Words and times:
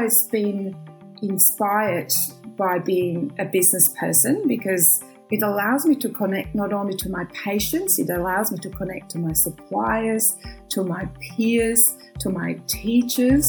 always 0.00 0.28
been 0.28 0.74
inspired 1.20 2.10
by 2.56 2.78
being 2.78 3.30
a 3.38 3.44
business 3.44 3.90
person 3.98 4.48
because 4.48 5.04
it 5.30 5.42
allows 5.42 5.84
me 5.84 5.94
to 5.94 6.08
connect 6.08 6.54
not 6.54 6.72
only 6.72 6.96
to 6.96 7.10
my 7.10 7.26
patients, 7.34 7.98
it 7.98 8.08
allows 8.08 8.50
me 8.50 8.56
to 8.60 8.70
connect 8.70 9.10
to 9.10 9.18
my 9.18 9.34
suppliers, 9.34 10.38
to 10.70 10.84
my 10.84 11.04
peers, 11.20 11.98
to 12.18 12.30
my 12.30 12.54
teachers. 12.66 13.44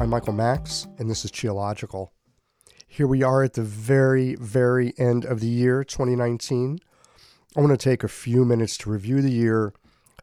I'm 0.00 0.10
Michael 0.10 0.32
Max, 0.32 0.88
and 0.98 1.08
this 1.08 1.24
is 1.24 1.30
Qiological. 1.30 2.08
Here 2.88 3.06
we 3.06 3.22
are 3.22 3.44
at 3.44 3.52
the 3.52 3.62
very, 3.62 4.34
very 4.34 4.92
end 4.98 5.24
of 5.24 5.38
the 5.38 5.46
year 5.46 5.84
2019. 5.84 6.80
I 7.56 7.60
want 7.60 7.70
to 7.70 7.76
take 7.76 8.02
a 8.02 8.08
few 8.08 8.44
minutes 8.44 8.76
to 8.78 8.90
review 8.90 9.22
the 9.22 9.30
year, 9.30 9.72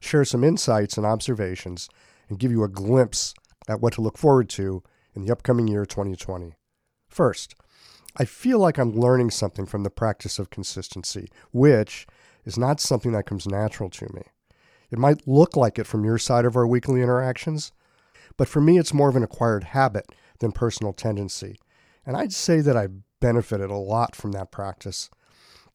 share 0.02 0.26
some 0.26 0.44
insights 0.44 0.98
and 0.98 1.06
observations, 1.06 1.88
and 2.28 2.40
give 2.40 2.52
you 2.52 2.64
a 2.64 2.70
glimpse 2.70 3.34
at 3.70 3.80
what 3.80 3.94
to 3.94 4.02
look 4.02 4.18
forward 4.18 4.50
to 4.50 4.84
in 5.16 5.24
the 5.24 5.32
upcoming 5.32 5.68
year 5.68 5.86
2020. 5.86 6.54
First, 7.08 7.56
I 8.18 8.26
feel 8.26 8.60
like 8.60 8.78
I'm 8.78 8.92
learning 8.92 9.32
something 9.32 9.66
from 9.66 9.84
the 9.84 9.90
practice 9.90 10.40
of 10.40 10.50
consistency, 10.50 11.30
which 11.52 12.08
is 12.44 12.58
not 12.58 12.82
something 12.82 13.14
that 13.14 13.26
comes 13.26 13.48
natural 13.48 13.90
to 13.92 14.14
me. 14.14 14.24
It 14.90 15.00
might 15.00 15.28
look 15.28 15.56
like 15.56 15.80
it 15.80 15.88
from 15.88 16.04
your 16.04 16.18
side 16.18 16.44
of 16.44 16.58
our 16.58 16.68
weekly 16.68 17.02
interactions, 17.02 17.72
but 18.36 18.50
for 18.50 18.60
me, 18.60 18.78
it's 18.78 18.94
more 18.94 19.08
of 19.08 19.16
an 19.16 19.24
acquired 19.24 19.66
habit 19.66 20.08
than 20.40 20.52
personal 20.52 20.94
tendency. 20.94 21.60
And 22.06 22.18
I'd 22.18 22.34
say 22.34 22.60
that 22.62 22.76
I've 22.76 23.02
benefited 23.20 23.70
a 23.70 23.78
lot 23.78 24.16
from 24.16 24.32
that 24.34 24.52
practice. 24.52 25.10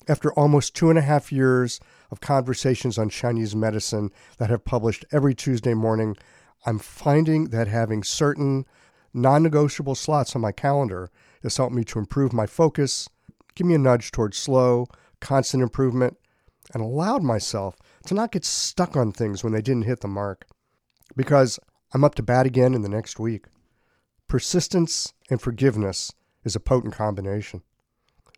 After 0.09 0.33
almost 0.33 0.75
two 0.75 0.91
and 0.91 0.99
a 0.99 1.03
half 1.03 1.33
years 1.33 1.81
of 2.11 2.21
conversations 2.21 2.99
on 2.99 3.09
Chinese 3.09 3.55
medicine 3.55 4.11
that 4.39 4.51
have 4.51 4.65
published 4.65 5.05
every 5.13 5.35
Tuesday 5.35 5.75
morning, 5.75 6.17
I'm 6.65 6.79
finding 6.79 7.51
that 7.51 7.69
having 7.69 8.03
certain 8.03 8.67
non 9.13 9.43
negotiable 9.43 9.95
slots 9.95 10.35
on 10.35 10.43
my 10.43 10.53
calendar 10.53 11.11
has 11.43 11.57
helped 11.57 11.75
me 11.75 11.85
to 11.85 11.99
improve 11.99 12.33
my 12.33 12.47
focus, 12.47 13.09
give 13.55 13.67
me 13.67 13.75
a 13.75 13.79
nudge 13.79 14.11
towards 14.11 14.37
slow, 14.37 14.87
constant 15.21 15.63
improvement, 15.63 16.17
and 16.75 16.83
allowed 16.83 17.23
myself 17.23 17.77
to 18.07 18.15
not 18.15 18.33
get 18.33 18.45
stuck 18.45 18.97
on 18.97 19.13
things 19.13 19.43
when 19.43 19.53
they 19.53 19.63
didn't 19.63 19.85
hit 19.85 20.01
the 20.01 20.09
mark. 20.09 20.47
Because 21.17 21.59
I'm 21.95 22.05
up 22.05 22.15
to 22.17 22.23
bat 22.23 22.47
again 22.47 22.75
in 22.75 22.83
the 22.83 22.89
next 22.89 23.19
week. 23.19 23.47
Persistence 24.29 25.15
and 25.31 25.41
forgiveness 25.41 26.13
is 26.45 26.57
a 26.57 26.61
potent 26.61 26.95
combination. 26.95 27.63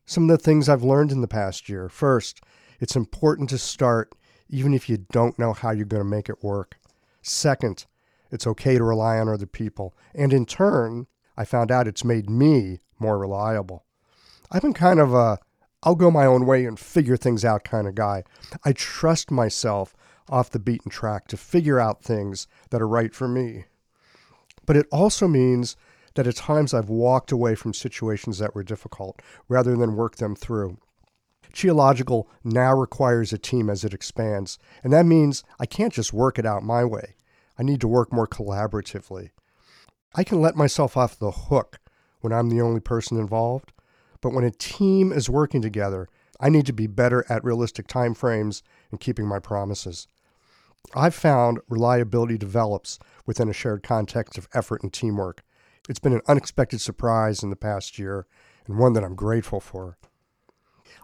Some 0.05 0.25
of 0.25 0.29
the 0.29 0.43
things 0.43 0.69
I've 0.69 0.83
learned 0.83 1.13
in 1.13 1.23
the 1.23 1.29
past 1.29 1.69
year. 1.69 1.89
First, 1.89 2.41
it's 2.81 2.97
important 2.97 3.51
to 3.51 3.59
start 3.59 4.12
even 4.48 4.73
if 4.73 4.89
you 4.89 4.98
don't 5.12 5.39
know 5.39 5.53
how 5.53 5.71
you're 5.71 5.84
going 5.84 6.03
to 6.03 6.09
make 6.09 6.29
it 6.29 6.43
work. 6.43 6.79
Second, 7.23 7.87
it's 8.31 8.47
okay 8.47 8.79
to 8.79 8.84
rely 8.84 9.19
on 9.19 9.29
other 9.29 9.47
people. 9.47 9.95
And 10.15 10.33
in 10.33 10.47
turn, 10.47 11.06
I 11.37 11.45
found 11.45 11.71
out 11.71 11.87
it's 11.87 12.05
made 12.05 12.31
me 12.31 12.81
more 12.99 13.19
reliable. 13.19 13.84
I've 14.51 14.62
been 14.62 14.73
kind 14.73 15.01
of 15.01 15.15
a 15.15 15.39
I'll 15.83 15.95
go 15.95 16.11
my 16.11 16.27
own 16.27 16.45
way 16.45 16.65
and 16.65 16.79
figure 16.79 17.17
things 17.17 17.45
out 17.45 17.62
kind 17.62 17.87
of 17.87 17.95
guy. 17.95 18.25
I 18.65 18.73
trust 18.73 19.31
myself 19.31 19.95
off 20.29 20.51
the 20.51 20.59
beaten 20.59 20.91
track 20.91 21.29
to 21.29 21.37
figure 21.37 21.79
out 21.79 22.03
things 22.03 22.49
that 22.71 22.83
are 22.83 22.89
right 22.89 23.15
for 23.15 23.29
me. 23.29 23.65
But 24.67 24.77
it 24.77 24.87
also 24.91 25.29
means 25.29 25.77
that 26.15 26.27
at 26.27 26.37
times 26.37 26.75
I've 26.75 26.91
walked 26.91 27.31
away 27.31 27.55
from 27.55 27.73
situations 27.73 28.39
that 28.39 28.55
were 28.55 28.65
difficult 28.65 29.23
rather 29.49 29.77
than 29.77 29.95
work 29.95 30.17
them 30.17 30.34
through. 30.34 30.79
Qiological 31.53 32.27
now 32.45 32.75
requires 32.75 33.33
a 33.33 33.39
team 33.39 33.71
as 33.71 33.84
it 33.84 33.95
expands, 33.95 34.59
and 34.83 34.93
that 34.93 35.06
means 35.06 35.45
I 35.59 35.67
can't 35.67 35.93
just 35.93 36.12
work 36.12 36.39
it 36.39 36.47
out 36.47 36.62
my 36.62 36.84
way. 36.84 37.15
I 37.59 37.62
need 37.62 37.81
to 37.81 37.89
work 37.89 38.12
more 38.12 38.27
collaboratively. 38.27 39.31
I 40.15 40.25
can 40.25 40.41
let 40.41 40.56
myself 40.56 40.97
off 40.97 41.19
the 41.19 41.31
hook 41.31 41.81
when 42.21 42.33
I'm 42.33 42.49
the 42.49 42.61
only 42.61 42.81
person 42.81 43.19
involved, 43.19 43.72
but 44.21 44.33
when 44.33 44.45
a 44.45 44.50
team 44.50 45.12
is 45.12 45.31
working 45.31 45.62
together, 45.62 46.09
I 46.41 46.49
need 46.49 46.67
to 46.67 46.72
be 46.72 46.87
better 46.87 47.25
at 47.28 47.45
realistic 47.45 47.89
timeframes 47.89 48.62
and 48.91 49.01
keeping 49.01 49.27
my 49.27 49.39
promises. 49.39 50.09
I've 50.95 51.15
found 51.15 51.59
reliability 51.69 52.39
develops 52.39 52.99
within 53.27 53.49
a 53.49 53.53
shared 53.53 53.83
context 53.83 54.39
of 54.39 54.49
effort 54.55 54.83
and 54.83 54.93
teamwork. 54.93 55.43
It's 55.89 55.99
been 55.99 56.15
an 56.15 56.22
unexpected 56.28 56.81
surprise 56.81 57.43
in 57.43 57.51
the 57.51 57.56
past 57.56 57.99
year 57.99 58.27
and 58.67 58.78
one 58.78 58.93
that 58.93 59.05
I'm 59.05 59.15
grateful 59.15 59.61
for. 59.61 59.99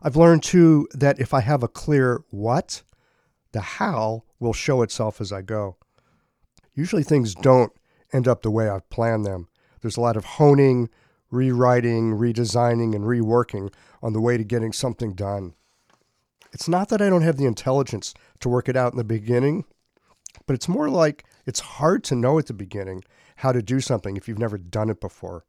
I've 0.03 0.17
learned 0.17 0.43
too 0.43 0.89
that 0.93 1.19
if 1.19 1.33
I 1.33 1.41
have 1.41 1.63
a 1.63 1.69
clear 1.69 2.23
what, 2.31 2.83
the 3.53 3.61
how 3.61 4.25
will 4.39 4.53
show 4.53 4.83
itself 4.83 5.21
as 5.21 5.33
I 5.33 5.43
go. 5.43 5.77
Usually 6.75 7.03
things 7.03 7.35
don't 7.35 7.73
end 8.13 8.29
up 8.29 8.43
the 8.43 8.51
way 8.51 8.69
I've 8.69 8.89
planned 8.91 9.25
them. 9.25 9.49
There's 9.81 9.97
a 9.97 10.01
lot 10.01 10.17
of 10.17 10.25
honing, 10.25 10.89
rewriting, 11.31 12.13
redesigning, 12.13 12.95
and 12.95 13.05
reworking 13.05 13.73
on 14.03 14.13
the 14.13 14.21
way 14.21 14.37
to 14.37 14.45
getting 14.45 14.73
something 14.73 15.15
done. 15.15 15.55
It's 16.53 16.69
not 16.69 16.89
that 16.89 17.03
I 17.03 17.09
don't 17.09 17.23
have 17.23 17.37
the 17.37 17.47
intelligence 17.47 18.15
to 18.41 18.49
work 18.49 18.69
it 18.69 18.77
out 18.77 18.93
in 18.93 18.99
the 18.99 19.05
beginning, 19.05 19.65
but 20.47 20.55
it's 20.55 20.69
more 20.69 20.89
like 20.89 21.25
it's 21.47 21.61
hard 21.61 22.05
to 22.05 22.15
know 22.15 22.39
at 22.39 22.47
the 22.47 22.55
beginning 22.55 23.03
how 23.37 23.53
to 23.53 23.63
do 23.63 23.81
something 23.81 24.17
if 24.17 24.29
you've 24.29 24.39
never 24.39 24.59
done 24.59 24.91
it 24.91 25.01
before. 25.01 25.45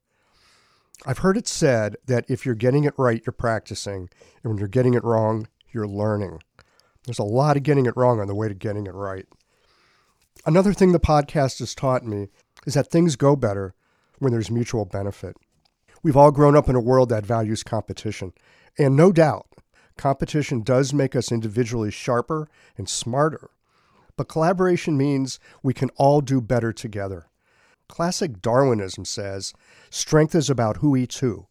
I've 1.06 1.20
heard 1.20 1.38
it 1.38 1.48
said 1.48 1.98
that 2.06 2.26
if 2.30 2.46
you're 2.46 2.56
getting 2.56 2.84
it 2.84 2.94
right, 2.98 3.22
you're 3.26 3.34
practicing, 3.34 4.10
and 4.44 4.52
when 4.52 4.58
you're 4.58 4.68
getting 4.68 4.94
it 4.94 5.04
wrong, 5.04 5.48
you're 5.72 5.88
learning. 5.88 6.42
There's 7.06 7.20
a 7.20 7.24
lot 7.24 7.58
of 7.58 7.64
getting 7.64 7.86
it 7.86 7.98
wrong 7.98 8.20
on 8.20 8.28
the 8.28 8.36
way 8.36 8.48
to 8.48 8.54
getting 8.54 8.88
it 8.88 8.94
right. 8.94 9.26
Another 10.46 10.74
thing 10.74 10.92
the 10.92 11.00
podcast 11.00 11.60
has 11.60 11.76
taught 11.76 12.06
me 12.06 12.28
is 12.66 12.76
that 12.76 12.90
things 12.90 13.16
go 13.16 13.36
better 13.36 13.74
when 14.20 14.32
there's 14.32 14.52
mutual 14.52 14.86
benefit. 14.86 15.36
We've 16.04 16.18
all 16.18 16.32
grown 16.32 16.56
up 16.56 16.70
in 16.70 16.76
a 16.76 16.82
world 16.82 17.10
that 17.10 17.26
values 17.26 17.64
competition, 17.64 18.34
and 18.78 18.96
no 18.96 19.12
doubt, 19.12 19.48
Competition 19.98 20.62
does 20.62 20.94
make 20.94 21.16
us 21.16 21.32
individually 21.32 21.92
sharper 21.92 22.50
and 22.78 22.90
smarter, 22.90 23.50
but 24.18 24.28
collaboration 24.28 24.98
means 24.98 25.40
we 25.64 25.74
can 25.74 25.90
all 25.96 26.22
do 26.22 26.42
better 26.42 26.74
together. 26.74 27.28
Classic 27.88 28.42
Darwinism 28.42 29.06
says 29.06 29.54
strength 29.90 30.36
is 30.36 30.50
about 30.50 30.78
who 30.78 30.96
eats 30.96 31.20
who. 31.20 31.48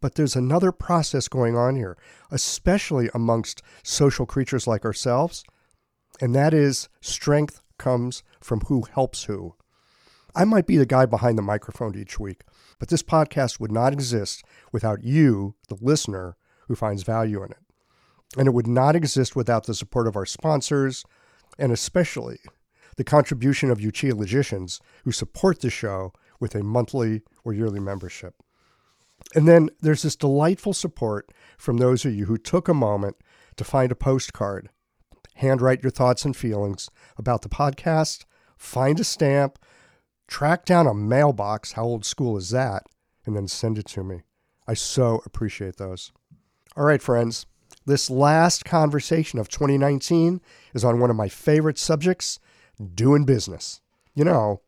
But 0.00 0.14
there's 0.14 0.36
another 0.36 0.72
process 0.72 1.28
going 1.28 1.56
on 1.56 1.76
here, 1.76 1.96
especially 2.30 3.08
amongst 3.14 3.62
social 3.82 4.26
creatures 4.26 4.66
like 4.66 4.84
ourselves, 4.84 5.42
and 6.20 6.34
that 6.34 6.52
is 6.52 6.88
strength 7.00 7.62
comes 7.78 8.22
from 8.40 8.60
who 8.62 8.82
helps 8.92 9.24
who. 9.24 9.54
I 10.34 10.44
might 10.44 10.66
be 10.66 10.76
the 10.76 10.86
guy 10.86 11.06
behind 11.06 11.38
the 11.38 11.42
microphone 11.42 11.96
each 11.96 12.20
week, 12.20 12.42
but 12.78 12.88
this 12.88 13.02
podcast 13.02 13.58
would 13.58 13.72
not 13.72 13.94
exist 13.94 14.44
without 14.70 15.02
you, 15.02 15.54
the 15.68 15.78
listener, 15.80 16.36
who 16.68 16.74
finds 16.74 17.02
value 17.02 17.42
in 17.42 17.52
it 17.52 17.58
and 18.36 18.46
it 18.46 18.54
would 18.54 18.66
not 18.66 18.96
exist 18.96 19.36
without 19.36 19.66
the 19.66 19.74
support 19.74 20.06
of 20.06 20.16
our 20.16 20.26
sponsors, 20.26 21.04
and 21.58 21.72
especially 21.72 22.38
the 22.96 23.04
contribution 23.04 23.70
of 23.70 23.80
you 23.80 23.90
logicians 24.14 24.80
who 25.04 25.12
support 25.12 25.60
the 25.60 25.70
show 25.70 26.12
with 26.40 26.54
a 26.54 26.62
monthly 26.62 27.22
or 27.44 27.52
yearly 27.52 27.80
membership. 27.80 28.34
And 29.34 29.48
then 29.48 29.70
there's 29.80 30.02
this 30.02 30.16
delightful 30.16 30.72
support 30.72 31.30
from 31.58 31.78
those 31.78 32.04
of 32.04 32.14
you 32.14 32.26
who 32.26 32.38
took 32.38 32.68
a 32.68 32.74
moment 32.74 33.16
to 33.56 33.64
find 33.64 33.90
a 33.90 33.96
postcard, 33.96 34.68
handwrite 35.36 35.82
your 35.82 35.90
thoughts 35.90 36.24
and 36.24 36.36
feelings 36.36 36.90
about 37.16 37.42
the 37.42 37.48
podcast, 37.48 38.24
find 38.56 39.00
a 39.00 39.04
stamp, 39.04 39.58
track 40.28 40.64
down 40.64 40.86
a 40.86 40.94
mailbox, 40.94 41.72
how 41.72 41.84
old 41.84 42.04
school 42.04 42.36
is 42.36 42.50
that, 42.50 42.84
and 43.24 43.36
then 43.36 43.48
send 43.48 43.78
it 43.78 43.86
to 43.86 44.04
me. 44.04 44.22
I 44.66 44.74
so 44.74 45.22
appreciate 45.24 45.76
those. 45.76 46.12
All 46.76 46.84
right, 46.84 47.02
friends. 47.02 47.46
This 47.86 48.10
last 48.10 48.64
conversation 48.64 49.38
of 49.38 49.48
2019 49.48 50.40
is 50.74 50.84
on 50.84 50.98
one 50.98 51.10
of 51.10 51.16
my 51.16 51.28
favorite 51.28 51.78
subjects 51.78 52.40
doing 52.94 53.24
business. 53.24 53.80
You 54.14 54.24
know, 54.24 54.60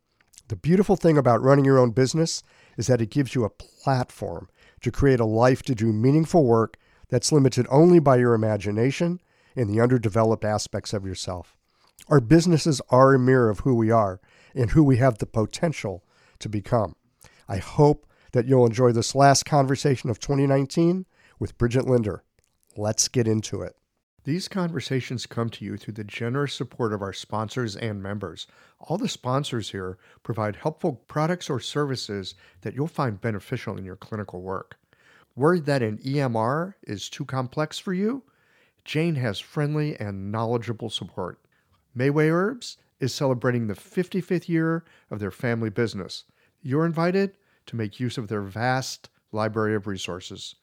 the 0.49 0.57
beautiful 0.57 0.97
thing 0.97 1.19
about 1.19 1.43
running 1.43 1.65
your 1.65 1.79
own 1.79 1.91
business 1.91 2.43
is 2.77 2.87
that 2.87 3.01
it 3.01 3.11
gives 3.11 3.35
you 3.35 3.45
a 3.45 3.51
platform 3.51 4.49
to 4.81 4.91
create 4.91 5.21
a 5.21 5.25
life 5.25 5.63
to 5.63 5.75
do 5.75 5.93
meaningful 5.93 6.45
work 6.45 6.77
that's 7.09 7.33
limited 7.33 7.67
only 7.71 7.99
by 7.99 8.17
your 8.17 8.35
imagination 8.35 9.21
and 9.57 9.69
the 9.69 9.81
underdeveloped 9.81 10.45
aspects 10.45 10.93
of 10.93 11.05
yourself. 11.05 11.57
Our 12.09 12.21
businesses 12.21 12.81
are 12.91 13.15
a 13.15 13.19
mirror 13.19 13.51
of 13.51 13.61
who 13.61 13.75
we 13.75 13.91
are 13.91 14.21
and 14.55 14.71
who 14.71 14.83
we 14.83 14.99
have 14.99 15.19
the 15.19 15.27
potential 15.27 16.05
to 16.39 16.49
become. 16.49 16.95
I 17.49 17.59
hope 17.59 18.07
that 18.33 18.47
you'll 18.47 18.67
enjoy 18.67 18.93
this 18.93 19.15
last 19.15 19.45
conversation 19.45 20.11
of 20.11 20.21
2019 20.21 21.07
with 21.39 21.59
Bridget 21.59 21.87
Linder. 21.87 22.23
Let's 22.77 23.09
get 23.09 23.27
into 23.27 23.63
it. 23.63 23.78
These 24.29 24.47
conversations 24.47 25.25
come 25.25 25.49
to 25.49 25.65
you 25.65 25.79
through 25.79 25.95
the 25.95 26.05
generous 26.05 26.53
support 26.53 26.93
of 26.93 27.01
our 27.01 27.15
sponsors 27.15 27.75
and 27.75 28.03
members. 28.03 28.47
All 28.79 28.99
the 28.99 29.09
sponsors 29.09 29.71
here 29.71 29.97
provide 30.23 30.57
helpful 30.57 31.01
products 31.09 31.49
or 31.49 31.61
services 31.61 32.35
that 32.61 32.75
you'll 32.75 32.89
find 32.89 33.23
beneficial 33.23 33.79
in 33.79 33.87
your 33.87 33.97
clinical 33.97 34.43
work. 34.43 34.77
Worried 35.35 35.65
that 35.65 35.83
an 35.83 35.97
EMR 36.05 36.75
is 36.83 37.09
too 37.09 37.25
complex 37.25 37.79
for 37.79 37.95
you? 37.95 38.23
Jane 38.85 39.15
has 39.15 39.41
friendly 39.41 39.99
and 39.99 40.31
knowledgeable 40.31 40.91
support. 40.91 41.41
Mayway 41.97 42.31
Herbs 42.31 42.77
is 43.01 43.15
celebrating 43.15 43.67
the 43.67 43.73
55th 43.73 44.47
year 44.47 44.85
of 45.11 45.21
their 45.21 45.31
family 45.31 45.71
business. 45.71 46.25
You're 46.61 46.85
invited 46.85 47.39
to 47.65 47.77
make 47.77 47.99
use 47.99 48.19
of 48.19 48.29
their 48.29 48.43
vast 48.43 49.09
library 49.33 49.75
of 49.75 49.87
resources. 49.87 50.55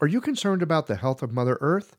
Are 0.00 0.06
you 0.06 0.22
concerned 0.22 0.62
about 0.62 0.86
the 0.86 0.96
health 0.96 1.22
of 1.22 1.32
Mother 1.32 1.58
Earth? 1.60 1.98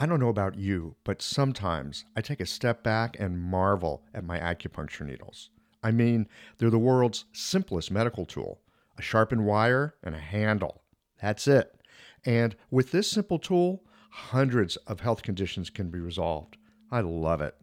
I 0.00 0.06
don't 0.06 0.18
know 0.18 0.30
about 0.30 0.56
you, 0.56 0.96
but 1.04 1.20
sometimes 1.20 2.06
I 2.16 2.22
take 2.22 2.40
a 2.40 2.46
step 2.46 2.82
back 2.82 3.18
and 3.20 3.38
marvel 3.38 4.02
at 4.14 4.24
my 4.24 4.38
acupuncture 4.38 5.04
needles. 5.04 5.50
I 5.82 5.90
mean, 5.90 6.26
they're 6.56 6.70
the 6.70 6.78
world's 6.78 7.26
simplest 7.34 7.90
medical 7.90 8.24
tool 8.24 8.62
a 8.96 9.02
sharpened 9.02 9.44
wire 9.44 9.96
and 10.02 10.14
a 10.14 10.18
handle. 10.18 10.84
That's 11.20 11.46
it. 11.46 11.74
And 12.24 12.56
with 12.70 12.92
this 12.92 13.10
simple 13.10 13.38
tool, 13.38 13.84
hundreds 14.10 14.76
of 14.76 15.00
health 15.00 15.20
conditions 15.22 15.68
can 15.68 15.90
be 15.90 16.00
resolved. 16.00 16.56
I 16.90 17.02
love 17.02 17.42
it. 17.42 17.54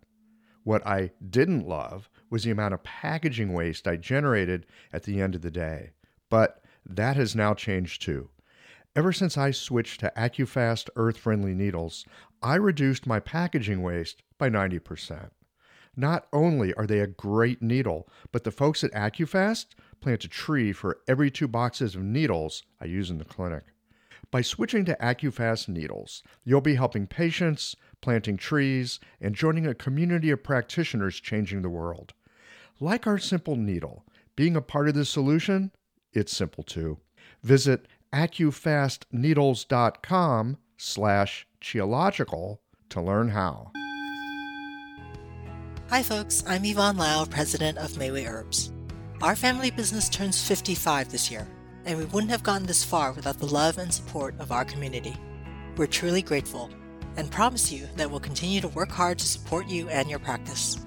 What 0.64 0.86
I 0.86 1.14
didn't 1.28 1.68
love 1.68 2.08
was 2.30 2.44
the 2.44 2.52
amount 2.52 2.76
of 2.76 2.84
packaging 2.84 3.52
waste 3.52 3.88
I 3.88 3.98
generated 3.98 4.68
at 4.94 5.04
the 5.04 5.22
end 5.22 5.34
of 5.34 5.42
the 5.42 5.50
day. 5.50 5.94
But 6.30 6.64
that 6.86 7.16
has 7.16 7.36
now 7.36 7.56
changed 7.56 8.04
too. 8.04 8.30
Ever 8.98 9.14
since 9.14 9.38
I 9.38 9.52
switched 9.52 10.00
to 10.00 10.12
AccuFast 10.18 10.90
earth 10.96 11.20
friendly 11.20 11.54
needles, 11.54 12.04
I 12.42 12.56
reduced 12.56 13.08
my 13.08 13.20
packaging 13.20 13.82
waste 13.82 14.22
by 14.38 14.50
90%. 14.50 15.30
Not 15.96 16.28
only 16.32 16.74
are 16.76 16.86
they 16.86 17.00
a 17.00 17.08
great 17.08 17.62
needle, 17.62 18.08
but 18.32 18.44
the 18.44 18.52
folks 18.52 18.84
at 18.84 18.92
AccuFast 18.92 19.68
plant 20.00 20.24
a 20.24 20.28
tree 20.28 20.72
for 20.72 21.00
every 21.08 21.32
two 21.32 21.48
boxes 21.48 21.96
of 21.96 22.04
needles 22.04 22.62
I 22.80 22.86
use 22.86 23.10
in 23.10 23.18
the 23.18 23.26
clinic. 23.26 23.64
By 24.30 24.42
switching 24.42 24.86
to 24.86 24.98
AccuFast 25.02 25.70
needles, 25.70 26.22
you'll 26.44 26.62
be 26.62 26.76
helping 26.76 27.08
patients, 27.08 27.76
planting 28.02 28.38
trees, 28.38 29.00
and 29.20 29.34
joining 29.34 29.66
a 29.66 29.74
community 29.74 30.30
of 30.30 30.44
practitioners 30.44 31.20
changing 31.20 31.64
the 31.64 31.70
world. 31.70 32.14
Like 32.80 33.08
our 33.08 33.18
simple 33.18 33.56
needle, 33.56 34.06
being 34.36 34.56
a 34.56 34.62
part 34.62 34.88
of 34.88 34.94
the 34.94 35.06
solution, 35.06 35.72
it's 36.14 36.36
simple 36.36 36.64
too. 36.64 37.00
Visit 37.42 37.88
accufastneedles.com 38.14 40.58
slash 40.78 41.48
qiological 41.62 42.60
to 42.90 43.02
learn 43.02 43.30
how. 43.30 43.72
Hi 45.90 46.04
folks, 46.04 46.44
I'm 46.48 46.66
Yvonne 46.66 46.98
Lau, 46.98 47.26
president 47.26 47.78
of 47.78 47.92
Mayway 47.92 48.28
Herbs. 48.28 48.72
Our 49.22 49.36
family 49.36 49.72
business 49.72 50.10
turns 50.10 50.42
55 50.46 51.12
this 51.12 51.32
year, 51.32 51.48
and 51.86 51.98
we 51.98 52.06
wouldn't 52.06 52.32
have 52.32 52.44
gotten 52.44 52.68
this 52.68 52.84
far 52.84 53.14
without 53.14 53.40
the 53.40 53.48
love 53.48 53.78
and 53.78 53.92
support 53.92 54.36
of 54.40 54.52
our 54.52 54.66
community. 54.66 55.16
We're 55.76 55.88
truly 55.88 56.22
grateful 56.22 56.70
and 57.16 57.32
promise 57.32 57.72
you 57.72 57.88
that 57.96 58.10
we'll 58.10 58.20
continue 58.20 58.62
to 58.62 58.68
work 58.68 58.92
hard 58.92 59.18
to 59.20 59.26
support 59.26 59.68
you 59.68 59.90
and 59.90 60.10
your 60.10 60.20
practice. 60.20 60.78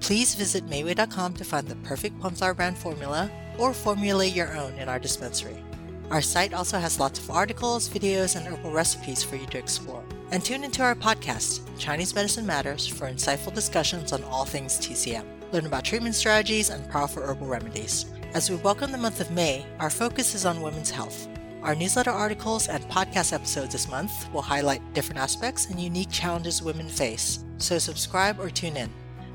Please 0.00 0.34
visit 0.34 0.66
Mayway.com 0.66 1.34
to 1.34 1.44
find 1.44 1.66
the 1.66 1.76
perfect 1.76 2.20
Plumflower 2.20 2.54
brand 2.54 2.78
formula 2.78 3.30
or 3.58 3.72
formulate 3.72 4.34
your 4.34 4.56
own 4.56 4.74
in 4.74 4.88
our 4.88 4.98
dispensary. 4.98 5.64
Our 6.10 6.22
site 6.22 6.54
also 6.54 6.78
has 6.78 6.98
lots 6.98 7.18
of 7.18 7.30
articles, 7.30 7.86
videos, 7.86 8.34
and 8.34 8.46
herbal 8.46 8.72
recipes 8.72 9.22
for 9.22 9.36
you 9.36 9.44
to 9.46 9.58
explore. 9.58 10.02
And 10.30 10.42
tune 10.42 10.64
into 10.64 10.82
our 10.82 10.94
podcast, 10.94 11.60
Chinese 11.78 12.14
Medicine 12.14 12.46
Matters, 12.46 12.86
for 12.86 13.10
insightful 13.10 13.52
discussions 13.52 14.12
on 14.12 14.24
all 14.24 14.46
things 14.46 14.78
TCM. 14.78 15.26
Learn 15.52 15.66
about 15.66 15.84
treatment 15.84 16.14
strategies 16.14 16.70
and 16.70 16.88
powerful 16.90 17.22
herbal 17.22 17.46
remedies. 17.46 18.06
As 18.32 18.48
we 18.48 18.56
welcome 18.56 18.90
the 18.90 18.96
month 18.96 19.20
of 19.20 19.30
May, 19.30 19.66
our 19.80 19.90
focus 19.90 20.34
is 20.34 20.46
on 20.46 20.62
women's 20.62 20.90
health. 20.90 21.28
Our 21.62 21.74
newsletter 21.74 22.10
articles 22.10 22.68
and 22.68 22.82
podcast 22.84 23.34
episodes 23.34 23.72
this 23.72 23.88
month 23.88 24.32
will 24.32 24.42
highlight 24.42 24.94
different 24.94 25.20
aspects 25.20 25.66
and 25.66 25.78
unique 25.78 26.10
challenges 26.10 26.62
women 26.62 26.88
face, 26.88 27.44
so 27.58 27.78
subscribe 27.78 28.40
or 28.40 28.48
tune 28.48 28.78
in. 28.78 28.90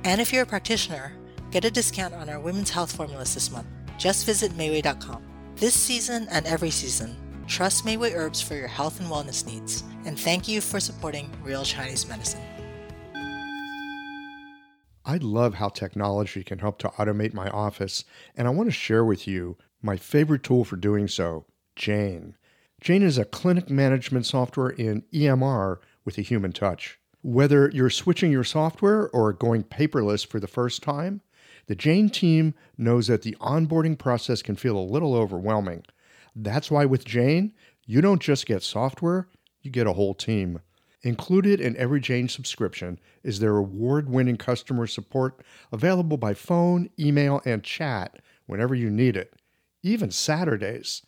And 0.05 0.19
if 0.19 0.33
you're 0.33 0.43
a 0.43 0.47
practitioner, 0.47 1.13
get 1.51 1.65
a 1.65 1.71
discount 1.71 2.15
on 2.15 2.29
our 2.29 2.39
women's 2.39 2.71
health 2.71 2.95
formulas 2.95 3.35
this 3.35 3.51
month. 3.51 3.67
Just 3.99 4.25
visit 4.25 4.53
Mayway.com. 4.53 5.32
This 5.57 5.75
season 5.75 6.27
and 6.31 6.47
every 6.47 6.71
season, 6.71 7.15
trust 7.47 7.85
Mayway 7.85 8.15
Herbs 8.15 8.41
for 8.41 8.55
your 8.55 8.67
health 8.67 8.99
and 8.99 9.07
wellness 9.07 9.45
needs, 9.45 9.83
and 10.03 10.19
thank 10.19 10.47
you 10.47 10.59
for 10.59 10.79
supporting 10.79 11.29
Real 11.43 11.63
Chinese 11.63 12.07
Medicine. 12.07 12.41
I 15.05 15.17
love 15.17 15.53
how 15.53 15.69
technology 15.69 16.43
can 16.43 16.57
help 16.57 16.79
to 16.79 16.87
automate 16.89 17.35
my 17.35 17.49
office, 17.49 18.03
and 18.35 18.47
I 18.47 18.51
want 18.51 18.67
to 18.67 18.71
share 18.71 19.05
with 19.05 19.27
you 19.27 19.55
my 19.81 19.95
favorite 19.95 20.41
tool 20.41 20.65
for 20.65 20.75
doing 20.75 21.07
so, 21.07 21.45
Jane. 21.75 22.35
Jane 22.81 23.03
is 23.03 23.19
a 23.19 23.25
clinic 23.25 23.69
management 23.69 24.25
software 24.25 24.71
in 24.71 25.03
EMR 25.13 25.77
with 26.03 26.17
a 26.17 26.21
human 26.21 26.51
touch. 26.51 26.99
Whether 27.21 27.69
you're 27.69 27.91
switching 27.91 28.31
your 28.31 28.43
software 28.43 29.07
or 29.09 29.31
going 29.31 29.63
paperless 29.63 30.25
for 30.25 30.39
the 30.39 30.47
first 30.47 30.81
time, 30.81 31.21
the 31.67 31.75
Jane 31.75 32.09
team 32.09 32.53
knows 32.77 33.07
that 33.07 33.21
the 33.21 33.37
onboarding 33.39 33.97
process 33.97 34.41
can 34.41 34.55
feel 34.55 34.77
a 34.77 34.79
little 34.79 35.15
overwhelming. 35.15 35.83
That's 36.35 36.69
why 36.69 36.85
with 36.85 37.05
Jane, 37.05 37.53
you 37.85 38.01
don't 38.01 38.21
just 38.21 38.45
get 38.45 38.63
software, 38.63 39.27
you 39.61 39.71
get 39.71 39.87
a 39.87 39.93
whole 39.93 40.13
team. 40.13 40.59
Included 41.03 41.59
in 41.59 41.75
every 41.75 41.99
Jane 41.99 42.29
subscription 42.29 42.99
is 43.23 43.39
their 43.39 43.57
award 43.57 44.09
winning 44.09 44.37
customer 44.37 44.87
support 44.87 45.41
available 45.71 46.17
by 46.17 46.33
phone, 46.33 46.89
email, 46.97 47.41
and 47.45 47.63
chat 47.63 48.19
whenever 48.45 48.73
you 48.73 48.89
need 48.89 49.17
it, 49.17 49.33
even 49.81 50.11
Saturdays. 50.11 51.01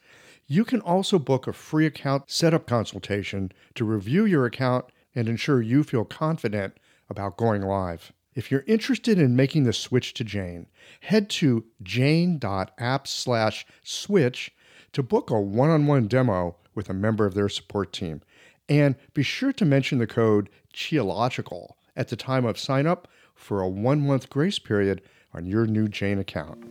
You 0.47 0.65
can 0.65 0.81
also 0.81 1.17
book 1.17 1.47
a 1.47 1.53
free 1.53 1.85
account 1.85 2.29
setup 2.29 2.67
consultation 2.67 3.51
to 3.75 3.85
review 3.85 4.25
your 4.25 4.45
account 4.45 4.85
and 5.15 5.29
ensure 5.29 5.61
you 5.61 5.83
feel 5.83 6.05
confident 6.05 6.77
about 7.09 7.37
going 7.37 7.61
live. 7.61 8.11
If 8.35 8.51
you're 8.51 8.65
interested 8.67 9.17
in 9.17 9.37
making 9.37 9.63
the 9.63 9.71
switch 9.71 10.13
to 10.15 10.25
Jane, 10.25 10.67
head 10.99 11.29
to 11.29 11.63
jane.app 11.81 13.07
slash 13.07 13.65
switch 13.81 14.53
to 14.91 15.01
book 15.01 15.29
a 15.29 15.39
one-on-one 15.39 16.09
demo 16.09 16.57
with 16.75 16.89
a 16.89 16.93
member 16.93 17.25
of 17.25 17.33
their 17.33 17.47
support 17.47 17.93
team. 17.93 18.21
And 18.67 18.97
be 19.13 19.23
sure 19.23 19.53
to 19.53 19.63
mention 19.63 19.99
the 19.99 20.05
code 20.05 20.49
QIOLOGICAL 20.73 21.75
at 21.95 22.09
the 22.09 22.17
time 22.17 22.43
of 22.43 22.59
sign 22.59 22.85
up 22.85 23.07
for 23.35 23.61
a 23.61 23.69
one-month 23.69 24.29
grace 24.29 24.59
period 24.59 25.01
on 25.33 25.45
your 25.45 25.65
new 25.65 25.87
Jane 25.87 26.19
account. 26.19 26.61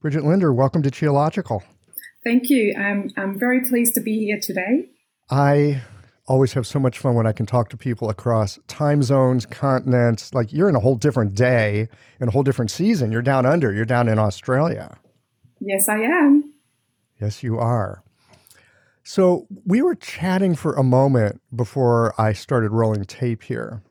Bridget 0.00 0.24
Linder, 0.24 0.52
welcome 0.52 0.82
to 0.82 0.90
Qiological. 0.90 1.62
Thank 2.24 2.50
you. 2.50 2.74
I'm, 2.76 3.12
I'm 3.16 3.38
very 3.38 3.60
pleased 3.60 3.94
to 3.94 4.00
be 4.00 4.18
here 4.24 4.40
today. 4.42 4.88
I 5.30 5.82
always 6.28 6.52
have 6.52 6.66
so 6.66 6.78
much 6.78 6.98
fun 6.98 7.14
when 7.14 7.26
I 7.26 7.32
can 7.32 7.46
talk 7.46 7.70
to 7.70 7.76
people 7.76 8.10
across 8.10 8.58
time 8.68 9.02
zones, 9.02 9.46
continents. 9.46 10.34
Like 10.34 10.52
you're 10.52 10.68
in 10.68 10.76
a 10.76 10.80
whole 10.80 10.94
different 10.94 11.34
day, 11.34 11.88
in 12.20 12.28
a 12.28 12.30
whole 12.30 12.42
different 12.42 12.70
season. 12.70 13.10
You're 13.10 13.22
down 13.22 13.46
under, 13.46 13.72
you're 13.72 13.84
down 13.84 14.08
in 14.08 14.18
Australia. 14.18 14.96
Yes, 15.60 15.88
I 15.88 15.96
am. 15.96 16.52
Yes, 17.20 17.42
you 17.42 17.58
are. 17.58 18.02
So 19.02 19.46
we 19.64 19.80
were 19.80 19.94
chatting 19.94 20.54
for 20.54 20.74
a 20.74 20.84
moment 20.84 21.40
before 21.56 22.14
I 22.20 22.34
started 22.34 22.70
rolling 22.70 23.04
tape 23.04 23.42
here. 23.42 23.82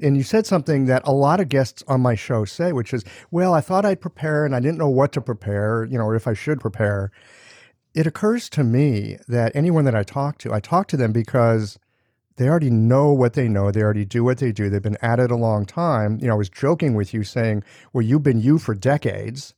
And 0.00 0.16
you 0.16 0.22
said 0.22 0.46
something 0.46 0.86
that 0.86 1.02
a 1.06 1.12
lot 1.12 1.40
of 1.40 1.48
guests 1.48 1.82
on 1.88 2.00
my 2.00 2.14
show 2.14 2.44
say, 2.44 2.72
which 2.72 2.92
is, 2.92 3.04
well, 3.30 3.54
I 3.54 3.60
thought 3.60 3.86
I'd 3.86 4.00
prepare 4.00 4.44
and 4.44 4.54
I 4.54 4.60
didn't 4.60 4.78
know 4.78 4.88
what 4.88 5.12
to 5.12 5.20
prepare, 5.20 5.84
you 5.84 5.96
know, 5.96 6.04
or 6.04 6.14
if 6.14 6.26
I 6.26 6.34
should 6.34 6.60
prepare 6.60 7.10
it 7.94 8.06
occurs 8.06 8.48
to 8.50 8.64
me 8.64 9.18
that 9.28 9.54
anyone 9.54 9.84
that 9.84 9.94
I 9.94 10.02
talk 10.02 10.38
to, 10.38 10.52
I 10.52 10.60
talk 10.60 10.88
to 10.88 10.96
them 10.96 11.12
because 11.12 11.78
they 12.36 12.48
already 12.48 12.70
know 12.70 13.12
what 13.12 13.34
they 13.34 13.48
know. 13.48 13.70
They 13.70 13.82
already 13.82 14.04
do 14.04 14.24
what 14.24 14.38
they 14.38 14.52
do. 14.52 14.70
They've 14.70 14.82
been 14.82 14.96
at 15.02 15.20
it 15.20 15.30
a 15.30 15.36
long 15.36 15.66
time. 15.66 16.18
You 16.20 16.28
know, 16.28 16.34
I 16.34 16.36
was 16.38 16.48
joking 16.48 16.94
with 16.94 17.12
you 17.12 17.24
saying, 17.24 17.62
well, 17.92 18.02
you've 18.02 18.22
been 18.22 18.40
you 18.40 18.58
for 18.58 18.74
decades. 18.74 19.54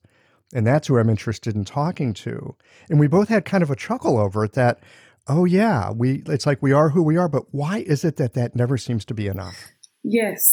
And 0.52 0.66
that's 0.66 0.88
who 0.88 0.98
I'm 0.98 1.10
interested 1.10 1.54
in 1.54 1.64
talking 1.64 2.12
to. 2.14 2.56
And 2.88 3.00
we 3.00 3.06
both 3.06 3.28
had 3.28 3.44
kind 3.44 3.62
of 3.62 3.70
a 3.70 3.76
chuckle 3.76 4.18
over 4.18 4.44
it 4.44 4.52
that, 4.52 4.80
oh, 5.28 5.44
yeah, 5.44 5.90
we, 5.90 6.22
it's 6.26 6.46
like 6.46 6.62
we 6.62 6.72
are 6.72 6.90
who 6.90 7.02
we 7.02 7.16
are. 7.16 7.28
But 7.28 7.44
why 7.52 7.78
is 7.78 8.04
it 8.04 8.16
that 8.16 8.34
that 8.34 8.54
never 8.54 8.76
seems 8.76 9.04
to 9.06 9.14
be 9.14 9.26
enough? 9.26 9.72
Yes. 10.02 10.44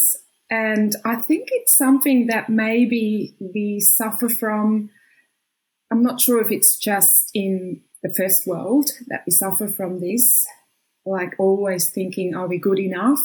And 0.49 0.95
I 1.05 1.15
think 1.15 1.47
it's 1.51 1.77
something 1.77 2.27
that 2.27 2.49
maybe 2.49 3.35
we 3.39 3.79
suffer 3.79 4.29
from 4.29 4.89
I'm 5.91 6.03
not 6.03 6.21
sure 6.21 6.41
if 6.41 6.51
it's 6.51 6.77
just 6.77 7.31
in 7.33 7.81
the 8.01 8.13
first 8.13 8.47
world 8.47 8.89
that 9.07 9.23
we 9.27 9.31
suffer 9.31 9.67
from 9.67 9.99
this, 9.99 10.47
like 11.05 11.35
always 11.37 11.89
thinking, 11.89 12.33
are 12.33 12.47
we 12.47 12.57
good 12.57 12.79
enough? 12.79 13.19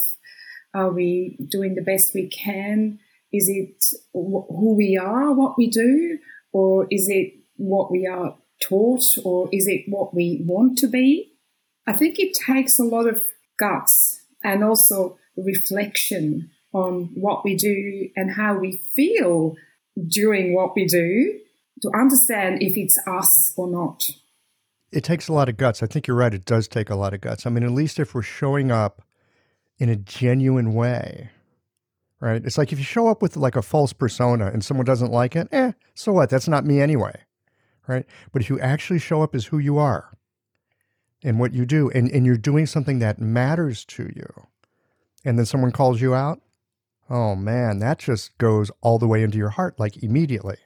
Are 0.74 0.90
we 0.90 1.38
doing 1.48 1.76
the 1.76 1.82
best 1.82 2.12
we 2.12 2.28
can? 2.28 2.98
Is 3.32 3.48
it 3.48 3.84
who 4.12 4.74
we 4.76 4.98
are, 5.00 5.32
what 5.32 5.56
we 5.56 5.70
do, 5.70 6.18
or 6.52 6.88
is 6.90 7.08
it 7.08 7.34
what 7.56 7.92
we 7.92 8.04
are 8.06 8.36
taught, 8.60 9.04
or 9.24 9.48
is 9.52 9.68
it 9.68 9.84
what 9.86 10.12
we 10.12 10.42
want 10.44 10.76
to 10.78 10.88
be? 10.88 11.32
I 11.86 11.92
think 11.92 12.18
it 12.18 12.34
takes 12.34 12.80
a 12.80 12.84
lot 12.84 13.06
of 13.06 13.22
guts 13.58 14.22
and 14.42 14.64
also 14.64 15.18
reflection 15.36 16.50
on 16.72 17.10
what 17.14 17.44
we 17.44 17.54
do 17.54 18.10
and 18.16 18.32
how 18.32 18.58
we 18.58 18.80
feel 18.92 19.54
during 20.08 20.52
what 20.52 20.74
we 20.74 20.84
do 20.84 21.38
to 21.82 21.90
understand 21.98 22.62
if 22.62 22.76
it's 22.76 22.98
us 23.06 23.52
or 23.56 23.68
not. 23.68 24.02
It 24.92 25.04
takes 25.04 25.28
a 25.28 25.32
lot 25.32 25.48
of 25.48 25.56
guts. 25.56 25.82
I 25.82 25.86
think 25.86 26.06
you're 26.06 26.16
right. 26.16 26.32
It 26.32 26.44
does 26.44 26.68
take 26.68 26.90
a 26.90 26.94
lot 26.94 27.12
of 27.12 27.20
guts. 27.20 27.46
I 27.46 27.50
mean, 27.50 27.64
at 27.64 27.72
least 27.72 27.98
if 27.98 28.14
we're 28.14 28.22
showing 28.22 28.70
up 28.70 29.02
in 29.78 29.88
a 29.88 29.96
genuine 29.96 30.72
way, 30.72 31.30
right? 32.20 32.44
It's 32.44 32.56
like 32.56 32.72
if 32.72 32.78
you 32.78 32.84
show 32.84 33.08
up 33.08 33.20
with 33.20 33.36
like 33.36 33.56
a 33.56 33.62
false 33.62 33.92
persona 33.92 34.46
and 34.46 34.64
someone 34.64 34.86
doesn't 34.86 35.12
like 35.12 35.36
it, 35.36 35.48
eh, 35.52 35.72
so 35.94 36.12
what? 36.12 36.30
That's 36.30 36.48
not 36.48 36.64
me 36.64 36.80
anyway, 36.80 37.14
right? 37.86 38.06
But 38.32 38.42
if 38.42 38.48
you 38.48 38.58
actually 38.60 38.98
show 38.98 39.22
up 39.22 39.34
as 39.34 39.46
who 39.46 39.58
you 39.58 39.78
are 39.78 40.16
and 41.22 41.38
what 41.38 41.52
you 41.52 41.66
do, 41.66 41.90
and, 41.90 42.10
and 42.10 42.24
you're 42.24 42.36
doing 42.36 42.66
something 42.66 43.00
that 43.00 43.20
matters 43.20 43.84
to 43.86 44.04
you, 44.14 44.46
and 45.24 45.38
then 45.38 45.46
someone 45.46 45.72
calls 45.72 46.00
you 46.00 46.14
out, 46.14 46.40
oh 47.10 47.34
man, 47.34 47.80
that 47.80 47.98
just 47.98 48.36
goes 48.38 48.70
all 48.80 48.98
the 48.98 49.08
way 49.08 49.22
into 49.22 49.38
your 49.38 49.50
heart, 49.50 49.78
like 49.78 50.02
immediately. 50.02 50.56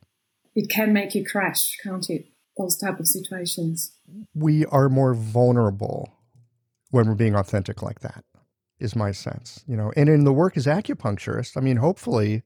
It 0.55 0.69
can 0.69 0.93
make 0.93 1.15
you 1.15 1.25
crash, 1.25 1.77
can't 1.83 2.09
it? 2.11 2.27
Those 2.59 2.77
type 2.77 2.99
of 2.99 3.07
situations. 3.07 3.93
We 4.35 4.67
are 4.67 4.89
more 4.89 5.15
vulnerable 5.15 6.13
when 6.91 7.07
we're 7.07 7.15
being 7.15 7.37
authentic 7.37 7.83
like 7.83 8.01
that 8.01 8.25
is 8.81 8.97
my 8.97 9.13
sense, 9.13 9.63
you 9.67 9.77
know. 9.77 9.93
And 9.97 10.09
in 10.09 10.25
the 10.25 10.33
work 10.33 10.57
as 10.57 10.67
acupuncturist, 10.67 11.57
I 11.57 11.61
mean, 11.61 11.77
hopefully, 11.77 12.43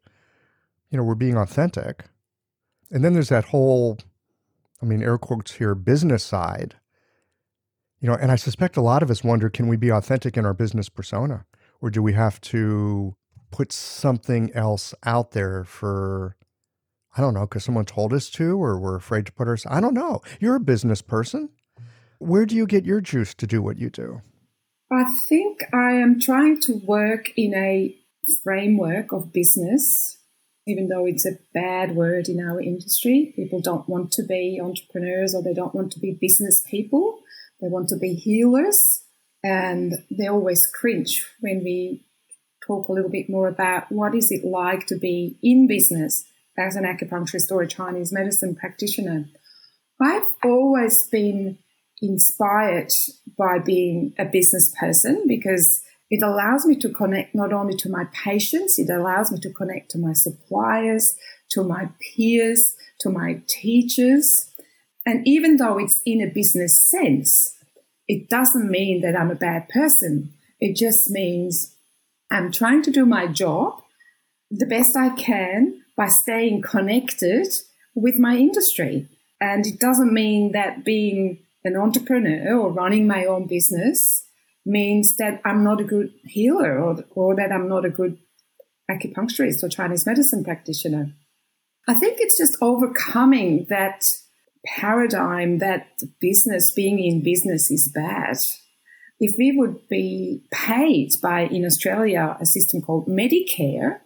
you 0.91 0.99
know, 0.99 1.05
we're 1.05 1.15
being 1.15 1.37
authentic. 1.37 2.05
And 2.91 3.05
then 3.05 3.15
there's 3.15 3.31
that 3.31 3.47
whole, 3.47 3.99
I 4.83 4.87
mean, 4.87 5.03
air 5.03 5.17
quotes 5.17 5.53
here, 5.53 5.75
business 5.75 6.23
side, 6.23 6.75
you 8.01 8.09
know. 8.09 8.15
And 8.15 8.31
I 8.31 8.37
suspect 8.37 8.77
a 8.77 8.83
lot 8.83 9.03
of 9.03 9.11
us 9.11 9.25
wonder, 9.25 9.49
can 9.49 9.69
we 9.69 9.77
be 9.77 9.91
authentic 9.91 10.37
in 10.37 10.45
our 10.45 10.55
business 10.55 10.89
persona, 10.89 11.47
or 11.81 11.91
do 11.91 12.03
we 12.03 12.13
have 12.13 12.41
to 12.43 13.17
put 13.51 13.73
something 13.73 14.53
else 14.53 14.95
out 15.05 15.31
there 15.31 15.65
for? 15.65 16.37
I 17.17 17.21
don't 17.21 17.35
know, 17.35 17.47
because 17.47 17.65
someone 17.65 17.85
told 17.85 18.13
us 18.13 18.29
to, 18.31 18.61
or 18.61 18.79
we're 18.79 18.97
afraid 18.97 19.27
to 19.27 19.33
put 19.33 19.47
ourselves. 19.47 19.77
I 19.77 19.81
don't 19.81 19.95
know. 19.95 20.21
You're 20.41 20.57
a 20.57 20.61
business 20.61 21.01
person. 21.01 21.51
Where 22.19 22.45
do 22.45 22.57
you 22.57 22.67
get 22.67 22.85
your 22.85 23.01
juice 23.01 23.35
to 23.35 23.47
do 23.47 23.63
what 23.63 23.79
you 23.79 23.91
do? 23.91 24.23
I 24.91 25.05
think 25.29 25.61
I 25.73 25.93
am 25.93 26.21
trying 26.21 26.61
to 26.63 26.81
work 26.85 27.31
in 27.37 27.55
a 27.55 27.97
framework 28.43 29.13
of 29.13 29.33
business, 29.33 30.19
even 30.67 30.89
though 30.89 31.07
it's 31.07 31.27
a 31.27 31.39
bad 31.53 31.95
word 31.95 32.29
in 32.29 32.41
our 32.41 32.61
industry. 32.61 33.33
People 33.37 33.61
don't 33.61 33.89
want 33.89 34.13
to 34.13 34.23
be 34.25 34.61
entrepreneurs 34.63 35.35
or 35.35 35.43
they 35.43 35.55
don't 35.55 35.75
want 35.75 35.93
to 35.93 36.01
be 36.01 36.19
business 36.21 36.63
people. 36.69 37.21
They 37.61 37.69
want 37.69 37.89
to 37.91 37.97
be 37.97 38.15
healers. 38.15 39.05
And 39.43 39.95
they 40.11 40.27
always 40.27 40.67
cringe 40.67 41.25
when 41.41 41.63
we 41.63 42.07
talk 42.67 42.89
a 42.89 42.93
little 42.93 43.11
bit 43.11 43.29
more 43.29 43.49
about 43.49 43.93
what 43.93 44.15
is 44.15 44.31
it 44.31 44.45
like 44.45 44.87
to 44.87 44.97
be 44.97 45.39
in 45.43 45.67
business 45.67 46.25
as 46.59 46.77
an 46.77 46.85
acupuncturist 46.85 47.51
or 47.51 47.63
a 47.63 47.69
Chinese 47.69 48.13
medicine 48.13 48.55
practitioner. 48.55 49.27
I've 50.01 50.27
always 50.45 51.09
been 51.09 51.59
inspired 52.03 52.93
by 53.39 53.59
being 53.59 54.15
a 54.19 54.25
business 54.25 54.75
person 54.79 55.25
because 55.27 55.83
it 56.11 56.23
allows 56.23 56.67
me 56.67 56.77
to 56.77 56.91
connect 56.91 57.35
not 57.35 57.53
only 57.53 57.77
to 57.79 57.89
my 57.89 58.05
patients, 58.13 58.79
it 58.79 58.91
allows 58.91 59.33
me 59.33 59.41
to 59.41 59.51
connect 59.51 59.91
to 59.93 59.99
my 59.99 60.13
suppliers, 60.13 61.17
to 61.51 61.65
my 61.65 61.89
peers, 62.01 62.77
to 63.01 63.11
my 63.11 63.43
teachers. 63.49 64.53
And 65.07 65.27
even 65.27 65.57
though 65.57 65.79
it's 65.79 66.01
in 66.05 66.21
a 66.23 66.33
business 66.33 66.89
sense, 66.89 67.55
it 68.07 68.29
doesn't 68.29 68.71
mean 68.71 69.01
that 69.01 69.19
I'm 69.19 69.31
a 69.31 69.37
bad 69.37 69.69
person. 69.69 70.35
It 70.61 70.77
just 70.77 71.11
means 71.11 71.75
I'm 72.31 72.53
trying 72.53 72.83
to 72.83 72.91
do 72.91 73.07
my 73.07 73.27
job 73.27 73.83
the 74.51 74.67
best 74.67 74.97
I 74.97 75.11
can 75.11 75.84
by 75.97 76.09
staying 76.09 76.63
connected 76.63 77.47
with 77.95 78.19
my 78.19 78.37
industry. 78.37 79.09
And 79.41 79.67
it 79.67 79.79
doesn't 79.79 80.13
mean 80.13 80.53
that 80.53 80.85
being 80.85 81.39
an 81.65 81.77
entrepreneur 81.77 82.57
or 82.57 82.73
running 82.73 83.07
my 83.07 83.25
own 83.25 83.47
business 83.47 84.23
means 84.67 85.17
that 85.17 85.41
I'm 85.45 85.63
not 85.63 85.81
a 85.81 85.85
good 85.85 86.13
healer 86.25 86.79
or, 86.79 87.05
or 87.15 87.37
that 87.37 87.53
I'm 87.53 87.69
not 87.69 87.85
a 87.85 87.91
good 87.91 88.19
acupuncturist 88.91 89.63
or 89.63 89.69
Chinese 89.69 90.07
medicine 90.07 90.45
practitioner. 90.45 91.13
I 91.87 91.95
think 91.95 92.17
it's 92.19 92.39
just 92.39 92.57
overcoming 92.63 93.67
that 93.69 94.05
paradigm 94.67 95.59
that 95.59 95.87
business, 96.21 96.73
being 96.73 96.99
in 96.99 97.23
business 97.23 97.71
is 97.71 97.91
bad. 97.95 98.39
If 99.21 99.37
we 99.39 99.57
would 99.57 99.87
be 99.89 100.43
paid 100.51 101.11
by, 101.23 101.43
in 101.43 101.65
Australia, 101.65 102.37
a 102.41 102.47
system 102.47 102.81
called 102.81 103.07
Medicare, 103.07 104.01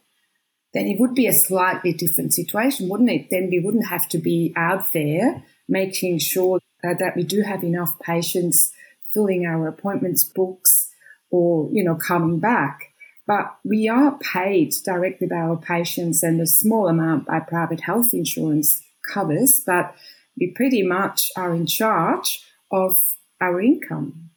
then 0.75 0.87
it 0.87 1.01
would 1.01 1.15
be 1.15 1.27
a 1.27 1.33
slightly 1.33 1.93
different 1.93 2.35
situation, 2.35 2.89
wouldn't 2.89 3.11
it? 3.11 3.31
Then 3.31 3.49
we 3.51 3.61
wouldn't 3.61 3.89
have 3.89 4.09
to 4.11 4.19
be 4.19 4.53
out 4.57 4.93
there 4.93 5.45
making 5.69 6.19
sure 6.19 6.61
uh, 6.85 6.95
that 6.99 7.17
we 7.17 7.23
do 7.23 7.43
have 7.43 7.63
enough 7.63 7.99
patients 8.01 8.73
filling 9.13 9.47
our 9.47 9.67
appointments 9.67 10.25
books 10.25 10.91
or, 11.31 11.69
you 11.73 11.83
know, 11.83 11.95
coming 11.95 12.39
back. 12.39 12.93
But 13.27 13.57
we 13.65 13.89
are 13.89 14.19
paid 14.19 14.75
directly 14.85 15.27
by 15.27 15.37
our 15.37 15.57
patients 15.57 16.23
and 16.23 16.41
a 16.41 16.47
small 16.47 16.89
amount 16.89 17.27
by 17.27 17.41
private 17.41 17.81
health 17.81 18.15
insurance 18.15 18.83
covers, 19.13 19.63
but 19.67 19.95
we 20.39 20.53
pretty 20.55 20.83
much 20.83 21.29
are 21.37 21.55
in 21.55 21.67
charge 21.67 22.41
of 22.71 22.97
our 23.41 23.61
income. 23.61 24.31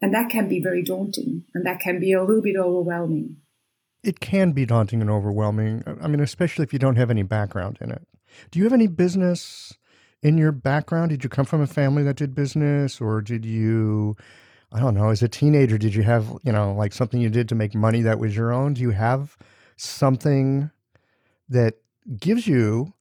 And 0.00 0.12
that 0.14 0.30
can 0.30 0.48
be 0.48 0.60
very 0.60 0.82
daunting 0.82 1.44
and 1.54 1.64
that 1.66 1.80
can 1.80 2.00
be 2.00 2.12
a 2.12 2.22
little 2.22 2.42
bit 2.42 2.56
overwhelming. 2.56 3.36
It 4.04 4.20
can 4.20 4.52
be 4.52 4.66
daunting 4.66 5.00
and 5.00 5.10
overwhelming. 5.10 5.82
I 6.00 6.08
mean, 6.08 6.20
especially 6.20 6.62
if 6.62 6.72
you 6.72 6.78
don't 6.78 6.96
have 6.96 7.10
any 7.10 7.22
background 7.22 7.78
in 7.80 7.90
it. 7.90 8.06
Do 8.50 8.58
you 8.58 8.64
have 8.64 8.72
any 8.72 8.86
business 8.86 9.72
in 10.22 10.36
your 10.36 10.52
background? 10.52 11.10
Did 11.10 11.24
you 11.24 11.30
come 11.30 11.46
from 11.46 11.60
a 11.60 11.66
family 11.66 12.02
that 12.02 12.16
did 12.16 12.34
business, 12.34 13.00
or 13.00 13.20
did 13.22 13.44
you? 13.44 14.16
I 14.72 14.80
don't 14.80 14.94
know. 14.94 15.08
As 15.08 15.22
a 15.22 15.28
teenager, 15.28 15.78
did 15.78 15.94
you 15.94 16.02
have 16.02 16.26
you 16.42 16.52
know 16.52 16.74
like 16.74 16.92
something 16.92 17.20
you 17.20 17.30
did 17.30 17.48
to 17.48 17.54
make 17.54 17.74
money 17.74 18.02
that 18.02 18.18
was 18.18 18.36
your 18.36 18.52
own? 18.52 18.74
Do 18.74 18.82
you 18.82 18.90
have 18.90 19.38
something 19.76 20.70
that 21.48 21.74
gives 22.18 22.46
you 22.46 22.92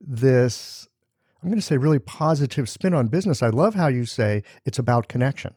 this? 0.00 0.88
I'm 1.42 1.48
going 1.48 1.58
to 1.58 1.66
say 1.66 1.78
really 1.78 1.98
positive 1.98 2.68
spin 2.68 2.92
on 2.92 3.08
business. 3.08 3.42
I 3.42 3.48
love 3.48 3.74
how 3.74 3.86
you 3.86 4.04
say 4.04 4.42
it's 4.66 4.78
about 4.78 5.08
connection 5.08 5.54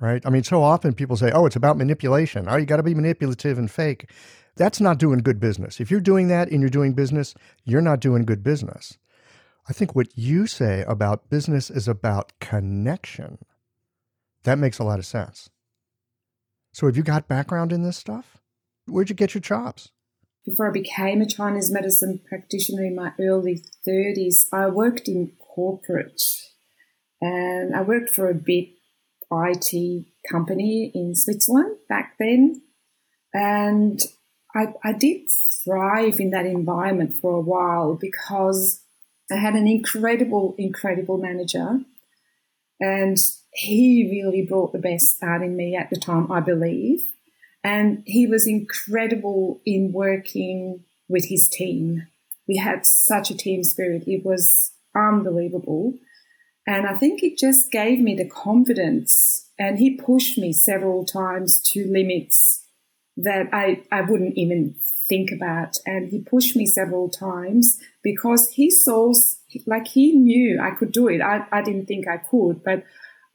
right? 0.00 0.22
I 0.24 0.30
mean, 0.30 0.42
so 0.42 0.62
often 0.62 0.94
people 0.94 1.16
say, 1.16 1.30
oh, 1.32 1.46
it's 1.46 1.56
about 1.56 1.76
manipulation. 1.76 2.46
Oh, 2.48 2.56
you 2.56 2.66
got 2.66 2.76
to 2.78 2.82
be 2.82 2.94
manipulative 2.94 3.58
and 3.58 3.70
fake. 3.70 4.10
That's 4.56 4.80
not 4.80 4.98
doing 4.98 5.18
good 5.18 5.40
business. 5.40 5.80
If 5.80 5.90
you're 5.90 6.00
doing 6.00 6.28
that 6.28 6.50
and 6.50 6.60
you're 6.60 6.70
doing 6.70 6.92
business, 6.92 7.34
you're 7.64 7.80
not 7.80 8.00
doing 8.00 8.24
good 8.24 8.42
business. 8.42 8.98
I 9.68 9.72
think 9.72 9.94
what 9.94 10.16
you 10.16 10.46
say 10.46 10.84
about 10.86 11.30
business 11.30 11.70
is 11.70 11.88
about 11.88 12.32
connection. 12.40 13.38
That 14.44 14.58
makes 14.58 14.78
a 14.78 14.84
lot 14.84 14.98
of 14.98 15.06
sense. 15.06 15.48
So, 16.72 16.86
have 16.86 16.96
you 16.96 17.02
got 17.02 17.28
background 17.28 17.72
in 17.72 17.82
this 17.82 17.96
stuff? 17.96 18.38
Where'd 18.86 19.08
you 19.08 19.14
get 19.14 19.34
your 19.34 19.40
chops? 19.40 19.90
Before 20.44 20.68
I 20.68 20.72
became 20.72 21.22
a 21.22 21.26
Chinese 21.26 21.70
medicine 21.70 22.20
practitioner 22.28 22.84
in 22.84 22.94
my 22.94 23.12
early 23.18 23.64
30s, 23.88 24.46
I 24.52 24.66
worked 24.68 25.08
in 25.08 25.32
corporate 25.38 26.20
and 27.20 27.74
I 27.74 27.80
worked 27.80 28.10
for 28.10 28.28
a 28.28 28.34
big 28.34 28.74
IT 29.42 30.06
company 30.30 30.90
in 30.94 31.14
Switzerland 31.14 31.76
back 31.88 32.16
then. 32.18 32.62
And 33.32 34.00
I, 34.54 34.74
I 34.84 34.92
did 34.92 35.28
thrive 35.64 36.20
in 36.20 36.30
that 36.30 36.46
environment 36.46 37.18
for 37.20 37.34
a 37.34 37.40
while 37.40 37.94
because 37.94 38.82
I 39.30 39.36
had 39.36 39.54
an 39.54 39.66
incredible, 39.66 40.54
incredible 40.58 41.18
manager. 41.18 41.80
And 42.80 43.18
he 43.52 44.08
really 44.10 44.46
brought 44.46 44.72
the 44.72 44.78
best 44.78 45.22
out 45.22 45.42
in 45.42 45.56
me 45.56 45.76
at 45.76 45.90
the 45.90 45.96
time, 45.96 46.30
I 46.30 46.40
believe. 46.40 47.04
And 47.62 48.02
he 48.06 48.26
was 48.26 48.46
incredible 48.46 49.60
in 49.64 49.92
working 49.92 50.84
with 51.08 51.26
his 51.26 51.48
team. 51.48 52.06
We 52.46 52.58
had 52.58 52.84
such 52.84 53.30
a 53.30 53.36
team 53.36 53.64
spirit. 53.64 54.04
It 54.06 54.24
was 54.24 54.72
unbelievable. 54.94 55.94
And 56.66 56.86
I 56.86 56.96
think 56.96 57.22
it 57.22 57.36
just 57.38 57.70
gave 57.70 58.00
me 58.00 58.14
the 58.14 58.28
confidence 58.28 59.50
and 59.58 59.78
he 59.78 59.96
pushed 59.96 60.38
me 60.38 60.52
several 60.52 61.04
times 61.04 61.60
to 61.72 61.86
limits 61.90 62.66
that 63.16 63.46
I, 63.52 63.82
I 63.92 64.00
wouldn't 64.00 64.36
even 64.36 64.74
think 65.08 65.30
about. 65.30 65.76
And 65.86 66.10
he 66.10 66.20
pushed 66.22 66.56
me 66.56 66.66
several 66.66 67.08
times 67.08 67.78
because 68.02 68.50
he 68.50 68.70
saw, 68.70 69.12
like 69.66 69.88
he 69.88 70.12
knew 70.12 70.60
I 70.60 70.70
could 70.70 70.90
do 70.90 71.08
it. 71.08 71.20
I, 71.20 71.46
I 71.52 71.62
didn't 71.62 71.86
think 71.86 72.08
I 72.08 72.16
could, 72.16 72.64
but 72.64 72.84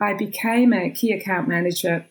I 0.01 0.13
became 0.13 0.74
a 0.74 0.89
key 0.89 1.12
account 1.12 1.48
manager 1.48 2.05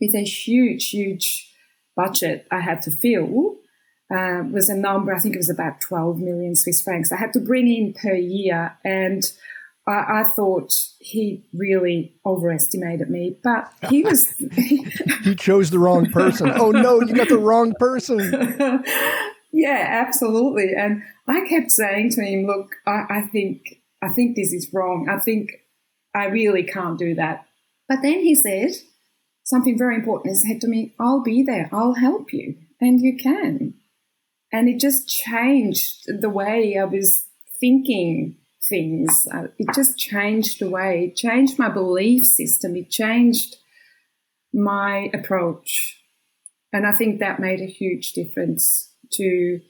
with 0.00 0.14
a 0.14 0.24
huge, 0.24 0.90
huge 0.90 1.52
budget 1.96 2.46
I 2.50 2.60
had 2.60 2.82
to 2.82 2.90
fill. 2.90 3.56
uh, 4.10 4.42
was 4.50 4.68
a 4.68 4.76
number, 4.76 5.14
I 5.14 5.18
think 5.18 5.34
it 5.34 5.38
was 5.38 5.50
about 5.50 5.80
12 5.80 6.18
million 6.18 6.54
Swiss 6.54 6.80
francs 6.80 7.10
I 7.10 7.16
had 7.16 7.32
to 7.32 7.40
bring 7.40 7.68
in 7.68 7.92
per 7.92 8.14
year. 8.14 8.78
And 8.84 9.24
I, 9.86 10.20
I 10.20 10.24
thought 10.24 10.72
he 10.98 11.46
really 11.52 12.16
overestimated 12.24 13.08
me, 13.08 13.36
but 13.42 13.72
he 13.88 14.02
was. 14.02 14.34
he 14.56 15.34
chose 15.36 15.70
the 15.70 15.78
wrong 15.78 16.10
person. 16.10 16.50
Oh 16.54 16.70
no, 16.70 17.00
you 17.00 17.14
got 17.14 17.28
the 17.28 17.38
wrong 17.38 17.74
person. 17.78 18.18
yeah, 19.52 20.04
absolutely. 20.06 20.72
And 20.76 21.02
I 21.28 21.46
kept 21.48 21.70
saying 21.70 22.10
to 22.10 22.22
him, 22.22 22.46
look, 22.46 22.74
I, 22.86 23.04
I 23.08 23.20
think, 23.32 23.62
I 24.02 24.08
think 24.08 24.34
this 24.36 24.52
is 24.52 24.70
wrong. 24.72 25.08
I 25.08 25.20
think 25.20 25.50
I 26.14 26.26
really 26.26 26.64
can't 26.64 26.98
do 26.98 27.14
that. 27.14 27.46
But 27.88 28.02
then 28.02 28.20
he 28.20 28.34
said 28.34 28.70
something 29.44 29.78
very 29.78 29.94
important. 29.94 30.34
He 30.34 30.52
said 30.52 30.60
to 30.62 30.68
me, 30.68 30.94
I'll 30.98 31.22
be 31.22 31.44
there. 31.44 31.68
I'll 31.72 31.94
help 31.94 32.32
you. 32.32 32.56
And 32.80 33.00
you 33.00 33.16
can. 33.16 33.74
And 34.52 34.68
it 34.68 34.80
just 34.80 35.08
changed 35.08 36.06
the 36.06 36.30
way 36.30 36.76
I 36.78 36.84
was 36.84 37.26
thinking 37.60 38.36
things. 38.68 39.28
Uh, 39.32 39.48
it 39.58 39.68
just 39.74 39.98
changed 39.98 40.60
the 40.60 40.70
way, 40.70 41.06
it 41.08 41.16
changed 41.16 41.58
my 41.58 41.68
belief 41.68 42.24
system, 42.24 42.76
it 42.76 42.90
changed 42.90 43.56
my 44.52 45.10
approach. 45.12 46.02
And 46.72 46.86
I 46.86 46.92
think 46.92 47.20
that 47.20 47.40
made 47.40 47.60
a 47.60 47.66
huge 47.66 48.12
difference 48.12 48.92
to 49.12 49.60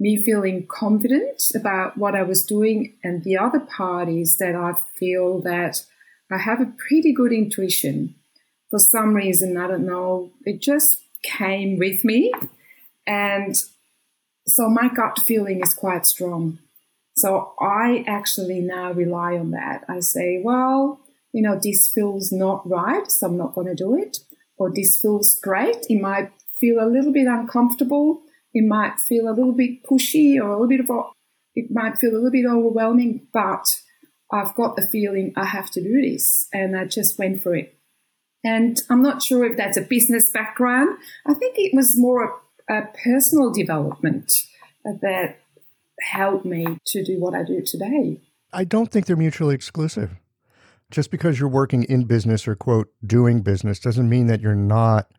me 0.00 0.22
feeling 0.22 0.66
confident 0.66 1.42
about 1.54 1.96
what 1.96 2.14
I 2.14 2.22
was 2.22 2.44
doing. 2.44 2.94
And 3.02 3.24
the 3.24 3.36
other 3.38 3.60
part 3.60 4.08
is 4.08 4.36
that 4.38 4.54
I 4.54 4.74
feel 4.96 5.40
that 5.42 5.84
I 6.30 6.38
have 6.38 6.60
a 6.60 6.72
pretty 6.88 7.12
good 7.12 7.32
intuition. 7.32 8.14
For 8.70 8.78
some 8.78 9.14
reason, 9.14 9.56
I 9.56 9.66
don't 9.66 9.86
know, 9.86 10.30
it 10.44 10.60
just 10.60 11.02
came 11.22 11.78
with 11.78 12.04
me. 12.04 12.32
And 13.06 13.56
so 14.46 14.68
my 14.68 14.88
gut 14.94 15.20
feeling 15.20 15.60
is 15.62 15.74
quite 15.74 16.06
strong. 16.06 16.58
So 17.18 17.52
I 17.60 18.04
actually 18.06 18.60
now 18.60 18.92
rely 18.92 19.36
on 19.36 19.50
that. 19.50 19.84
I 19.88 20.00
say, 20.00 20.40
well, 20.42 21.00
you 21.32 21.42
know, 21.42 21.58
this 21.60 21.90
feels 21.92 22.30
not 22.30 22.68
right, 22.68 23.10
so 23.10 23.26
I'm 23.26 23.36
not 23.36 23.54
going 23.54 23.66
to 23.66 23.74
do 23.74 23.96
it. 23.96 24.18
Or 24.56 24.72
this 24.72 24.96
feels 25.00 25.38
great. 25.42 25.86
It 25.88 26.00
might 26.00 26.30
feel 26.60 26.80
a 26.80 26.86
little 26.86 27.12
bit 27.12 27.26
uncomfortable. 27.26 28.22
It 28.54 28.66
might 28.66 29.00
feel 29.00 29.28
a 29.28 29.34
little 29.34 29.52
bit 29.52 29.84
pushy 29.84 30.36
or 30.36 30.48
a 30.48 30.52
little 30.52 30.68
bit 30.68 30.80
of, 30.80 30.90
it 31.54 31.70
might 31.70 31.98
feel 31.98 32.12
a 32.12 32.14
little 32.14 32.30
bit 32.30 32.46
overwhelming, 32.46 33.26
but 33.32 33.66
I've 34.32 34.54
got 34.54 34.76
the 34.76 34.86
feeling 34.86 35.32
I 35.36 35.46
have 35.46 35.70
to 35.72 35.82
do 35.82 36.00
this. 36.00 36.48
And 36.52 36.76
I 36.76 36.84
just 36.84 37.18
went 37.18 37.42
for 37.42 37.54
it. 37.54 37.74
And 38.44 38.80
I'm 38.88 39.02
not 39.02 39.22
sure 39.22 39.44
if 39.44 39.56
that's 39.56 39.76
a 39.76 39.82
business 39.82 40.30
background. 40.30 40.98
I 41.26 41.34
think 41.34 41.56
it 41.58 41.74
was 41.74 41.98
more 41.98 42.42
a, 42.68 42.74
a 42.78 42.88
personal 43.04 43.52
development 43.52 44.32
that 44.84 45.38
helped 46.00 46.44
me 46.44 46.78
to 46.86 47.04
do 47.04 47.18
what 47.20 47.34
I 47.34 47.42
do 47.42 47.62
today. 47.62 48.20
I 48.52 48.64
don't 48.64 48.90
think 48.90 49.06
they're 49.06 49.16
mutually 49.16 49.54
exclusive. 49.54 50.12
Just 50.90 51.10
because 51.10 51.38
you're 51.38 51.48
working 51.48 51.84
in 51.84 52.04
business 52.04 52.48
or, 52.48 52.54
quote, 52.54 52.90
doing 53.04 53.42
business 53.42 53.78
doesn't 53.78 54.08
mean 54.08 54.26
that 54.28 54.40
you're 54.40 54.54
not 54.54 55.10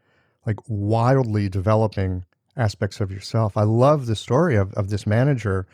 like 0.45 0.57
wildly 0.67 1.47
developing 1.47 2.25
aspects 2.57 2.99
of 2.99 3.11
yourself. 3.11 3.55
I 3.55 3.63
love 3.63 4.07
the 4.07 4.15
story 4.15 4.55
of, 4.55 4.73
of 4.73 4.89
this 4.89 5.05
manager 5.05 5.67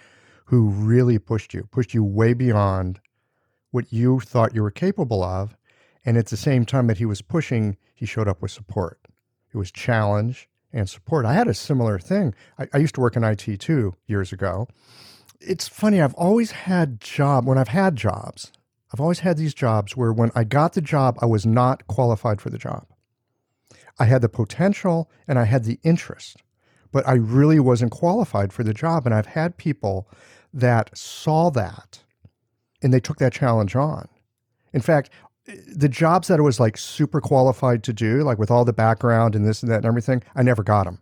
who 0.46 0.68
really 0.70 1.18
pushed 1.18 1.54
you, 1.54 1.68
pushed 1.72 1.94
you 1.94 2.04
way 2.04 2.34
beyond 2.34 3.00
what 3.72 3.92
you 3.92 4.20
thought 4.20 4.54
you 4.54 4.62
were 4.62 4.72
capable 4.72 5.24
of. 5.24 5.56
And 6.06 6.18
at 6.18 6.28
the 6.28 6.38
same 6.38 6.66
time 6.66 6.88
that 6.88 6.98
he 6.98 7.06
was 7.06 7.22
pushing, 7.22 7.78
he 7.94 8.06
showed 8.06 8.28
up 8.28 8.42
with 8.42 8.52
support. 8.52 9.00
It 9.54 9.58
was 9.58 9.72
challenge 9.72 10.50
and 10.76 10.90
support. 10.90 11.26
I 11.26 11.34
had 11.34 11.48
a 11.48 11.54
similar 11.54 11.98
thing. 11.98 12.36
I, 12.60 12.68
I, 12.74 12.78
used 12.78 12.96
to 12.96 13.02
work 13.02 13.16
in 13.16 13.24
IT 13.24 13.60
too 13.60 13.96
years 14.08 14.34
ago. 14.34 14.68
It's 15.40 15.68
funny, 15.68 16.02
I've 16.02 16.14
always 16.16 16.52
had 16.52 17.00
job 17.00 17.46
when 17.46 17.58
I've 17.58 17.70
had 17.70 17.96
jobs, 17.96 18.52
I've 18.94 19.00
always 19.00 19.20
had 19.20 19.38
these 19.38 19.54
jobs 19.54 19.98
where 19.98 20.14
when 20.14 20.32
I 20.36 20.44
got 20.44 20.74
the 20.74 20.82
job, 20.82 21.18
I 21.22 21.26
was 21.26 21.46
not 21.46 21.88
qualified 21.88 22.40
for 22.40 22.50
the 22.50 22.58
job. 22.58 22.86
I 24.00 24.06
had 24.06 24.22
the 24.22 24.30
potential 24.30 25.10
and 25.28 25.40
I 25.40 25.46
had 25.46 25.64
the 25.64 25.80
interest, 25.84 26.38
but 26.92 27.08
I 27.08 27.14
really 27.14 27.60
wasn't 27.60 27.92
qualified 27.92 28.54
for 28.54 28.64
the 28.64 28.74
job. 28.74 29.06
And 29.06 29.16
I've 29.16 29.26
had 29.26 29.58
people 29.58 30.08
that 30.54 30.96
saw 30.98 31.50
that 31.52 32.04
and 32.82 32.94
they 32.94 33.00
took 33.00 33.18
that 33.18 33.34
challenge 33.34 33.76
on. 33.76 34.08
In 34.74 34.82
fact, 34.82 35.10
the 35.46 35.90
jobs 35.90 36.28
that 36.28 36.40
I 36.40 36.44
was 36.44 36.60
like 36.60 36.78
super 36.78 37.22
qualified 37.22 37.84
to 37.84 37.94
do, 37.94 38.24
like 38.24 38.40
with 38.40 38.52
all 38.52 38.66
the 38.66 38.74
background 38.74 39.36
and 39.36 39.46
this 39.46 39.62
and 39.62 39.72
that 39.72 39.78
and 39.78 39.86
everything, 39.86 40.24
I 40.36 40.44
never 40.44 40.64
got 40.64 40.86
them. 40.86 41.00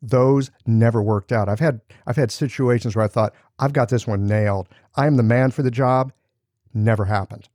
Those 0.00 0.50
never 0.66 1.02
worked 1.02 1.32
out. 1.32 1.48
I've 1.48 1.60
had 1.60 1.80
I've 2.06 2.16
had 2.16 2.30
situations 2.30 2.94
where 2.94 3.04
I 3.04 3.08
thought 3.08 3.34
I've 3.58 3.72
got 3.72 3.88
this 3.88 4.06
one 4.06 4.26
nailed. 4.26 4.68
I 4.94 5.06
am 5.06 5.16
the 5.16 5.22
man 5.22 5.50
for 5.50 5.62
the 5.62 5.70
job. 5.70 6.12
Never 6.72 7.06
happened. 7.06 7.48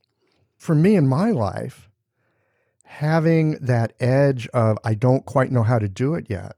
For 0.58 0.76
me 0.76 0.96
in 0.96 1.08
my 1.08 1.32
life, 1.32 1.90
having 2.84 3.52
that 3.62 3.94
edge 4.00 4.48
of 4.48 4.78
I 4.84 4.96
don't 4.96 5.26
quite 5.26 5.52
know 5.52 5.64
how 5.64 5.80
to 5.80 5.88
do 5.88 6.16
it 6.16 6.26
yet 6.30 6.56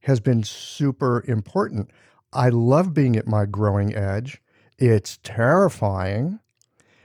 has 0.00 0.18
been 0.18 0.42
super 0.42 1.24
important. 1.28 1.90
I 2.32 2.48
love 2.48 2.94
being 2.94 3.16
at 3.16 3.28
my 3.28 3.46
growing 3.46 3.94
edge. 3.94 4.40
It's 4.78 5.18
terrifying 5.22 6.40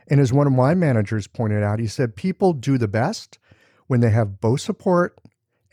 and 0.09 0.19
as 0.19 0.31
one 0.31 0.47
of 0.47 0.53
my 0.53 0.73
managers 0.73 1.27
pointed 1.27 1.63
out, 1.63 1.79
he 1.79 1.87
said 1.87 2.15
people 2.15 2.53
do 2.53 2.77
the 2.77 2.87
best 2.87 3.39
when 3.87 3.99
they 3.99 4.09
have 4.09 4.39
both 4.39 4.61
support 4.61 5.19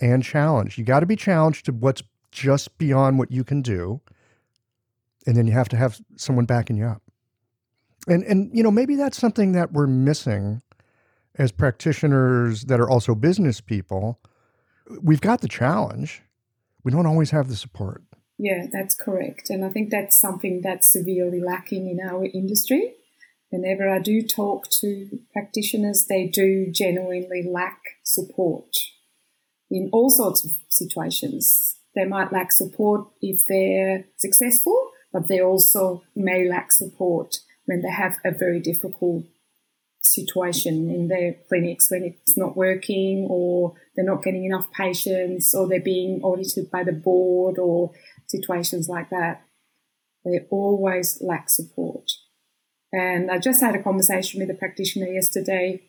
and 0.00 0.22
challenge. 0.22 0.76
You 0.76 0.84
got 0.84 1.00
to 1.00 1.06
be 1.06 1.16
challenged 1.16 1.66
to 1.66 1.72
what's 1.72 2.02
just 2.30 2.76
beyond 2.78 3.18
what 3.18 3.30
you 3.30 3.44
can 3.44 3.62
do. 3.62 4.00
And 5.26 5.36
then 5.36 5.46
you 5.46 5.52
have 5.52 5.68
to 5.70 5.76
have 5.76 6.00
someone 6.16 6.44
backing 6.44 6.76
you 6.76 6.86
up. 6.86 7.02
And 8.06 8.22
and 8.24 8.50
you 8.52 8.62
know, 8.62 8.70
maybe 8.70 8.96
that's 8.96 9.16
something 9.16 9.52
that 9.52 9.72
we're 9.72 9.86
missing 9.86 10.60
as 11.36 11.52
practitioners 11.52 12.64
that 12.64 12.80
are 12.80 12.90
also 12.90 13.14
business 13.14 13.60
people. 13.60 14.20
We've 15.00 15.20
got 15.20 15.40
the 15.40 15.48
challenge. 15.48 16.22
We 16.82 16.92
don't 16.92 17.06
always 17.06 17.30
have 17.30 17.48
the 17.48 17.56
support. 17.56 18.02
Yeah, 18.36 18.66
that's 18.70 18.94
correct. 18.94 19.48
And 19.48 19.64
I 19.64 19.70
think 19.70 19.90
that's 19.90 20.20
something 20.20 20.60
that's 20.60 20.92
severely 20.92 21.40
lacking 21.40 21.88
in 21.88 21.98
our 22.06 22.26
industry 22.26 22.94
whenever 23.54 23.88
I 23.88 24.00
do 24.00 24.20
talk 24.22 24.68
to 24.80 25.20
practitioners, 25.32 26.06
they 26.08 26.26
do 26.26 26.70
genuinely 26.70 27.48
lack 27.48 27.80
support 28.02 28.70
in 29.70 29.88
all 29.92 30.10
sorts 30.10 30.44
of 30.44 30.50
situations. 30.68 31.76
They 31.94 32.04
might 32.04 32.32
lack 32.32 32.50
support 32.50 33.06
if 33.22 33.46
they're 33.48 34.04
successful, 34.16 34.90
but 35.12 35.28
they 35.28 35.40
also 35.40 36.02
may 36.16 36.48
lack 36.48 36.72
support 36.72 37.36
when 37.66 37.82
they 37.82 37.90
have 37.90 38.16
a 38.24 38.32
very 38.32 38.60
difficult 38.60 39.24
situation 40.00 40.90
in 40.90 41.08
their 41.08 41.36
clinics 41.48 41.90
when 41.90 42.02
it's 42.02 42.36
not 42.36 42.56
working 42.56 43.26
or 43.30 43.74
they're 43.94 44.04
not 44.04 44.22
getting 44.22 44.44
enough 44.44 44.70
patients 44.72 45.54
or 45.54 45.66
they're 45.66 45.80
being 45.80 46.20
audited 46.22 46.70
by 46.70 46.84
the 46.84 46.92
board 46.92 47.58
or 47.58 47.92
situations 48.26 48.88
like 48.88 49.08
that. 49.10 49.42
They 50.24 50.40
always 50.50 51.18
lack 51.22 51.48
support. 51.48 52.10
And 52.96 53.28
I 53.28 53.38
just 53.38 53.60
had 53.60 53.74
a 53.74 53.82
conversation 53.82 54.40
with 54.40 54.50
a 54.50 54.54
practitioner 54.54 55.08
yesterday, 55.08 55.82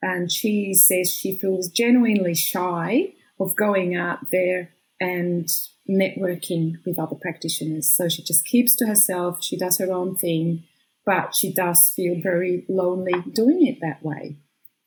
and 0.00 0.32
she 0.32 0.72
says 0.72 1.12
she 1.12 1.36
feels 1.36 1.68
genuinely 1.68 2.34
shy 2.34 3.12
of 3.38 3.54
going 3.54 3.94
out 3.94 4.30
there 4.30 4.70
and 4.98 5.46
networking 5.86 6.76
with 6.86 6.98
other 6.98 7.14
practitioners. 7.14 7.94
So 7.94 8.08
she 8.08 8.22
just 8.22 8.46
keeps 8.46 8.74
to 8.76 8.86
herself, 8.86 9.44
she 9.44 9.58
does 9.58 9.76
her 9.76 9.92
own 9.92 10.16
thing, 10.16 10.64
but 11.04 11.34
she 11.34 11.52
does 11.52 11.90
feel 11.90 12.18
very 12.22 12.64
lonely 12.70 13.20
doing 13.34 13.66
it 13.66 13.80
that 13.82 14.02
way. 14.02 14.38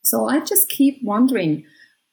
So 0.02 0.28
I 0.28 0.40
just 0.40 0.68
keep 0.68 0.98
wondering 1.04 1.64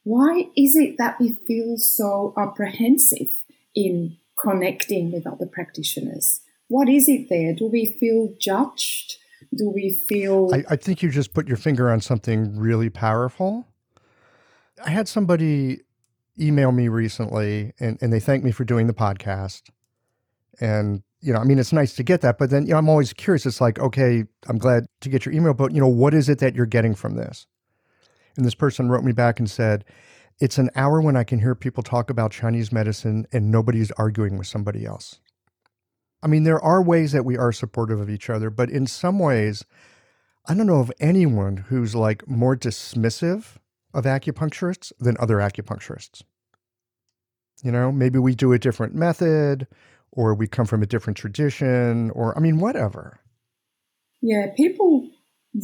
why 0.03 0.49
is 0.55 0.75
it 0.75 0.99
that 0.99 1.19
we 1.19 1.33
feel 1.47 1.77
so 1.77 2.35
apprehensive 2.37 3.43
in 3.75 4.17
connecting 4.39 5.11
with 5.11 5.25
other 5.25 5.47
practitioners? 5.47 6.41
What 6.67 6.89
is 6.89 7.09
it 7.09 7.27
there? 7.27 7.55
Do 7.55 7.65
we 7.65 7.87
feel 7.87 8.35
judged? 8.39 9.17
Do 9.55 9.69
we 9.69 9.91
feel 9.91 10.49
I, 10.53 10.63
I, 10.69 10.75
think 10.75 11.01
you 11.01 11.10
just 11.10 11.33
put 11.33 11.47
your 11.47 11.57
finger 11.57 11.91
on 11.91 12.01
something 12.01 12.57
really 12.57 12.89
powerful. 12.89 13.67
I 14.86 14.89
had 14.89 15.07
somebody 15.07 15.81
email 16.39 16.71
me 16.71 16.88
recently 16.88 17.73
and, 17.79 17.97
and 18.01 18.13
they 18.13 18.19
thanked 18.19 18.45
me 18.45 18.51
for 18.51 18.63
doing 18.63 18.88
the 18.88 18.93
podcast. 18.93 19.69
And 20.60 21.03
you 21.21 21.33
know 21.33 21.39
i 21.39 21.43
mean 21.43 21.57
it's 21.57 21.73
nice 21.73 21.95
to 21.95 22.03
get 22.03 22.21
that 22.21 22.38
but 22.38 22.51
then 22.51 22.65
you 22.65 22.71
know 22.71 22.77
i'm 22.77 22.89
always 22.89 23.13
curious. 23.13 23.45
It's 23.45 23.62
like 23.62 23.79
okay 23.79 24.23
i'm 24.47 24.57
glad 24.57 24.86
to 25.01 25.10
get 25.10 25.25
your 25.25 25.33
email 25.33 25.53
but 25.53 25.73
you 25.73 25.79
know 25.79 25.88
what 25.88 26.13
is 26.13 26.29
it 26.29 26.39
that 26.39 26.55
you're 26.55 26.65
getting 26.65 26.95
from 26.95 27.15
this? 27.15 27.47
And 28.36 28.45
this 28.45 28.55
person 28.55 28.89
wrote 28.89 29.03
me 29.03 29.13
back 29.13 29.39
and 29.39 29.49
said 29.49 29.83
it's 30.39 30.57
an 30.60 30.69
hour 30.75 31.01
when 31.01 31.15
i 31.15 31.23
can 31.23 31.39
hear 31.39 31.55
people 31.55 31.81
talk 31.81 32.10
about 32.10 32.31
chinese 32.31 32.71
medicine 32.71 33.25
and 33.31 33.51
nobody's 33.51 33.91
arguing 33.91 34.38
with 34.38 34.47
somebody 34.47 34.86
else 34.86 35.19
I 36.21 36.27
mean, 36.27 36.43
there 36.43 36.60
are 36.60 36.82
ways 36.82 37.12
that 37.12 37.25
we 37.25 37.38
are 37.38 37.51
supportive 37.51 37.99
of 37.99 38.10
each 38.10 38.30
other, 38.30 38.49
but 38.49 38.69
in 38.69 38.88
some 38.88 39.19
ways, 39.19 39.63
I 40.45 40.53
don't 40.53 40.67
know 40.67 40.80
of 40.80 40.91
anyone 40.99 41.58
who's 41.58 41.93
like 41.93 42.27
more 42.27 42.56
dismissive 42.56 43.58
of 43.93 44.06
acupuncturists 44.06 44.91
than 44.99 45.17
other 45.19 45.38
acupuncturists. 45.38 46.23
You 47.63 47.71
know, 47.71 47.91
maybe 47.91 48.19
we 48.19 48.36
do 48.36 48.53
a 48.53 48.60
different 48.60 48.95
method 48.95 49.67
or 50.12 50.34
we 50.34 50.47
come 50.47 50.65
from 50.65 50.84
a 50.84 50.88
different 50.88 51.17
tradition 51.17 52.12
or, 52.12 52.36
I 52.38 52.39
mean, 52.39 52.60
whatever. 52.60 53.19
Yeah, 54.21 54.47
people 54.56 55.10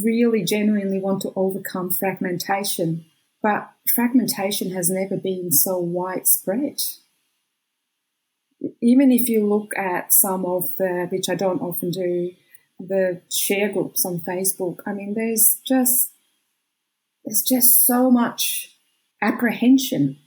really 0.04 0.44
genuinely 0.44 1.00
want 1.00 1.22
to 1.22 1.32
overcome 1.36 1.92
fragmentation, 1.92 3.06
but 3.42 3.70
fragmentation 3.94 4.72
has 4.72 4.89
never 4.89 5.18
been 5.18 5.52
so 5.52 5.80
widespread. 5.80 6.78
Even 8.82 9.12
if 9.12 9.28
you 9.30 9.47
look 9.47 9.78
at 9.78 10.13
some 10.13 10.45
of 10.45 10.76
the, 10.78 11.08
which 11.12 11.30
I 11.30 11.36
don't 11.36 11.62
often 11.62 11.91
do, 11.91 12.32
the 12.80 13.21
share 13.32 13.71
groups 13.71 14.06
on 14.06 14.19
Facebook, 14.19 14.78
I 14.86 14.93
mean, 14.93 15.13
there's 15.15 15.62
just, 15.65 16.12
there's 17.26 17.41
just 17.41 17.86
so 17.86 18.10
much 18.10 18.69
apprehension, 19.21 20.17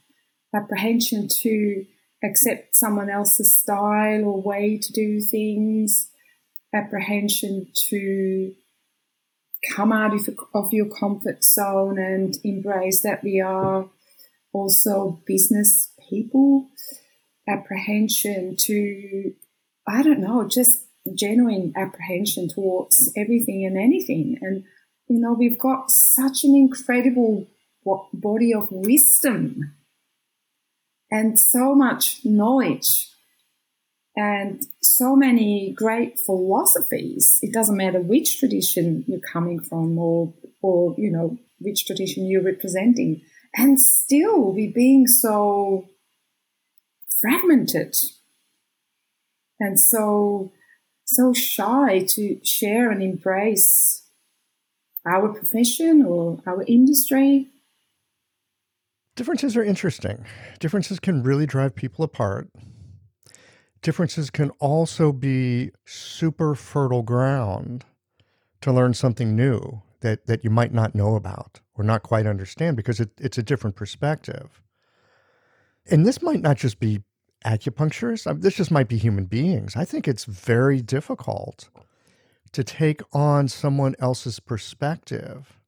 apprehension 0.55 1.29
to 1.29 1.85
accept 2.25 2.77
someone 2.77 3.11
else's 3.11 3.53
style 3.53 4.25
or 4.25 4.43
way 4.43 4.79
to 4.79 4.93
do 4.93 5.21
things, 5.21 6.11
apprehension 6.75 7.69
to 7.89 8.55
come 9.71 9.93
out 9.93 10.15
of, 10.15 10.29
of 10.55 10.73
your 10.73 10.87
comfort 10.87 11.43
zone 11.43 11.99
and 11.99 12.39
embrace 12.45 13.03
that 13.03 13.23
we 13.23 13.41
are 13.41 13.89
also 14.53 15.21
business 15.27 15.91
people, 16.09 16.69
apprehension 17.49 18.57
to, 18.59 19.33
I 19.87 20.03
don't 20.03 20.21
know, 20.21 20.47
just 20.49 20.87
genuine 21.15 21.73
apprehension 21.77 22.49
towards 22.49 23.13
everything 23.17 23.65
and 23.65 23.77
anything. 23.77 24.39
And, 24.41 24.65
you 25.09 25.21
know, 25.21 25.33
we've 25.33 25.59
got 25.59 25.91
such 25.91 26.45
an 26.45 26.55
incredible 26.55 27.47
body 28.13 28.53
of 28.53 28.69
wisdom 28.71 29.75
and 31.11 31.39
so 31.39 31.75
much 31.75 32.25
knowledge 32.25 33.09
and 34.17 34.67
so 34.83 35.15
many 35.15 35.73
great 35.77 36.19
philosophies. 36.19 37.39
It 37.43 37.53
doesn't 37.53 37.77
matter 37.77 38.01
which 38.01 38.41
tradition 38.41 39.05
you're 39.07 39.21
coming 39.21 39.61
from 39.61 39.99
or, 39.99 40.33
or, 40.63 40.95
you 40.99 41.13
know, 41.13 41.39
which 41.61 41.87
tradition 41.87 42.27
you're 42.27 42.43
representing. 42.43 43.23
And 43.55 43.81
still 43.81 44.53
we're 44.53 44.73
being 44.73 45.07
so 45.07 45.89
fragmented 47.21 47.95
and 49.59 49.81
so, 49.81 50.53
so 51.05 51.33
shy 51.33 52.05
to 52.09 52.39
share 52.45 52.91
and 52.91 53.03
embrace 53.03 54.09
our 55.07 55.29
profession 55.29 56.05
or 56.05 56.41
our 56.47 56.63
industry 56.67 57.49
Differences 59.17 59.57
are 59.57 59.65
interesting. 59.65 60.27
Differences 60.61 61.01
can 61.01 61.23
really 61.23 61.47
drive 61.47 61.75
people 61.75 62.05
apart. 62.05 62.51
Differences 63.81 64.29
can 64.29 64.51
also 64.61 65.11
be 65.11 65.71
super 65.87 66.55
fertile 66.55 67.03
ground 67.03 67.85
to 68.61 68.73
learn 68.73 68.93
something 68.93 69.35
new 69.35 69.81
that, 70.01 70.27
that 70.27 70.45
you 70.45 70.51
might 70.51 70.73
not 70.73 70.95
know 70.95 71.15
about 71.15 71.61
or 71.75 71.83
not 71.83 72.03
quite 72.03 72.27
understand 72.27 72.77
because 72.77 73.01
it, 73.01 73.11
it's 73.17 73.39
a 73.39 73.43
different 73.43 73.75
perspective. 73.75 74.61
And 75.89 76.05
this 76.05 76.23
might 76.23 76.41
not 76.41 76.57
just 76.57 76.81
be 76.81 77.03
acupuncturists, 77.45 78.27
uh, 78.27 78.35
this 78.37 78.55
just 78.55 78.71
might 78.71 78.89
be 78.89 78.99
human 78.99 79.27
beings. 79.27 79.77
I 79.77 79.85
think 79.85 80.09
it's 80.09 80.25
very 80.25 80.83
difficult 80.83 81.69
to 82.53 82.65
take 82.65 83.03
on 83.13 83.49
someone 83.49 83.95
else's 83.99 84.41
perspective. 84.41 85.61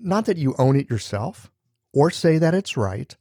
Not 0.00 0.26
that 0.26 0.36
you 0.36 0.54
own 0.58 0.76
it 0.76 0.90
yourself, 0.90 1.50
or 1.92 2.10
say 2.10 2.38
that 2.38 2.54
it's 2.54 2.76
right, 2.76 3.16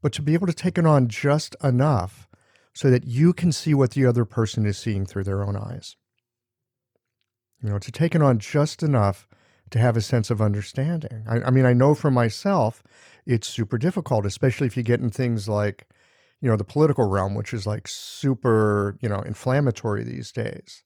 but 0.00 0.12
to 0.14 0.22
be 0.22 0.34
able 0.34 0.46
to 0.46 0.52
take 0.52 0.78
it 0.78 0.86
on 0.86 1.08
just 1.08 1.56
enough 1.62 2.28
so 2.72 2.90
that 2.90 3.04
you 3.04 3.32
can 3.32 3.52
see 3.52 3.74
what 3.74 3.92
the 3.92 4.06
other 4.06 4.24
person 4.24 4.66
is 4.66 4.78
seeing 4.78 5.06
through 5.06 5.24
their 5.24 5.44
own 5.44 5.56
eyes. 5.56 5.96
You 7.62 7.70
know, 7.70 7.78
to 7.78 7.92
take 7.92 8.14
it 8.14 8.22
on 8.22 8.38
just 8.38 8.82
enough 8.82 9.28
to 9.70 9.78
have 9.78 9.96
a 9.96 10.02
sense 10.02 10.30
of 10.30 10.40
understanding. 10.40 11.24
I, 11.28 11.40
I 11.40 11.50
mean, 11.50 11.66
I 11.66 11.72
know 11.72 11.94
for 11.94 12.10
myself, 12.10 12.82
it's 13.26 13.48
super 13.48 13.78
difficult, 13.78 14.26
especially 14.26 14.66
if 14.66 14.76
you 14.76 14.82
get 14.82 15.00
in 15.00 15.10
things 15.10 15.48
like, 15.48 15.86
you 16.40 16.50
know, 16.50 16.56
the 16.56 16.64
political 16.64 17.08
realm, 17.08 17.34
which 17.34 17.54
is 17.54 17.66
like 17.66 17.88
super, 17.88 18.98
you 19.00 19.08
know, 19.08 19.20
inflammatory 19.20 20.04
these 20.04 20.30
days. 20.30 20.82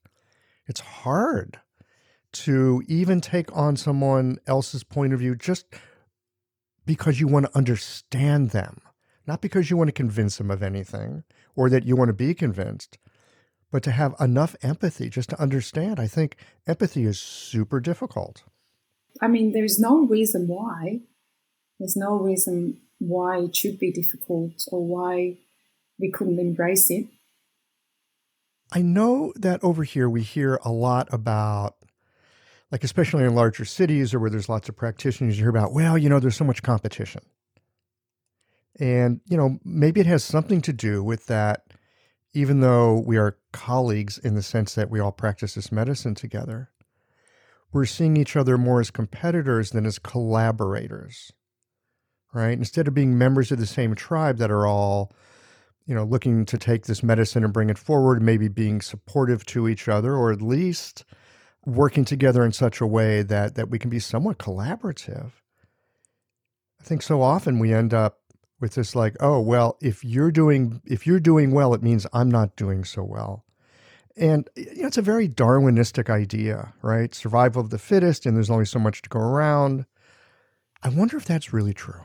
It's 0.66 0.80
hard 0.80 1.58
to 2.32 2.82
even 2.86 3.20
take 3.20 3.54
on 3.56 3.76
someone 3.76 4.38
else's 4.46 4.84
point 4.84 5.12
of 5.12 5.18
view 5.18 5.34
just 5.34 5.66
because 6.86 7.20
you 7.20 7.26
want 7.26 7.46
to 7.46 7.56
understand 7.56 8.50
them, 8.50 8.80
not 9.26 9.40
because 9.40 9.70
you 9.70 9.76
want 9.76 9.88
to 9.88 9.92
convince 9.92 10.36
them 10.36 10.50
of 10.50 10.62
anything 10.62 11.24
or 11.56 11.68
that 11.68 11.84
you 11.84 11.96
want 11.96 12.08
to 12.08 12.14
be 12.14 12.34
convinced, 12.34 12.98
but 13.70 13.82
to 13.82 13.90
have 13.90 14.14
enough 14.20 14.54
empathy 14.62 15.10
just 15.10 15.30
to 15.30 15.40
understand. 15.40 15.98
I 15.98 16.06
think 16.06 16.36
empathy 16.66 17.04
is 17.04 17.20
super 17.20 17.80
difficult. 17.80 18.44
I 19.20 19.28
mean, 19.28 19.52
there's 19.52 19.78
no 19.78 20.06
reason 20.06 20.48
why. 20.48 21.00
There's 21.78 21.96
no 21.96 22.16
reason 22.16 22.78
why 22.98 23.38
it 23.38 23.56
should 23.56 23.78
be 23.78 23.92
difficult 23.92 24.52
or 24.70 24.84
why 24.84 25.36
we 25.98 26.10
couldn't 26.10 26.38
embrace 26.38 26.90
it. 26.90 27.06
I 28.72 28.82
know 28.82 29.32
that 29.36 29.62
over 29.64 29.82
here 29.82 30.08
we 30.08 30.22
hear 30.22 30.60
a 30.64 30.70
lot 30.70 31.08
about 31.10 31.76
like 32.70 32.84
especially 32.84 33.24
in 33.24 33.34
larger 33.34 33.64
cities 33.64 34.12
or 34.12 34.20
where 34.20 34.30
there's 34.30 34.48
lots 34.48 34.68
of 34.68 34.76
practitioners, 34.76 35.38
you 35.38 35.44
hear 35.44 35.50
about, 35.50 35.72
well, 35.72 35.96
you 35.96 36.08
know, 36.08 36.20
there's 36.20 36.36
so 36.36 36.44
much 36.44 36.62
competition. 36.62 37.22
And, 38.78 39.20
you 39.26 39.36
know, 39.36 39.58
maybe 39.64 40.00
it 40.00 40.06
has 40.06 40.22
something 40.22 40.60
to 40.62 40.72
do 40.72 41.02
with 41.02 41.26
that, 41.26 41.64
even 42.34 42.60
though 42.60 43.00
we 43.00 43.16
are 43.16 43.38
colleagues 43.52 44.18
in 44.18 44.34
the 44.34 44.42
sense 44.42 44.74
that 44.74 44.90
we 44.90 45.00
all 45.00 45.12
practice 45.12 45.54
this 45.54 45.72
medicine 45.72 46.14
together, 46.14 46.70
we're 47.72 47.84
seeing 47.84 48.16
each 48.16 48.36
other 48.36 48.56
more 48.56 48.80
as 48.80 48.90
competitors 48.90 49.70
than 49.70 49.84
as 49.84 49.98
collaborators, 49.98 51.32
right? 52.32 52.56
Instead 52.56 52.88
of 52.88 52.94
being 52.94 53.18
members 53.18 53.52
of 53.52 53.58
the 53.58 53.66
same 53.66 53.94
tribe 53.94 54.38
that 54.38 54.50
are 54.50 54.66
all, 54.66 55.12
you 55.86 55.94
know, 55.94 56.04
looking 56.04 56.44
to 56.46 56.58
take 56.58 56.86
this 56.86 57.02
medicine 57.02 57.44
and 57.44 57.52
bring 57.52 57.70
it 57.70 57.78
forward, 57.78 58.22
maybe 58.22 58.48
being 58.48 58.80
supportive 58.80 59.44
to 59.46 59.68
each 59.68 59.88
other, 59.88 60.14
or 60.14 60.32
at 60.32 60.42
least 60.42 61.04
working 61.66 62.04
together 62.04 62.44
in 62.44 62.52
such 62.52 62.80
a 62.80 62.86
way 62.86 63.22
that 63.22 63.54
that 63.54 63.68
we 63.68 63.78
can 63.78 63.90
be 63.90 63.98
somewhat 63.98 64.38
collaborative. 64.38 65.32
I 66.80 66.84
think 66.84 67.02
so 67.02 67.20
often 67.20 67.58
we 67.58 67.72
end 67.74 67.92
up 67.92 68.20
with 68.60 68.74
this 68.74 68.96
like, 68.96 69.16
oh, 69.20 69.40
well, 69.40 69.76
if 69.80 70.04
you're 70.04 70.30
doing 70.30 70.80
if 70.84 71.06
you're 71.06 71.20
doing 71.20 71.50
well, 71.50 71.74
it 71.74 71.82
means 71.82 72.06
I'm 72.12 72.30
not 72.30 72.56
doing 72.56 72.84
so 72.84 73.02
well. 73.04 73.44
And 74.18 74.48
you 74.56 74.82
know, 74.82 74.88
it's 74.88 74.98
a 74.98 75.02
very 75.02 75.28
Darwinistic 75.28 76.10
idea, 76.10 76.72
right? 76.82 77.14
Survival 77.14 77.62
of 77.62 77.70
the 77.70 77.78
fittest, 77.78 78.26
and 78.26 78.36
there's 78.36 78.50
only 78.50 78.64
so 78.64 78.78
much 78.78 79.02
to 79.02 79.08
go 79.08 79.20
around. 79.20 79.86
I 80.82 80.88
wonder 80.88 81.16
if 81.16 81.24
that's 81.24 81.52
really 81.52 81.74
true. 81.74 82.02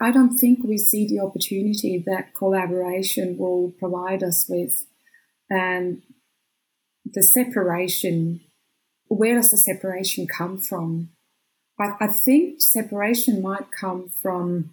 I 0.00 0.10
don't 0.10 0.36
think 0.36 0.60
we 0.62 0.76
see 0.76 1.06
the 1.06 1.20
opportunity 1.20 2.02
that 2.06 2.34
collaboration 2.34 3.36
will 3.38 3.72
provide 3.78 4.22
us 4.22 4.46
with. 4.48 4.86
And 5.48 6.02
the 7.04 7.22
separation 7.22 8.40
where 9.08 9.34
does 9.36 9.50
the 9.50 9.58
separation 9.58 10.26
come 10.26 10.58
from? 10.58 11.10
I, 11.78 11.92
I 12.00 12.08
think 12.08 12.60
separation 12.60 13.42
might 13.42 13.70
come 13.70 14.08
from 14.08 14.70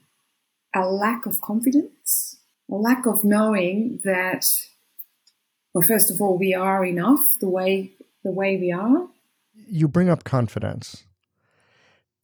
a 0.76 0.86
lack 0.86 1.26
of 1.26 1.42
confidence, 1.42 2.40
a 2.70 2.76
lack 2.76 3.06
of 3.06 3.24
knowing 3.24 4.00
that, 4.04 4.46
well, 5.74 5.88
first 5.88 6.12
of 6.12 6.22
all, 6.22 6.38
we 6.38 6.54
are 6.54 6.86
enough 6.86 7.22
the 7.40 7.50
way 7.50 7.94
the 8.24 8.32
way 8.32 8.58
we 8.58 8.72
are. 8.72 9.08
You 9.54 9.88
bring 9.88 10.10
up 10.10 10.24
confidence. 10.24 11.06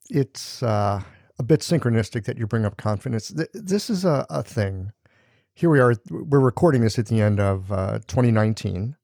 It's 0.09 0.61
uh, 0.61 1.01
a 1.39 1.43
bit 1.43 1.61
synchronistic 1.61 2.25
that 2.25 2.37
you 2.37 2.47
bring 2.47 2.65
up 2.65 2.77
confidence. 2.77 3.33
This 3.53 3.89
is 3.89 4.05
a, 4.05 4.25
a 4.29 4.43
thing. 4.43 4.91
Here 5.53 5.69
we 5.69 5.79
are. 5.79 5.95
We're 6.09 6.39
recording 6.39 6.81
this 6.81 6.99
at 6.99 7.07
the 7.07 7.21
end 7.21 7.39
of 7.39 7.71
uh, 7.71 7.99
2019. 8.07 8.95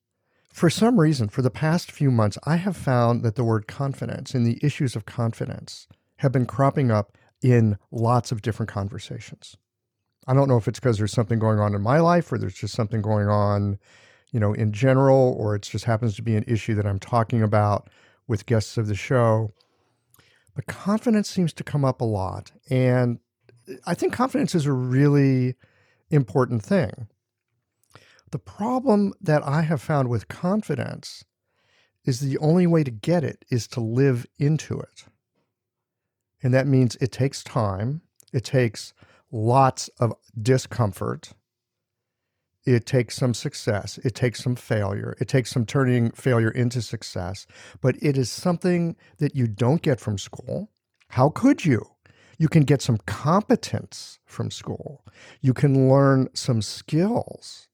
For 0.52 0.70
some 0.70 1.00
reason, 1.00 1.30
for 1.30 1.42
the 1.42 1.50
past 1.50 1.92
few 1.92 2.12
months, 2.12 2.38
I 2.44 2.58
have 2.58 2.78
found 2.78 3.24
that 3.24 3.36
the 3.36 3.44
word 3.44 3.68
confidence 3.68 4.36
and 4.36 4.46
the 4.46 4.60
issues 4.62 4.96
of 4.96 5.06
confidence 5.06 5.88
have 6.18 6.32
been 6.32 6.46
cropping 6.46 6.92
up 6.92 7.18
in 7.42 7.78
lots 7.92 8.32
of 8.32 8.44
different 8.44 8.70
conversations. 8.70 9.58
I 10.28 10.34
don't 10.34 10.48
know 10.48 10.58
if 10.58 10.68
it's 10.68 10.80
because 10.80 11.00
there's 11.00 11.12
something 11.12 11.40
going 11.40 11.60
on 11.60 11.74
in 11.74 11.82
my 11.82 12.00
life 12.00 12.32
or 12.32 12.38
there's 12.38 12.54
just 12.54 12.76
something 12.76 13.02
going 13.02 13.28
on, 13.28 13.80
you 14.34 14.40
know, 14.40 14.52
in 14.52 14.74
general, 14.74 15.36
or 15.38 15.56
it 15.56 15.62
just 15.62 15.86
happens 15.86 16.16
to 16.16 16.24
be 16.24 16.36
an 16.36 16.44
issue 16.48 16.74
that 16.74 16.88
I'm 16.88 17.00
talking 17.00 17.44
about 17.44 17.90
with 18.28 18.48
guests 18.48 18.78
of 18.78 18.88
the 18.88 18.96
show. 18.96 19.54
But 20.56 20.66
confidence 20.66 21.30
seems 21.30 21.54
to 21.54 21.64
come 21.64 21.86
up 21.86 22.02
a 22.02 22.06
lot. 22.06 22.52
And 22.70 23.20
I 23.86 23.94
think 23.94 24.12
confidence 24.12 24.56
is 24.56 24.66
a 24.66 24.74
really 24.74 25.56
important 26.10 26.64
thing. 26.64 27.08
The 28.32 28.40
problem 28.40 29.14
that 29.22 29.46
I 29.46 29.62
have 29.62 29.82
found 29.82 30.10
with 30.10 30.28
confidence 30.28 31.24
is 32.04 32.20
the 32.20 32.40
only 32.40 32.66
way 32.66 32.84
to 32.84 32.92
get 32.92 33.24
it 33.24 33.46
is 33.50 33.68
to 33.68 33.80
live 33.80 34.26
into 34.40 34.80
it. 34.80 35.06
And 36.42 36.54
that 36.54 36.68
means 36.68 36.98
it 36.98 37.12
takes 37.12 37.44
time, 37.44 38.02
it 38.34 38.44
takes 38.44 38.94
lots 39.32 39.90
of 40.00 40.14
discomfort. 40.42 41.34
It 42.66 42.86
takes 42.86 43.16
some 43.16 43.34
success. 43.34 43.98
It 44.00 44.16
takes 44.16 44.42
some 44.42 44.56
failure. 44.56 45.16
It 45.20 45.28
takes 45.28 45.52
some 45.52 45.66
turning 45.66 46.12
failure 46.12 46.52
into 46.52 46.82
success. 46.82 47.46
But 47.82 47.96
it 48.02 48.18
is 48.18 48.32
something 48.32 48.96
that 49.18 49.36
you 49.36 49.48
don't 49.48 49.82
get 49.82 50.00
from 50.00 50.18
school. 50.18 50.72
How 51.10 51.30
could 51.30 51.66
you? 51.66 51.86
You 52.38 52.48
can 52.48 52.64
get 52.64 52.82
some 52.82 52.98
competence 53.06 54.20
from 54.26 54.50
school. 54.50 55.06
You 55.42 55.54
can 55.54 55.90
learn 55.90 56.30
some 56.34 56.62
skills. 56.62 57.68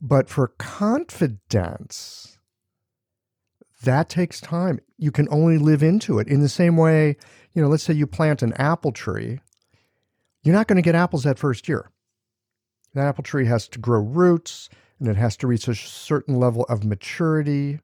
But 0.00 0.28
for 0.28 0.48
confidence, 0.58 2.38
that 3.82 4.08
takes 4.08 4.40
time. 4.40 4.80
You 4.96 5.10
can 5.10 5.28
only 5.30 5.58
live 5.58 5.82
into 5.82 6.18
it. 6.18 6.28
In 6.28 6.40
the 6.40 6.48
same 6.48 6.76
way, 6.76 7.16
you 7.52 7.60
know, 7.60 7.68
let's 7.68 7.82
say 7.82 7.92
you 7.92 8.06
plant 8.06 8.42
an 8.42 8.52
apple 8.54 8.92
tree, 8.92 9.40
you're 10.42 10.54
not 10.54 10.68
going 10.68 10.76
to 10.76 10.82
get 10.82 10.94
apples 10.94 11.24
that 11.24 11.38
first 11.38 11.68
year. 11.68 11.90
That 12.94 13.06
apple 13.06 13.24
tree 13.24 13.46
has 13.46 13.68
to 13.68 13.78
grow 13.78 14.00
roots 14.00 14.68
and 14.98 15.08
it 15.08 15.16
has 15.16 15.36
to 15.38 15.46
reach 15.46 15.66
a 15.66 15.74
certain 15.74 16.38
level 16.38 16.64
of 16.68 16.84
maturity, 16.84 17.80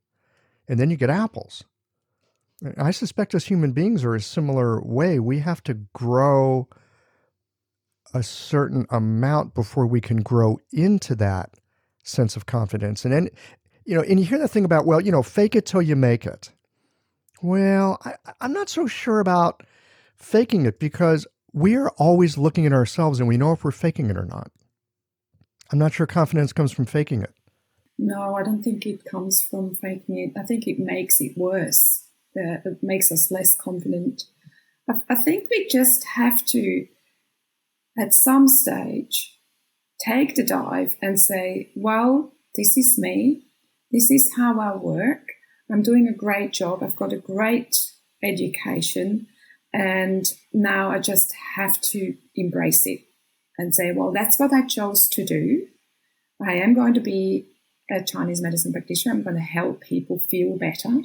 and 0.69 0.79
then 0.79 0.91
you 0.91 0.97
get 0.97 1.09
apples. 1.09 1.65
I 2.77 2.91
suspect 2.91 3.35
as 3.35 3.47
human 3.47 3.73
beings 3.73 4.05
are 4.05 4.15
a 4.15 4.21
similar 4.21 4.81
way. 4.83 5.19
We 5.19 5.41
have 5.41 5.63
to 5.65 5.75
grow 5.95 6.69
a 8.15 8.23
certain 8.23 8.87
amount 8.91 9.55
before 9.55 9.87
we 9.87 10.01
can 10.01 10.23
grow 10.23 10.59
into 10.73 11.15
that 11.17 11.51
sense 12.03 12.37
of 12.37 12.47
confidence. 12.47 13.05
And 13.05 13.13
then, 13.13 13.29
you 13.85 13.95
know, 13.95 14.03
and 14.03 14.19
you 14.21 14.27
hear 14.27 14.39
that 14.39 14.49
thing 14.49 14.65
about, 14.65 14.87
well, 14.87 15.01
you 15.01 15.13
know, 15.13 15.23
fake 15.23 15.55
it 15.55 15.67
till 15.67 15.83
you 15.83 15.97
make 15.97 16.25
it. 16.25 16.53
Well, 17.43 17.99
I, 18.05 18.15
I'm 18.41 18.53
not 18.53 18.69
so 18.69 18.87
sure 18.87 19.21
about 19.21 19.63
faking 20.17 20.65
it 20.65 20.79
because 20.79 21.27
we're 21.53 21.89
always 21.97 22.39
looking 22.39 22.65
at 22.65 22.73
ourselves 22.73 23.21
and 23.21 23.29
we 23.29 23.37
know 23.37 23.53
if 23.53 23.65
we're 23.65 23.71
faking 23.71 24.09
it 24.09 24.17
or 24.17 24.25
not. 24.25 24.51
I'm 25.71 25.79
not 25.79 25.93
sure 25.93 26.07
confidence 26.07 26.53
comes 26.53 26.73
from 26.73 26.87
faking 26.87 27.23
it. 27.23 27.35
No, 27.99 28.35
I 28.35 28.43
don't 28.43 28.63
think 28.63 28.87
it 28.87 29.05
comes 29.05 29.43
from 29.43 29.75
faking 29.75 30.19
it. 30.19 30.39
I 30.39 30.45
think 30.45 30.67
it 30.67 30.79
makes 30.79 31.21
it 31.21 31.33
worse 31.37 32.07
uh, 32.37 32.61
it 32.65 32.83
makes 32.83 33.11
us 33.11 33.31
less 33.31 33.55
confident. 33.55 34.25
I, 34.89 34.95
I 35.09 35.15
think 35.17 35.49
we 35.51 35.69
just 35.69 36.05
have 36.15 36.45
to, 36.47 36.87
at 37.99 38.15
some 38.15 38.49
stage, 38.49 39.39
take 40.05 40.35
the 40.35 40.45
dive 40.45 40.97
and 41.01 41.19
say, 41.19 41.73
well, 41.75 42.33
this 42.55 42.77
is 42.77 42.99
me. 42.99 43.47
This 43.91 44.11
is 44.11 44.35
how 44.37 44.61
I 44.61 44.77
work. 44.77 45.23
I'm 45.71 45.83
doing 45.83 46.09
a 46.09 46.17
great 46.17 46.53
job. 46.53 46.83
I've 46.83 46.97
got 46.97 47.13
a 47.13 47.19
great 47.19 47.77
education. 48.23 49.27
And 49.73 50.31
now 50.53 50.91
I 50.91 50.99
just 50.99 51.35
have 51.57 51.81
to 51.83 52.15
embrace 52.35 52.87
it 52.87 53.01
and 53.59 53.75
say, 53.75 53.93
well, 53.93 54.13
that's 54.13 54.39
what 54.39 54.53
I 54.53 54.67
chose 54.67 55.09
to 55.11 55.25
do. 55.25 55.67
I 56.47 56.55
am 56.55 56.75
going 56.75 56.95
to 56.95 57.01
be 57.01 57.49
a 57.91 58.03
Chinese 58.03 58.43
medicine 58.43 58.73
practitioner. 58.73 59.15
I'm 59.15 59.23
going 59.23 59.37
to 59.37 59.43
help 59.43 59.81
people 59.81 60.19
feel 60.31 60.57
better 60.57 61.03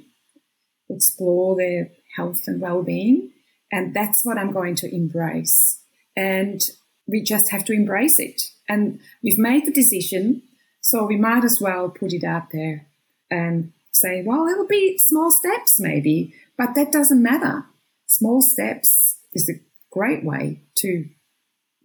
explore 0.92 1.56
their 1.56 1.90
health 2.16 2.42
and 2.48 2.62
well-being 2.62 3.32
and 3.72 3.94
that's 3.94 4.26
what 4.26 4.38
i'm 4.38 4.52
going 4.52 4.76
to 4.76 4.94
embrace 4.94 5.82
and 6.16 6.62
we 7.08 7.22
just 7.22 7.52
have 7.52 7.66
to 7.66 7.74
embrace 7.74 8.20
it 8.20 8.42
and 8.68 9.00
we've 9.24 9.38
made 9.38 9.66
the 9.66 9.72
decision 9.72 10.42
so 10.82 11.06
we 11.06 11.18
might 11.18 11.44
as 11.44 11.60
well 11.62 11.90
put 11.90 12.14
it 12.14 12.24
out 12.24 12.48
there 12.52 12.88
and 13.30 13.72
say 13.92 14.24
well 14.26 14.48
it'll 14.48 14.68
be 14.68 14.98
small 14.98 15.32
steps 15.32 15.80
maybe 15.80 16.34
but 16.58 16.76
that 16.76 16.92
doesn't 16.92 17.24
matter 17.24 17.66
small 18.08 18.42
steps 18.42 19.18
is 19.34 19.50
a 19.50 19.62
great 19.92 20.24
way 20.24 20.62
to 20.76 21.06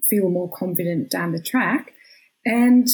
feel 0.09 0.29
more 0.29 0.51
confident 0.51 1.11
down 1.11 1.33
the 1.33 1.43
track 1.43 1.93
and 2.45 2.89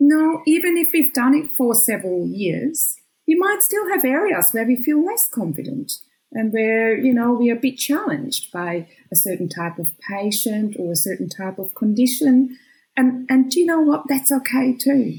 no 0.00 0.42
even 0.46 0.76
if 0.76 0.88
we've 0.92 1.12
done 1.12 1.34
it 1.34 1.50
for 1.56 1.74
several 1.74 2.26
years 2.26 2.96
you 3.26 3.38
might 3.38 3.62
still 3.62 3.88
have 3.88 4.04
areas 4.04 4.50
where 4.52 4.66
we 4.66 4.76
feel 4.76 5.04
less 5.04 5.28
confident 5.28 5.92
and 6.32 6.52
where, 6.52 6.96
you 6.96 7.12
know, 7.12 7.32
we 7.32 7.50
are 7.50 7.56
a 7.56 7.60
bit 7.60 7.76
challenged 7.76 8.50
by 8.52 8.88
a 9.10 9.16
certain 9.16 9.48
type 9.48 9.78
of 9.78 9.92
patient 10.00 10.76
or 10.78 10.92
a 10.92 10.96
certain 10.96 11.28
type 11.28 11.58
of 11.58 11.74
condition. 11.74 12.58
And, 12.96 13.26
and 13.30 13.50
do 13.50 13.60
you 13.60 13.66
know 13.66 13.80
what? 13.80 14.04
That's 14.08 14.32
okay 14.32 14.74
too. 14.76 15.18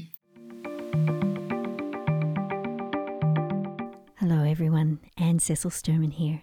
Hello, 4.18 4.42
everyone. 4.42 5.00
Anne 5.16 5.38
Cecil 5.38 5.70
Sturman 5.70 6.12
here. 6.12 6.42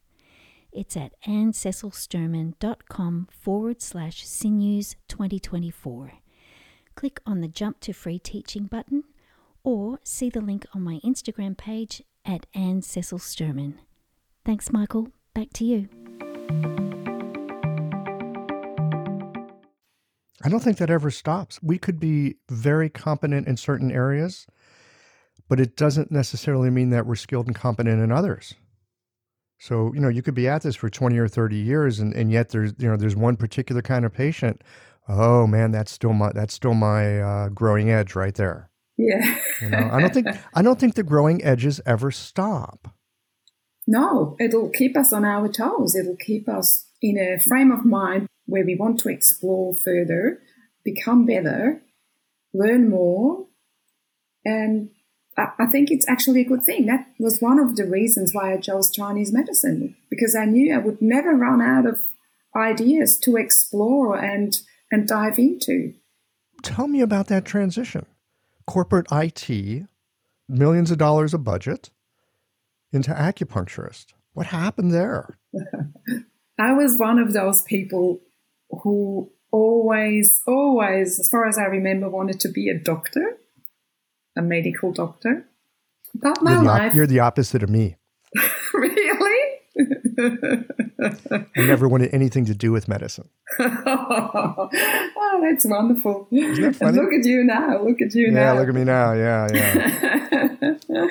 It's 0.71 0.95
at 0.95 1.11
annececilsturman.com 1.27 3.27
forward 3.29 3.81
slash 3.81 4.25
sinews 4.25 4.95
2024. 5.09 6.13
Click 6.95 7.19
on 7.25 7.41
the 7.41 7.49
Jump 7.49 7.81
to 7.81 7.93
Free 7.93 8.19
Teaching 8.19 8.65
button 8.65 9.03
or 9.63 9.99
see 10.03 10.29
the 10.29 10.41
link 10.41 10.65
on 10.73 10.81
my 10.81 10.99
Instagram 11.03 11.57
page 11.57 12.01
at 12.25 12.45
Anne 12.53 12.81
Cecil 12.81 13.19
Sturman. 13.19 13.75
Thanks, 14.45 14.71
Michael. 14.71 15.09
Back 15.33 15.51
to 15.53 15.65
you. 15.65 15.89
I 20.43 20.49
don't 20.49 20.61
think 20.61 20.77
that 20.77 20.89
ever 20.89 21.11
stops. 21.11 21.61
We 21.61 21.77
could 21.77 21.99
be 21.99 22.37
very 22.49 22.89
competent 22.89 23.47
in 23.47 23.57
certain 23.57 23.91
areas, 23.91 24.47
but 25.47 25.59
it 25.59 25.75
doesn't 25.75 26.11
necessarily 26.11 26.69
mean 26.69 26.89
that 26.91 27.05
we're 27.05 27.15
skilled 27.15 27.47
and 27.47 27.55
competent 27.55 28.01
in 28.01 28.11
others. 28.11 28.55
So, 29.61 29.93
you 29.93 30.01
know, 30.01 30.09
you 30.09 30.23
could 30.23 30.33
be 30.33 30.47
at 30.47 30.63
this 30.63 30.75
for 30.75 30.89
20 30.89 31.19
or 31.19 31.27
30 31.27 31.55
years 31.55 31.99
and, 31.99 32.15
and 32.15 32.31
yet 32.31 32.49
there's, 32.49 32.73
you 32.79 32.89
know, 32.89 32.97
there's 32.97 33.15
one 33.15 33.35
particular 33.35 33.83
kind 33.83 34.05
of 34.05 34.11
patient. 34.11 34.63
Oh 35.07 35.45
man, 35.45 35.69
that's 35.69 35.91
still 35.91 36.13
my, 36.13 36.31
that's 36.33 36.55
still 36.55 36.73
my 36.73 37.21
uh, 37.21 37.49
growing 37.49 37.91
edge 37.91 38.15
right 38.15 38.33
there. 38.33 38.71
Yeah. 38.97 39.37
you 39.61 39.69
know, 39.69 39.87
I 39.91 40.01
don't 40.01 40.15
think 40.15 40.27
I 40.55 40.63
don't 40.63 40.79
think 40.79 40.95
the 40.95 41.03
growing 41.03 41.43
edges 41.43 41.79
ever 41.85 42.09
stop. 42.09 42.87
No, 43.85 44.35
it'll 44.39 44.71
keep 44.71 44.97
us 44.97 45.13
on 45.13 45.25
our 45.25 45.47
toes. 45.47 45.95
It'll 45.95 46.17
keep 46.17 46.49
us 46.49 46.87
in 46.99 47.19
a 47.19 47.39
frame 47.39 47.71
of 47.71 47.85
mind 47.85 48.25
where 48.47 48.65
we 48.65 48.75
want 48.75 48.99
to 49.01 49.09
explore 49.09 49.75
further, 49.75 50.39
become 50.83 51.27
better, 51.27 51.83
learn 52.51 52.89
more, 52.89 53.45
and 54.43 54.89
I 55.37 55.65
think 55.65 55.89
it's 55.91 56.07
actually 56.09 56.41
a 56.41 56.47
good 56.47 56.63
thing. 56.63 56.85
That 56.87 57.07
was 57.17 57.39
one 57.39 57.57
of 57.57 57.75
the 57.75 57.85
reasons 57.85 58.33
why 58.33 58.53
I 58.53 58.57
chose 58.57 58.91
Chinese 58.91 59.31
medicine 59.31 59.95
because 60.09 60.35
I 60.35 60.45
knew 60.45 60.73
I 60.73 60.77
would 60.77 61.01
never 61.01 61.33
run 61.33 61.61
out 61.61 61.85
of 61.85 61.99
ideas 62.55 63.17
to 63.23 63.37
explore 63.37 64.17
and 64.17 64.59
and 64.91 65.07
dive 65.07 65.39
into. 65.39 65.93
Tell 66.63 66.87
me 66.87 67.01
about 67.01 67.27
that 67.27 67.45
transition 67.45 68.05
corporate 68.67 69.07
IT, 69.11 69.85
millions 70.47 70.91
of 70.91 70.97
dollars 70.97 71.33
of 71.33 71.43
budget, 71.43 71.89
into 72.91 73.11
acupuncturist. 73.11 74.07
What 74.33 74.47
happened 74.47 74.93
there? 74.93 75.37
I 76.59 76.73
was 76.73 76.97
one 76.97 77.19
of 77.19 77.33
those 77.33 77.63
people 77.63 78.21
who 78.69 79.31
always, 79.51 80.41
always, 80.47 81.19
as 81.19 81.29
far 81.29 81.47
as 81.47 81.57
I 81.57 81.63
remember, 81.63 82.09
wanted 82.09 82.39
to 82.41 82.49
be 82.49 82.69
a 82.69 82.77
doctor, 82.77 83.37
a 84.37 84.41
medical 84.41 84.91
doctor. 84.91 85.45
But 86.13 86.41
my 86.41 86.51
you're 86.51 86.59
the, 86.61 86.65
life. 86.67 86.95
you're 86.95 87.07
the 87.07 87.19
opposite 87.19 87.63
of 87.63 87.69
me. 87.69 87.95
really? 88.73 89.57
I 89.79 91.47
never 91.55 91.87
wanted 91.87 92.13
anything 92.13 92.45
to 92.45 92.53
do 92.53 92.71
with 92.71 92.87
medicine. 92.87 93.29
oh, 93.59 94.69
that's 95.41 95.65
wonderful. 95.65 96.27
That? 96.31 96.93
Look 96.93 97.13
at 97.13 97.25
you 97.25 97.43
now. 97.43 97.81
Look 97.81 98.01
at 98.01 98.13
you 98.13 98.27
yeah, 98.27 98.31
now. 98.33 98.53
Yeah, 98.53 98.59
look 98.59 98.69
at 98.69 98.75
me 98.75 98.83
now. 98.83 99.13
Yeah, 99.13 99.47
yeah. 99.53 100.77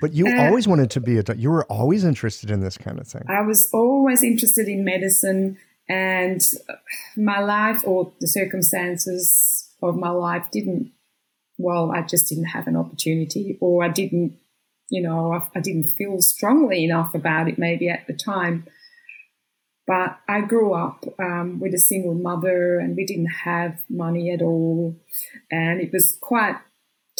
but 0.00 0.12
you 0.12 0.26
Uh, 0.28 0.46
always 0.46 0.68
wanted 0.68 0.90
to 0.92 1.00
be 1.00 1.18
a 1.18 1.22
doc- 1.22 1.38
you 1.38 1.50
were 1.50 1.64
always 1.64 2.04
interested 2.04 2.50
in 2.50 2.60
this 2.60 2.78
kind 2.78 2.98
of 3.00 3.06
thing. 3.06 3.22
I 3.28 3.42
was 3.42 3.68
always 3.72 4.22
interested 4.22 4.68
in 4.68 4.84
medicine, 4.84 5.58
and 5.88 6.40
my 7.16 7.40
life 7.40 7.82
or 7.84 8.12
the 8.20 8.28
circumstances 8.28 9.68
of 9.82 9.96
my 9.96 10.10
life 10.10 10.46
didn't. 10.52 10.92
Well, 11.62 11.92
I 11.92 12.02
just 12.02 12.28
didn't 12.28 12.46
have 12.56 12.66
an 12.66 12.76
opportunity, 12.76 13.58
or 13.60 13.84
I 13.84 13.88
didn't, 13.88 14.38
you 14.90 15.02
know, 15.02 15.32
I, 15.32 15.58
I 15.58 15.60
didn't 15.60 15.88
feel 15.88 16.20
strongly 16.20 16.84
enough 16.84 17.14
about 17.14 17.48
it 17.48 17.58
maybe 17.58 17.88
at 17.88 18.06
the 18.06 18.14
time. 18.14 18.66
But 19.86 20.18
I 20.28 20.42
grew 20.42 20.74
up 20.74 21.04
um, 21.18 21.58
with 21.60 21.74
a 21.74 21.78
single 21.78 22.14
mother, 22.14 22.78
and 22.78 22.96
we 22.96 23.04
didn't 23.04 23.34
have 23.44 23.80
money 23.88 24.30
at 24.30 24.42
all, 24.42 24.96
and 25.50 25.80
it 25.80 25.92
was 25.92 26.16
quite 26.20 26.56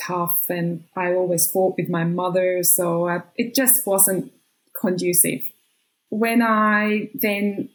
tough. 0.01 0.47
And 0.49 0.85
I 0.97 1.13
always 1.13 1.51
fought 1.51 1.77
with 1.77 1.89
my 1.89 2.05
mother, 2.05 2.63
so 2.63 3.09
I, 3.09 3.23
it 3.37 3.55
just 3.55 3.87
wasn't 3.87 4.33
conducive 4.81 5.43
when 6.13 6.43
I 6.43 7.09
then 7.15 7.71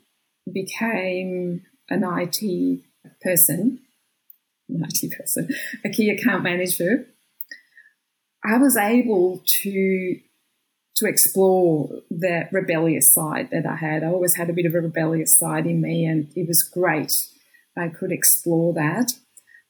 became 0.54 1.64
an 1.90 2.04
IT 2.04 2.82
person, 3.20 3.80
IT 4.70 5.12
person, 5.18 5.50
a 5.86 5.90
key 5.90 6.10
account 6.10 6.44
manager, 6.44 7.08
I 8.44 8.58
was 8.58 8.78
able 8.78 9.44
to 9.64 10.20
to 10.98 11.06
explore 11.06 11.90
the 12.10 12.50
rebellious 12.52 13.14
side 13.14 13.50
that 13.52 13.68
I 13.68 13.76
had. 13.76 14.04
I 14.04 14.08
always 14.08 14.36
had 14.36 14.50
a 14.50 14.54
bit 14.54 14.66
of 14.66 14.74
a 14.74 14.82
rebellious 14.82 15.36
side 15.36 15.68
in 15.68 15.80
me, 15.80 16.06
and 16.06 16.32
it 16.36 16.48
was 16.48 16.64
great. 16.64 17.14
I 17.78 17.90
could 17.90 18.12
explore 18.12 18.74
that. 18.74 19.14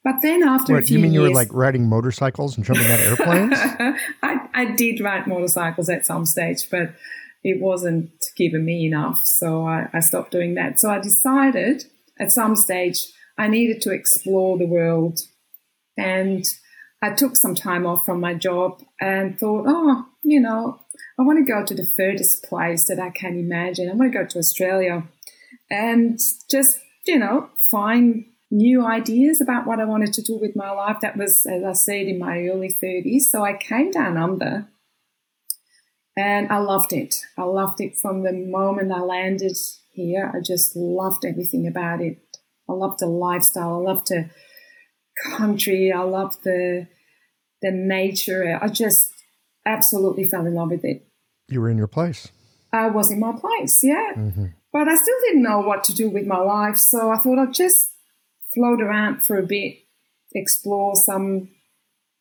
But 0.02 0.22
then 0.22 0.42
after 0.42 0.76
a 0.76 0.82
few 0.82 0.96
you 0.96 1.02
mean 1.02 1.12
you 1.12 1.20
were 1.20 1.30
like 1.30 1.52
riding 1.52 1.86
motorcycles 1.86 2.56
and 2.56 2.64
jumping 2.64 2.86
out 2.86 3.00
of 3.00 3.06
airplanes? 3.06 3.58
I, 4.22 4.48
I 4.54 4.64
did 4.74 5.00
ride 5.00 5.26
motorcycles 5.26 5.90
at 5.90 6.06
some 6.06 6.24
stage, 6.24 6.70
but 6.70 6.94
it 7.42 7.60
wasn't 7.60 8.10
giving 8.36 8.64
me 8.64 8.86
enough. 8.86 9.20
So 9.24 9.66
I, 9.66 9.88
I 9.92 10.00
stopped 10.00 10.30
doing 10.30 10.54
that. 10.54 10.80
So 10.80 10.88
I 10.88 10.98
decided 10.98 11.84
at 12.18 12.32
some 12.32 12.56
stage 12.56 13.06
I 13.38 13.48
needed 13.48 13.80
to 13.82 13.92
explore 13.92 14.58
the 14.58 14.66
world. 14.66 15.20
And 15.96 16.44
I 17.00 17.14
took 17.14 17.36
some 17.36 17.54
time 17.54 17.86
off 17.86 18.04
from 18.04 18.20
my 18.20 18.34
job 18.34 18.82
and 19.00 19.38
thought, 19.38 19.66
oh, 19.68 20.06
you 20.24 20.40
know, 20.40 20.80
I 21.18 21.22
want 21.22 21.38
to 21.38 21.50
go 21.50 21.64
to 21.64 21.74
the 21.74 21.88
furthest 21.96 22.44
place 22.44 22.88
that 22.88 22.98
I 22.98 23.10
can 23.10 23.38
imagine. 23.38 23.88
I 23.88 23.94
want 23.94 24.12
to 24.12 24.18
go 24.18 24.26
to 24.26 24.38
Australia 24.38 25.04
and 25.70 26.18
just, 26.50 26.80
you 27.06 27.18
know, 27.18 27.50
find 27.70 28.24
new 28.50 28.84
ideas 28.84 29.40
about 29.40 29.66
what 29.66 29.80
I 29.80 29.84
wanted 29.84 30.12
to 30.14 30.22
do 30.22 30.38
with 30.38 30.56
my 30.56 30.70
life. 30.70 30.98
That 31.00 31.16
was, 31.16 31.46
as 31.46 31.62
I 31.62 31.72
said, 31.72 32.06
in 32.06 32.18
my 32.18 32.46
early 32.46 32.70
30s. 32.70 33.22
So 33.22 33.44
I 33.44 33.52
came 33.52 33.90
down 33.90 34.16
under 34.16 34.68
and 36.16 36.50
I 36.50 36.58
loved 36.58 36.92
it. 36.92 37.16
I 37.36 37.44
loved 37.44 37.80
it 37.80 37.96
from 37.96 38.24
the 38.24 38.32
moment 38.32 38.92
I 38.92 39.00
landed 39.00 39.56
here. 39.92 40.32
I 40.34 40.40
just 40.40 40.74
loved 40.74 41.24
everything 41.24 41.66
about 41.66 42.00
it. 42.00 42.18
I 42.68 42.72
loved 42.72 43.00
the 43.00 43.06
lifestyle. 43.06 43.74
I 43.74 43.90
loved 43.92 44.08
the 44.08 44.30
country. 45.36 45.92
I 45.92 46.02
loved 46.02 46.44
the 46.44 46.88
the 47.60 47.70
nature. 47.72 48.58
I 48.60 48.68
just 48.68 49.10
absolutely 49.66 50.24
fell 50.24 50.46
in 50.46 50.54
love 50.54 50.70
with 50.70 50.84
it. 50.84 51.06
you 51.48 51.60
were 51.60 51.68
in 51.68 51.78
your 51.78 51.88
place. 51.88 52.28
I 52.72 52.88
was 52.88 53.10
in 53.10 53.20
my 53.20 53.32
place, 53.32 53.80
yeah. 53.82 54.12
Mm-hmm. 54.14 54.46
But 54.72 54.88
I 54.88 54.94
still 54.96 55.16
didn't 55.26 55.42
know 55.42 55.60
what 55.60 55.82
to 55.84 55.94
do 55.94 56.10
with 56.10 56.26
my 56.26 56.38
life, 56.38 56.76
so 56.76 57.10
I 57.10 57.16
thought 57.16 57.38
I'd 57.38 57.54
just 57.54 57.88
float 58.54 58.80
around 58.82 59.24
for 59.24 59.38
a 59.38 59.46
bit, 59.46 59.78
explore 60.34 60.94
some 60.94 61.48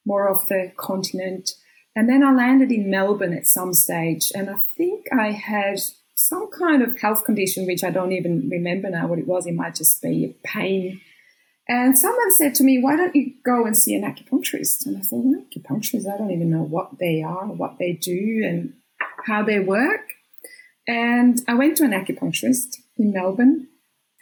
more 0.05 0.27
of 0.29 0.47
the 0.47 0.71
continent. 0.77 1.51
And 1.95 2.07
then 2.07 2.23
I 2.23 2.31
landed 2.31 2.71
in 2.71 2.89
Melbourne 2.89 3.33
at 3.33 3.47
some 3.47 3.73
stage, 3.73 4.31
and 4.33 4.49
I 4.49 4.55
think 4.77 5.07
I 5.11 5.31
had 5.31 5.79
some 6.17 6.49
kind 6.49 6.81
of 6.81 6.99
health 6.99 7.23
condition, 7.25 7.67
which 7.67 7.83
I 7.83 7.91
don't 7.91 8.11
even 8.11 8.49
remember 8.49 8.89
now 8.89 9.07
what 9.07 9.19
it 9.19 9.27
was. 9.27 9.45
It 9.45 9.53
might 9.53 9.75
just 9.75 10.01
be 10.01 10.35
pain. 10.43 10.99
And 11.69 11.97
someone 11.97 12.31
said 12.31 12.55
to 12.55 12.63
me, 12.63 12.81
Why 12.81 12.95
don't 12.95 13.15
you 13.15 13.33
go 13.45 13.65
and 13.65 13.77
see 13.77 13.93
an 13.93 14.03
acupuncturist? 14.03 14.85
And 14.85 14.97
I 14.97 15.01
thought, 15.01 15.23
well, 15.23 15.43
acupuncturists, 15.45 16.11
I 16.11 16.17
don't 16.17 16.31
even 16.31 16.49
know 16.49 16.63
what 16.63 16.97
they 16.99 17.21
are, 17.21 17.45
what 17.45 17.77
they 17.77 17.93
do, 17.93 18.41
and 18.43 18.73
how 19.25 19.43
they 19.43 19.59
work. 19.59 20.13
And 20.87 21.39
I 21.47 21.53
went 21.53 21.77
to 21.77 21.83
an 21.83 21.91
acupuncturist 21.91 22.77
in 22.97 23.13
Melbourne 23.13 23.67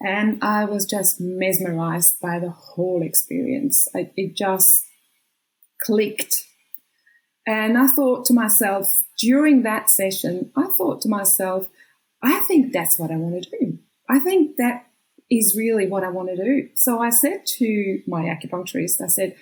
and 0.01 0.43
I 0.43 0.65
was 0.65 0.85
just 0.85 1.21
mesmerized 1.21 2.19
by 2.19 2.39
the 2.39 2.49
whole 2.49 3.03
experience. 3.03 3.87
I, 3.95 4.11
it 4.17 4.35
just 4.35 4.83
clicked. 5.81 6.43
And 7.47 7.77
I 7.77 7.87
thought 7.87 8.25
to 8.25 8.33
myself, 8.33 8.91
during 9.19 9.61
that 9.63 9.89
session, 9.89 10.51
I 10.57 10.65
thought 10.65 11.01
to 11.01 11.09
myself, 11.09 11.69
I 12.23 12.39
think 12.39 12.73
that's 12.73 12.97
what 12.97 13.11
I 13.11 13.17
want 13.17 13.43
to 13.43 13.49
do. 13.49 13.79
I 14.09 14.19
think 14.19 14.57
that 14.57 14.87
is 15.29 15.55
really 15.57 15.87
what 15.87 16.03
I 16.03 16.09
want 16.09 16.29
to 16.29 16.35
do. 16.35 16.69
So 16.75 16.99
I 16.99 17.09
said 17.09 17.45
to 17.57 18.01
my 18.07 18.23
acupuncturist, 18.23 19.01
I 19.01 19.07
said, 19.07 19.35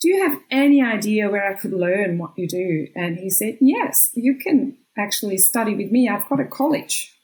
do 0.00 0.08
you 0.08 0.28
have 0.28 0.40
any 0.50 0.82
idea 0.82 1.30
where 1.30 1.48
I 1.48 1.54
could 1.58 1.72
learn 1.72 2.18
what 2.18 2.32
you 2.36 2.46
do? 2.46 2.86
And 2.94 3.18
he 3.18 3.30
said, 3.30 3.58
yes, 3.60 4.10
you 4.14 4.36
can 4.36 4.76
actually 4.96 5.38
study 5.38 5.74
with 5.74 5.90
me. 5.90 6.08
I've 6.08 6.28
got 6.28 6.40
a 6.40 6.44
college 6.44 7.14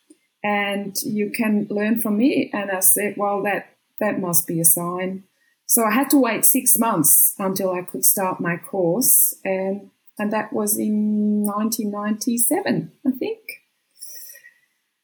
and 0.43 0.97
you 1.03 1.31
can 1.31 1.67
learn 1.71 2.01
from 2.01 2.17
me. 2.17 2.51
And 2.53 2.71
I 2.71 2.81
said, 2.81 3.15
well, 3.17 3.43
that, 3.43 3.77
that 4.01 4.21
must 4.21 4.47
be 4.47 4.61
a 4.61 4.65
sign. 4.65 5.25
So 5.67 5.85
I 5.85 5.93
had 5.93 6.11
to 6.11 6.19
wait 6.19 6.45
six 6.45 6.79
months 6.79 7.35
until 7.39 7.73
I 7.73 7.83
could 7.83 8.05
start 8.05 8.41
my 8.41 8.57
course. 8.57 9.35
And, 9.45 9.91
and 10.19 10.33
that 10.33 10.53
was 10.53 10.79
in 10.79 11.45
1997, 11.45 12.93
I 13.07 13.11
think. 13.13 13.39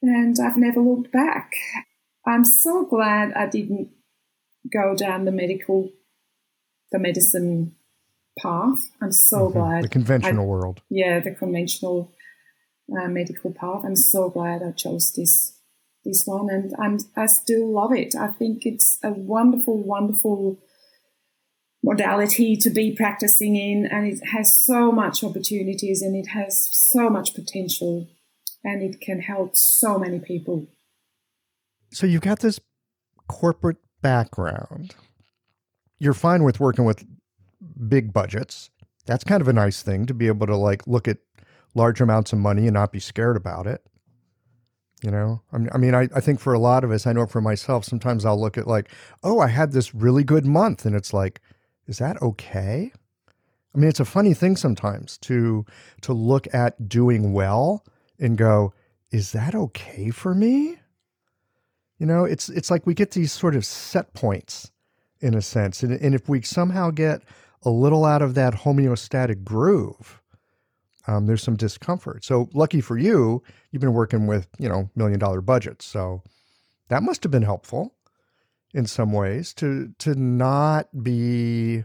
And 0.02 0.36
I've 0.38 0.56
never 0.56 0.80
looked 0.80 1.12
back. 1.12 1.52
I'm 2.26 2.44
so 2.44 2.84
glad 2.84 3.32
I 3.32 3.46
didn't 3.46 3.90
go 4.72 4.94
down 4.94 5.24
the 5.24 5.32
medical, 5.32 5.90
the 6.92 6.98
medicine 6.98 7.74
path. 8.40 8.90
I'm 9.00 9.12
so 9.12 9.48
glad. 9.48 9.84
The 9.84 9.88
conventional 9.88 10.44
I- 10.44 10.46
world. 10.46 10.82
yeah, 10.90 11.20
the 11.20 11.32
conventional 11.34 12.12
uh, 12.96 13.08
medical 13.08 13.52
path. 13.52 13.82
I'm 13.84 13.96
so 13.96 14.28
glad 14.30 14.62
I 14.62 14.72
chose 14.72 15.12
this 15.12 15.54
this 16.04 16.24
one, 16.26 16.48
and 16.48 16.72
I'm 16.78 16.98
I 17.16 17.26
still 17.26 17.70
love 17.72 17.92
it. 17.92 18.14
I 18.14 18.28
think 18.28 18.64
it's 18.64 18.98
a 19.02 19.10
wonderful, 19.10 19.76
wonderful 19.76 20.58
modality 21.82 22.56
to 22.56 22.70
be 22.70 22.94
practicing 22.94 23.56
in, 23.56 23.86
and 23.86 24.06
it 24.06 24.20
has 24.32 24.62
so 24.64 24.92
much 24.92 25.22
opportunities, 25.24 26.02
and 26.02 26.14
it 26.16 26.28
has 26.28 26.68
so 26.72 27.10
much 27.10 27.34
potential, 27.34 28.08
and 28.64 28.82
it 28.82 29.00
can 29.00 29.20
help 29.20 29.56
so 29.56 29.98
many 29.98 30.18
people. 30.18 30.66
So 31.90 32.06
you've 32.06 32.22
got 32.22 32.40
this 32.40 32.60
corporate 33.28 33.78
background. 34.02 34.94
You're 35.98 36.14
fine 36.14 36.44
with 36.44 36.60
working 36.60 36.84
with 36.84 37.04
big 37.88 38.12
budgets. 38.12 38.70
That's 39.06 39.24
kind 39.24 39.40
of 39.40 39.48
a 39.48 39.52
nice 39.52 39.82
thing 39.82 40.06
to 40.06 40.14
be 40.14 40.26
able 40.26 40.46
to 40.46 40.56
like 40.56 40.86
look 40.86 41.08
at 41.08 41.18
large 41.74 42.00
amounts 42.00 42.32
of 42.32 42.38
money 42.38 42.66
and 42.66 42.74
not 42.74 42.92
be 42.92 43.00
scared 43.00 43.36
about 43.36 43.66
it. 43.66 43.82
You 45.02 45.12
know, 45.12 45.42
I 45.52 45.78
mean, 45.78 45.94
I, 45.94 46.08
I, 46.12 46.18
think 46.18 46.40
for 46.40 46.52
a 46.52 46.58
lot 46.58 46.82
of 46.82 46.90
us, 46.90 47.06
I 47.06 47.12
know 47.12 47.24
for 47.24 47.40
myself, 47.40 47.84
sometimes 47.84 48.24
I'll 48.24 48.40
look 48.40 48.58
at 48.58 48.66
like, 48.66 48.90
oh, 49.22 49.38
I 49.38 49.46
had 49.46 49.70
this 49.70 49.94
really 49.94 50.24
good 50.24 50.44
month. 50.44 50.84
And 50.84 50.96
it's 50.96 51.12
like, 51.12 51.40
is 51.86 51.98
that 51.98 52.20
okay? 52.20 52.90
I 53.74 53.78
mean, 53.78 53.88
it's 53.88 54.00
a 54.00 54.04
funny 54.04 54.34
thing 54.34 54.56
sometimes 54.56 55.16
to 55.18 55.64
to 56.00 56.12
look 56.12 56.52
at 56.52 56.88
doing 56.88 57.32
well 57.32 57.84
and 58.18 58.36
go, 58.36 58.72
is 59.10 59.32
that 59.32 59.54
okay 59.54 60.10
for 60.10 60.34
me? 60.34 60.78
You 61.98 62.06
know, 62.06 62.24
it's 62.24 62.48
it's 62.48 62.70
like 62.70 62.86
we 62.86 62.94
get 62.94 63.12
these 63.12 63.32
sort 63.32 63.56
of 63.56 63.64
set 63.64 64.14
points 64.14 64.70
in 65.20 65.34
a 65.34 65.42
sense. 65.42 65.82
And, 65.82 65.92
and 65.92 66.14
if 66.14 66.28
we 66.28 66.42
somehow 66.42 66.90
get 66.90 67.22
a 67.62 67.70
little 67.70 68.04
out 68.04 68.22
of 68.22 68.34
that 68.34 68.54
homeostatic 68.54 69.42
groove, 69.42 70.22
um, 71.08 71.26
there's 71.26 71.42
some 71.42 71.56
discomfort. 71.56 72.24
So 72.24 72.48
lucky 72.54 72.80
for 72.80 72.96
you, 72.96 73.42
you've 73.72 73.80
been 73.80 73.94
working 73.94 74.26
with, 74.26 74.46
you 74.58 74.68
know, 74.68 74.90
million 74.94 75.18
dollar 75.18 75.40
budgets. 75.40 75.86
So 75.86 76.22
that 76.88 77.02
must 77.02 77.22
have 77.22 77.32
been 77.32 77.42
helpful 77.42 77.94
in 78.74 78.86
some 78.86 79.12
ways 79.12 79.54
to 79.54 79.92
to 79.98 80.14
not 80.14 81.02
be 81.02 81.84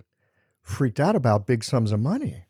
freaked 0.62 1.00
out 1.00 1.16
about 1.16 1.48
big 1.48 1.64
sums 1.64 1.92
of 1.92 2.00
money. 2.00 2.43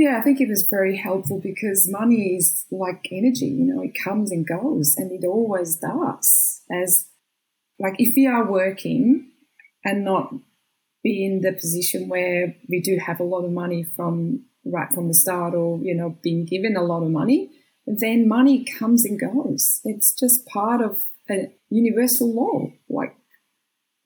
Yeah, 0.00 0.16
I 0.16 0.22
think 0.22 0.40
it 0.40 0.48
was 0.48 0.62
very 0.62 0.96
helpful 0.96 1.40
because 1.40 1.86
money 1.86 2.34
is 2.34 2.64
like 2.70 3.06
energy, 3.12 3.48
you 3.48 3.66
know, 3.66 3.82
it 3.82 3.92
comes 4.02 4.32
and 4.32 4.46
goes 4.48 4.96
and 4.96 5.12
it 5.12 5.26
always 5.26 5.76
does. 5.76 6.62
As 6.72 7.04
like 7.78 7.96
if 7.98 8.14
we 8.16 8.26
are 8.26 8.50
working 8.50 9.30
and 9.84 10.02
not 10.02 10.32
be 11.04 11.26
in 11.26 11.42
the 11.42 11.52
position 11.52 12.08
where 12.08 12.56
we 12.66 12.80
do 12.80 12.96
have 12.96 13.20
a 13.20 13.24
lot 13.24 13.44
of 13.44 13.52
money 13.52 13.82
from 13.82 14.46
right 14.64 14.90
from 14.90 15.08
the 15.08 15.12
start 15.12 15.52
or, 15.52 15.78
you 15.82 15.94
know, 15.94 16.16
being 16.22 16.46
given 16.46 16.76
a 16.78 16.82
lot 16.82 17.02
of 17.02 17.10
money, 17.10 17.50
then 17.86 18.26
money 18.26 18.64
comes 18.64 19.04
and 19.04 19.20
goes. 19.20 19.82
It's 19.84 20.18
just 20.18 20.46
part 20.46 20.80
of 20.80 20.96
a 21.28 21.52
universal 21.68 22.32
law, 22.34 22.72
like 22.88 23.14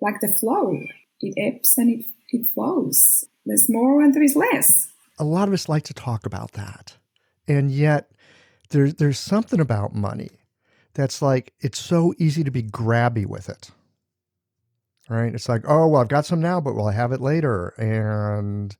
like 0.00 0.20
the 0.20 0.34
flow. 0.40 0.76
It 1.20 1.34
ebbs 1.38 1.78
and 1.78 2.00
it, 2.00 2.06
it 2.30 2.48
flows. 2.52 3.22
There's 3.46 3.68
more 3.70 4.02
and 4.02 4.12
there 4.12 4.24
is 4.24 4.34
less. 4.34 4.90
A 5.18 5.24
lot 5.24 5.48
of 5.48 5.54
us 5.54 5.68
like 5.68 5.84
to 5.84 5.94
talk 5.94 6.26
about 6.26 6.52
that. 6.52 6.96
And 7.46 7.70
yet 7.70 8.10
there's 8.70 8.94
there's 8.94 9.18
something 9.18 9.60
about 9.60 9.94
money 9.94 10.30
that's 10.94 11.20
like 11.20 11.52
it's 11.60 11.78
so 11.78 12.14
easy 12.18 12.44
to 12.44 12.50
be 12.50 12.62
grabby 12.62 13.26
with 13.26 13.48
it. 13.48 13.70
Right? 15.08 15.34
It's 15.34 15.48
like, 15.48 15.62
oh 15.68 15.88
well 15.88 16.00
I've 16.00 16.08
got 16.08 16.26
some 16.26 16.40
now, 16.40 16.60
but 16.60 16.74
will 16.74 16.88
I 16.88 16.92
have 16.92 17.12
it 17.12 17.20
later? 17.20 17.68
And 17.78 18.76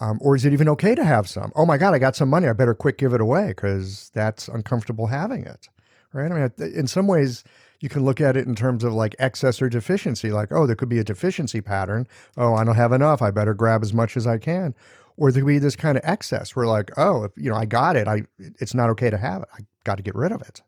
um, 0.00 0.18
or 0.20 0.36
is 0.36 0.44
it 0.44 0.52
even 0.52 0.68
okay 0.70 0.94
to 0.94 1.04
have 1.04 1.28
some? 1.28 1.52
Oh 1.54 1.64
my 1.64 1.78
God, 1.78 1.94
I 1.94 1.98
got 1.98 2.16
some 2.16 2.28
money. 2.28 2.48
I 2.48 2.52
better 2.52 2.74
quick 2.74 2.98
give 2.98 3.14
it 3.14 3.20
away 3.20 3.48
because 3.48 4.10
that's 4.14 4.48
uncomfortable 4.48 5.06
having 5.06 5.44
it. 5.44 5.68
Right. 6.12 6.30
I 6.30 6.34
mean, 6.34 6.74
in 6.74 6.86
some 6.86 7.06
ways, 7.06 7.44
you 7.80 7.88
can 7.88 8.04
look 8.04 8.20
at 8.20 8.36
it 8.36 8.46
in 8.46 8.54
terms 8.54 8.84
of 8.84 8.94
like 8.94 9.14
excess 9.18 9.60
or 9.60 9.68
deficiency, 9.68 10.30
like, 10.30 10.50
oh, 10.50 10.66
there 10.66 10.76
could 10.76 10.88
be 10.88 10.98
a 10.98 11.04
deficiency 11.04 11.60
pattern. 11.60 12.06
Oh, 12.36 12.54
I 12.54 12.64
don't 12.64 12.76
have 12.76 12.92
enough. 12.92 13.20
I 13.20 13.30
better 13.30 13.54
grab 13.54 13.82
as 13.82 13.92
much 13.92 14.16
as 14.16 14.26
I 14.26 14.38
can. 14.38 14.74
Or 15.16 15.32
there 15.32 15.42
could 15.42 15.48
be 15.48 15.58
this 15.58 15.76
kind 15.76 15.96
of 15.96 16.04
excess 16.04 16.54
where, 16.54 16.66
like, 16.66 16.90
oh, 16.98 17.24
if, 17.24 17.32
you 17.36 17.50
know, 17.50 17.56
I 17.56 17.64
got 17.64 17.96
it. 17.96 18.06
I 18.06 18.24
it's 18.38 18.74
not 18.74 18.90
okay 18.90 19.10
to 19.10 19.16
have 19.16 19.42
it. 19.42 19.48
I 19.54 19.60
got 19.84 19.96
to 19.96 20.02
get 20.02 20.14
rid 20.14 20.32
of 20.32 20.42
it. 20.42 20.62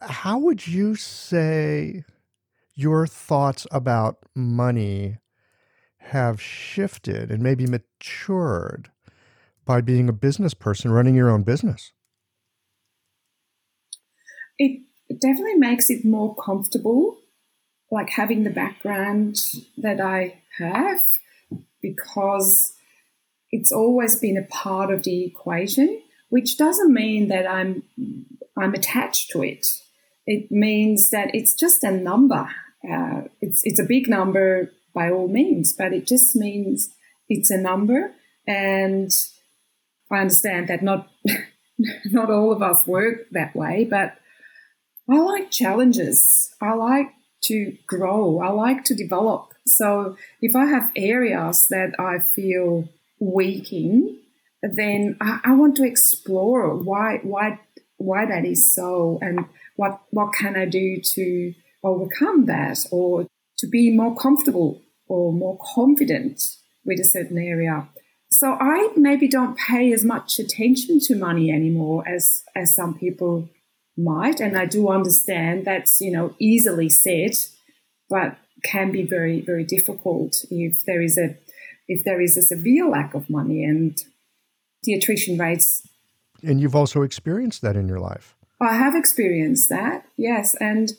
How 0.00 0.38
would 0.38 0.66
you 0.66 0.96
say 0.96 2.04
your 2.74 3.06
thoughts 3.06 3.66
about 3.70 4.18
money 4.34 5.18
have 5.98 6.40
shifted 6.42 7.30
and 7.30 7.40
maybe 7.40 7.66
matured 7.66 8.90
by 9.64 9.80
being 9.80 10.08
a 10.08 10.12
business 10.12 10.54
person 10.54 10.90
running 10.90 11.14
your 11.14 11.30
own 11.30 11.44
business? 11.44 11.92
It 14.58 14.80
definitely 15.20 15.54
makes 15.54 15.88
it 15.88 16.04
more 16.04 16.34
comfortable, 16.34 17.18
like 17.92 18.10
having 18.10 18.42
the 18.42 18.50
background 18.50 19.36
that 19.76 20.00
I 20.00 20.42
have, 20.58 21.00
because 21.80 22.72
it's 23.52 23.70
always 23.70 24.18
been 24.18 24.36
a 24.36 24.46
part 24.52 24.92
of 24.92 25.04
the 25.04 25.24
equation, 25.24 26.00
which 26.30 26.58
doesn't 26.58 26.92
mean 26.92 27.28
that 27.28 27.46
I'm 27.46 27.84
I'm 28.58 28.74
attached 28.74 29.30
to 29.30 29.42
it. 29.42 29.66
It 30.26 30.50
means 30.50 31.10
that 31.10 31.34
it's 31.34 31.54
just 31.54 31.84
a 31.84 31.92
number. 31.92 32.48
Uh, 32.90 33.22
it's 33.40 33.60
it's 33.64 33.78
a 33.78 33.84
big 33.84 34.08
number 34.08 34.72
by 34.94 35.10
all 35.10 35.28
means, 35.28 35.74
but 35.76 35.92
it 35.92 36.06
just 36.06 36.34
means 36.34 36.90
it's 37.28 37.50
a 37.50 37.60
number. 37.60 38.12
And 38.46 39.10
I 40.10 40.20
understand 40.20 40.68
that 40.68 40.82
not, 40.82 41.08
not 42.06 42.30
all 42.30 42.52
of 42.52 42.62
us 42.62 42.86
work 42.86 43.30
that 43.30 43.54
way, 43.54 43.86
but 43.88 44.16
I 45.10 45.18
like 45.18 45.50
challenges. 45.50 46.54
I 46.60 46.74
like 46.74 47.08
to 47.44 47.76
grow. 47.86 48.40
I 48.40 48.50
like 48.50 48.84
to 48.84 48.94
develop. 48.94 49.52
So 49.66 50.16
if 50.40 50.54
I 50.54 50.66
have 50.66 50.92
areas 50.96 51.66
that 51.70 51.92
I 51.98 52.18
feel 52.18 52.88
weak 53.22 53.72
in, 53.72 54.18
then 54.62 55.16
I, 55.20 55.40
I 55.44 55.52
want 55.54 55.76
to 55.76 55.84
explore 55.84 56.74
why, 56.76 57.20
why, 57.22 57.60
why 57.96 58.26
that 58.26 58.44
is 58.44 58.74
so 58.74 59.18
and 59.22 59.46
what, 59.76 60.00
what 60.10 60.32
can 60.32 60.56
I 60.56 60.66
do 60.66 61.00
to 61.00 61.54
overcome 61.84 62.46
that 62.46 62.84
or 62.90 63.26
to 63.58 63.66
be 63.66 63.94
more 63.94 64.16
comfortable 64.16 64.82
or 65.06 65.32
more 65.32 65.58
confident 65.74 66.42
with 66.84 66.98
a 67.00 67.04
certain 67.04 67.38
area. 67.38 67.88
So 68.30 68.56
I 68.58 68.88
maybe 68.96 69.28
don't 69.28 69.58
pay 69.58 69.92
as 69.92 70.04
much 70.04 70.38
attention 70.38 71.00
to 71.00 71.16
money 71.16 71.50
anymore 71.50 72.02
as 72.08 72.42
as 72.56 72.74
some 72.74 72.98
people 72.98 73.48
might, 73.96 74.40
and 74.40 74.56
I 74.56 74.64
do 74.64 74.88
understand 74.88 75.66
that's 75.66 76.00
you 76.00 76.10
know 76.10 76.34
easily 76.38 76.88
said, 76.88 77.32
but 78.08 78.38
can 78.64 78.90
be 78.90 79.02
very 79.02 79.42
very 79.42 79.64
difficult 79.64 80.44
if 80.50 80.82
there 80.86 81.02
is 81.02 81.18
a 81.18 81.36
if 81.92 82.04
there 82.04 82.20
is 82.20 82.36
a 82.36 82.42
severe 82.42 82.88
lack 82.88 83.14
of 83.14 83.28
money 83.28 83.64
and 83.64 84.02
the 84.84 84.94
attrition 84.94 85.38
rates. 85.38 85.86
And 86.42 86.60
you've 86.60 86.74
also 86.74 87.02
experienced 87.02 87.62
that 87.62 87.76
in 87.76 87.86
your 87.86 88.00
life. 88.00 88.34
I 88.60 88.74
have 88.74 88.94
experienced 88.94 89.68
that, 89.70 90.06
yes, 90.16 90.54
and 90.60 90.92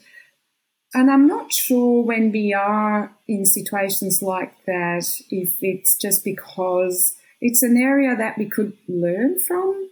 and 0.94 1.10
I'm 1.10 1.26
not 1.26 1.52
sure 1.52 2.04
when 2.04 2.32
we 2.32 2.54
are 2.54 3.12
in 3.28 3.46
situations 3.46 4.22
like 4.22 4.54
that 4.66 5.06
if 5.32 5.56
it's 5.62 5.98
just 5.98 6.24
because 6.24 7.16
it's 7.41 7.64
an 7.64 7.78
area 7.78 8.16
that 8.16 8.38
we 8.38 8.46
could 8.46 8.74
learn 8.88 9.39
from. 9.39 9.89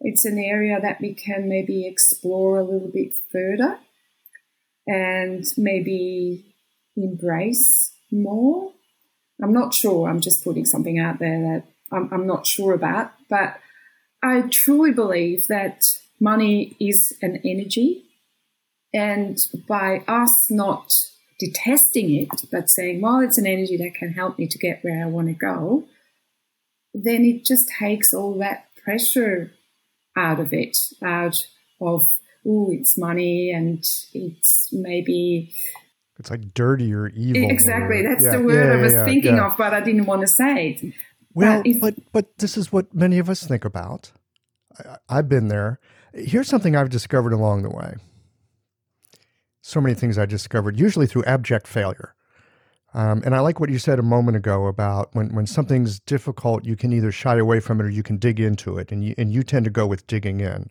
It's 0.00 0.24
an 0.24 0.38
area 0.38 0.80
that 0.80 1.00
we 1.00 1.14
can 1.14 1.48
maybe 1.48 1.86
explore 1.86 2.58
a 2.58 2.64
little 2.64 2.90
bit 2.92 3.12
further 3.30 3.78
and 4.88 5.44
maybe 5.56 6.54
embrace 6.96 7.92
more. 8.10 8.72
I'm 9.42 9.52
not 9.52 9.74
sure. 9.74 10.08
I'm 10.08 10.20
just 10.20 10.44
putting 10.44 10.64
something 10.64 10.98
out 10.98 11.18
there 11.18 11.40
that 11.40 11.64
I'm, 11.92 12.08
I'm 12.12 12.26
not 12.26 12.46
sure 12.46 12.74
about. 12.74 13.12
But 13.28 13.58
I 14.22 14.42
truly 14.42 14.92
believe 14.92 15.46
that 15.48 15.98
money 16.20 16.76
is 16.78 17.16
an 17.22 17.40
energy 17.44 18.04
and 18.92 19.38
by 19.68 20.04
us 20.06 20.50
not 20.50 20.92
detesting 21.38 22.14
it, 22.14 22.28
but 22.50 22.68
saying, 22.68 23.00
well, 23.00 23.20
it's 23.20 23.38
an 23.38 23.46
energy 23.46 23.76
that 23.78 23.94
can 23.94 24.12
help 24.12 24.38
me 24.38 24.46
to 24.46 24.58
get 24.58 24.82
where 24.82 25.02
I 25.02 25.08
want 25.08 25.28
to 25.28 25.34
go, 25.34 25.84
then 26.92 27.24
it 27.24 27.44
just 27.44 27.68
takes 27.68 28.12
all 28.12 28.38
that 28.38 28.66
pressure 28.84 29.52
out 30.16 30.40
of 30.40 30.52
it, 30.52 30.76
out 31.02 31.46
of, 31.80 32.06
oh, 32.46 32.70
it's 32.70 32.98
money 32.98 33.50
and 33.50 33.78
it's 34.12 34.68
maybe. 34.72 35.54
It's 36.20 36.30
like 36.30 36.54
dirty 36.54 36.94
or 36.94 37.08
evil. 37.08 37.50
Exactly. 37.50 38.06
Or, 38.06 38.10
That's 38.10 38.24
yeah, 38.24 38.36
the 38.36 38.42
word 38.42 38.66
yeah, 38.66 38.78
I 38.78 38.82
was 38.82 38.92
yeah, 38.92 39.04
thinking 39.04 39.38
of, 39.38 39.56
but 39.56 39.74
I 39.74 39.80
didn't 39.80 40.06
want 40.06 40.20
to 40.20 40.28
say 40.28 40.78
it. 40.80 40.94
Well, 41.34 41.58
but, 41.62 41.66
if, 41.66 41.80
but, 41.80 41.94
but 42.12 42.38
this 42.38 42.56
is 42.56 42.72
what 42.72 42.94
many 42.94 43.18
of 43.18 43.28
us 43.28 43.42
think 43.42 43.64
about. 43.64 44.12
I, 44.78 44.96
I've 45.08 45.28
been 45.28 45.48
there. 45.48 45.80
Here's 46.14 46.48
something 46.48 46.76
I've 46.76 46.90
discovered 46.90 47.32
along 47.32 47.62
the 47.62 47.70
way 47.70 47.94
so 49.62 49.80
many 49.80 49.94
things 49.94 50.18
I 50.18 50.26
discovered, 50.26 50.78
usually 50.78 51.06
through 51.06 51.24
abject 51.24 51.66
failure. 51.66 52.14
Um, 52.92 53.22
and 53.24 53.36
I 53.36 53.40
like 53.40 53.60
what 53.60 53.70
you 53.70 53.78
said 53.78 53.98
a 53.98 54.02
moment 54.02 54.36
ago 54.36 54.66
about 54.66 55.14
when, 55.14 55.34
when 55.34 55.46
something's 55.46 56.00
difficult, 56.00 56.64
you 56.64 56.76
can 56.76 56.92
either 56.92 57.12
shy 57.12 57.38
away 57.38 57.60
from 57.60 57.80
it 57.80 57.84
or 57.84 57.90
you 57.90 58.02
can 58.02 58.16
dig 58.16 58.40
into 58.40 58.78
it. 58.78 58.90
And 58.90 59.04
you, 59.04 59.14
and 59.16 59.32
you 59.32 59.42
tend 59.42 59.64
to 59.64 59.70
go 59.70 59.86
with 59.86 60.06
digging 60.06 60.40
in. 60.40 60.70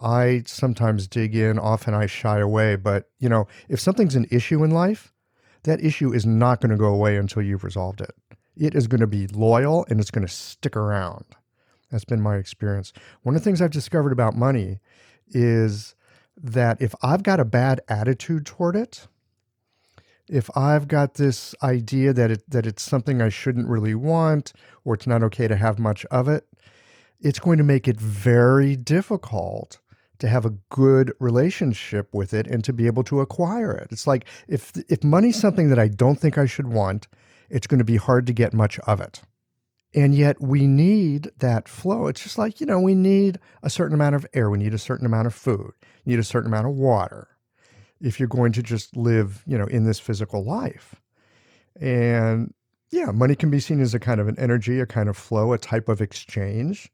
I 0.00 0.42
sometimes 0.46 1.06
dig 1.06 1.34
in, 1.34 1.58
often 1.58 1.94
I 1.94 2.06
shy 2.06 2.38
away. 2.38 2.76
But, 2.76 3.10
you 3.18 3.28
know, 3.28 3.46
if 3.68 3.80
something's 3.80 4.16
an 4.16 4.26
issue 4.30 4.64
in 4.64 4.70
life, 4.70 5.12
that 5.64 5.84
issue 5.84 6.12
is 6.12 6.24
not 6.24 6.60
going 6.60 6.70
to 6.70 6.76
go 6.76 6.92
away 6.92 7.16
until 7.16 7.42
you've 7.42 7.64
resolved 7.64 8.00
it. 8.00 8.14
It 8.56 8.74
is 8.74 8.86
going 8.86 9.00
to 9.00 9.06
be 9.06 9.26
loyal 9.28 9.86
and 9.88 10.00
it's 10.00 10.10
going 10.10 10.26
to 10.26 10.32
stick 10.32 10.76
around. 10.76 11.24
That's 11.90 12.04
been 12.04 12.20
my 12.20 12.36
experience. 12.36 12.92
One 13.22 13.34
of 13.34 13.40
the 13.40 13.44
things 13.44 13.60
I've 13.60 13.70
discovered 13.70 14.12
about 14.12 14.36
money 14.36 14.80
is 15.28 15.94
that 16.36 16.80
if 16.80 16.94
I've 17.02 17.22
got 17.22 17.40
a 17.40 17.44
bad 17.44 17.80
attitude 17.88 18.46
toward 18.46 18.76
it, 18.76 19.06
if 20.28 20.48
I've 20.56 20.86
got 20.86 21.14
this 21.14 21.54
idea 21.62 22.12
that 22.12 22.30
it 22.30 22.48
that 22.48 22.64
it's 22.64 22.82
something 22.82 23.20
I 23.20 23.28
shouldn't 23.28 23.68
really 23.68 23.96
want 23.96 24.52
or 24.84 24.94
it's 24.94 25.06
not 25.06 25.24
okay 25.24 25.48
to 25.48 25.56
have 25.56 25.78
much 25.78 26.04
of 26.06 26.28
it, 26.28 26.46
it's 27.20 27.40
going 27.40 27.58
to 27.58 27.64
make 27.64 27.88
it 27.88 28.00
very 28.00 28.76
difficult 28.76 29.80
to 30.20 30.28
have 30.28 30.44
a 30.44 30.54
good 30.70 31.12
relationship 31.18 32.08
with 32.14 32.32
it 32.32 32.46
and 32.46 32.62
to 32.64 32.72
be 32.72 32.86
able 32.86 33.04
to 33.04 33.20
acquire 33.20 33.72
it. 33.72 33.88
It's 33.90 34.06
like 34.06 34.24
if 34.48 34.72
if 34.88 35.02
money's 35.02 35.40
something 35.40 35.68
that 35.70 35.78
I 35.78 35.88
don't 35.88 36.18
think 36.18 36.38
I 36.38 36.46
should 36.46 36.68
want, 36.68 37.08
it's 37.48 37.66
going 37.66 37.78
to 37.78 37.84
be 37.84 37.96
hard 37.96 38.26
to 38.26 38.32
get 38.32 38.54
much 38.54 38.78
of 38.80 39.00
it. 39.00 39.22
And 39.92 40.14
yet 40.14 40.40
we 40.40 40.68
need 40.68 41.30
that 41.38 41.68
flow. 41.68 42.06
It's 42.06 42.22
just 42.22 42.38
like, 42.38 42.60
you 42.60 42.66
know, 42.66 42.80
we 42.80 42.94
need 42.94 43.40
a 43.62 43.70
certain 43.70 43.94
amount 43.94 44.14
of 44.14 44.24
air, 44.32 44.48
we 44.48 44.58
need 44.58 44.74
a 44.74 44.78
certain 44.78 45.06
amount 45.06 45.26
of 45.26 45.34
food, 45.34 45.72
you 46.04 46.12
need 46.12 46.20
a 46.20 46.24
certain 46.24 46.48
amount 46.48 46.68
of 46.68 46.74
water 46.74 47.28
if 48.00 48.18
you're 48.18 48.28
going 48.28 48.52
to 48.52 48.62
just 48.62 48.96
live, 48.96 49.42
you 49.46 49.58
know, 49.58 49.66
in 49.66 49.84
this 49.84 49.98
physical 49.98 50.44
life. 50.44 50.94
And 51.80 52.54
yeah, 52.90 53.10
money 53.12 53.34
can 53.34 53.50
be 53.50 53.60
seen 53.60 53.80
as 53.80 53.94
a 53.94 53.98
kind 53.98 54.20
of 54.20 54.28
an 54.28 54.38
energy, 54.38 54.80
a 54.80 54.86
kind 54.86 55.08
of 55.08 55.16
flow, 55.16 55.52
a 55.52 55.58
type 55.58 55.88
of 55.88 56.00
exchange. 56.00 56.90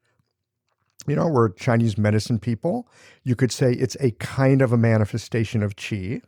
You 1.09 1.17
know, 1.17 1.29
we're 1.29 1.51
Chinese 1.51 1.97
medicine 1.97 2.39
people. 2.39 2.89
You 3.23 3.37
could 3.37 3.53
say 3.53 3.73
it's 3.73 3.97
a 4.01 4.11
kind 4.13 4.63
of 4.63 4.73
a 4.73 4.77
manifestation 4.77 5.63
of 5.63 5.77
qi. 5.77 6.23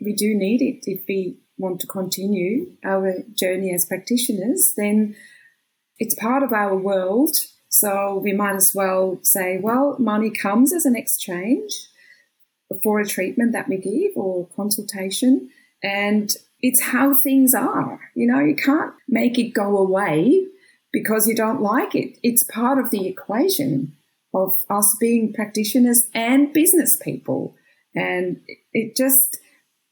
We 0.00 0.14
do 0.14 0.34
need 0.34 0.60
it 0.60 0.90
if 0.90 1.04
we 1.08 1.38
want 1.56 1.80
to 1.80 1.86
continue 1.86 2.72
our 2.84 3.14
journey 3.34 3.72
as 3.72 3.86
practitioners, 3.86 4.74
then 4.76 5.14
it's 5.98 6.14
part 6.14 6.42
of 6.42 6.52
our 6.52 6.76
world. 6.76 7.36
So 7.68 8.20
we 8.22 8.32
might 8.32 8.56
as 8.56 8.72
well 8.74 9.18
say, 9.22 9.58
well, 9.58 9.96
money 9.98 10.30
comes 10.30 10.72
as 10.72 10.84
an 10.84 10.96
exchange 10.96 11.72
for 12.82 12.98
a 12.98 13.06
treatment 13.06 13.52
that 13.52 13.68
we 13.68 13.76
give 13.76 14.16
or 14.16 14.48
consultation. 14.56 15.50
And 15.82 16.34
it's 16.60 16.82
how 16.82 17.14
things 17.14 17.54
are. 17.54 18.00
You 18.14 18.26
know, 18.26 18.40
you 18.40 18.56
can't 18.56 18.94
make 19.08 19.38
it 19.38 19.54
go 19.54 19.76
away 19.76 20.46
because 20.92 21.28
you 21.28 21.34
don't 21.34 21.60
like 21.60 21.94
it. 21.94 22.18
It's 22.22 22.44
part 22.44 22.78
of 22.78 22.90
the 22.90 23.06
equation 23.06 23.96
of 24.34 24.54
us 24.68 24.96
being 24.98 25.32
practitioners 25.32 26.08
and 26.12 26.52
business 26.52 26.98
people. 27.00 27.54
And 27.94 28.40
it 28.72 28.96
just, 28.96 29.38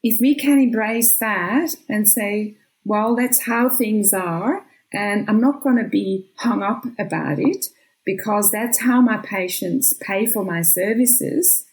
if 0.03 0.19
we 0.19 0.35
can 0.35 0.59
embrace 0.59 1.17
that 1.19 1.75
and 1.87 2.09
say, 2.09 2.57
well, 2.83 3.15
that's 3.15 3.43
how 3.43 3.69
things 3.69 4.13
are, 4.13 4.65
and 4.91 5.27
I'm 5.29 5.39
not 5.39 5.63
going 5.63 5.77
to 5.77 5.87
be 5.87 6.31
hung 6.37 6.61
up 6.61 6.83
about 6.99 7.39
it 7.39 7.67
because 8.05 8.51
that's 8.51 8.79
how 8.79 9.01
my 9.01 9.17
patients 9.17 9.93
pay 10.01 10.25
for 10.25 10.43
my 10.43 10.61
services, 10.61 11.63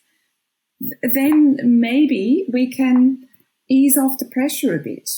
then 1.03 1.59
maybe 1.65 2.47
we 2.53 2.71
can 2.71 3.27
ease 3.69 3.99
off 3.99 4.19
the 4.19 4.25
pressure 4.27 4.75
a 4.75 4.79
bit. 4.79 5.11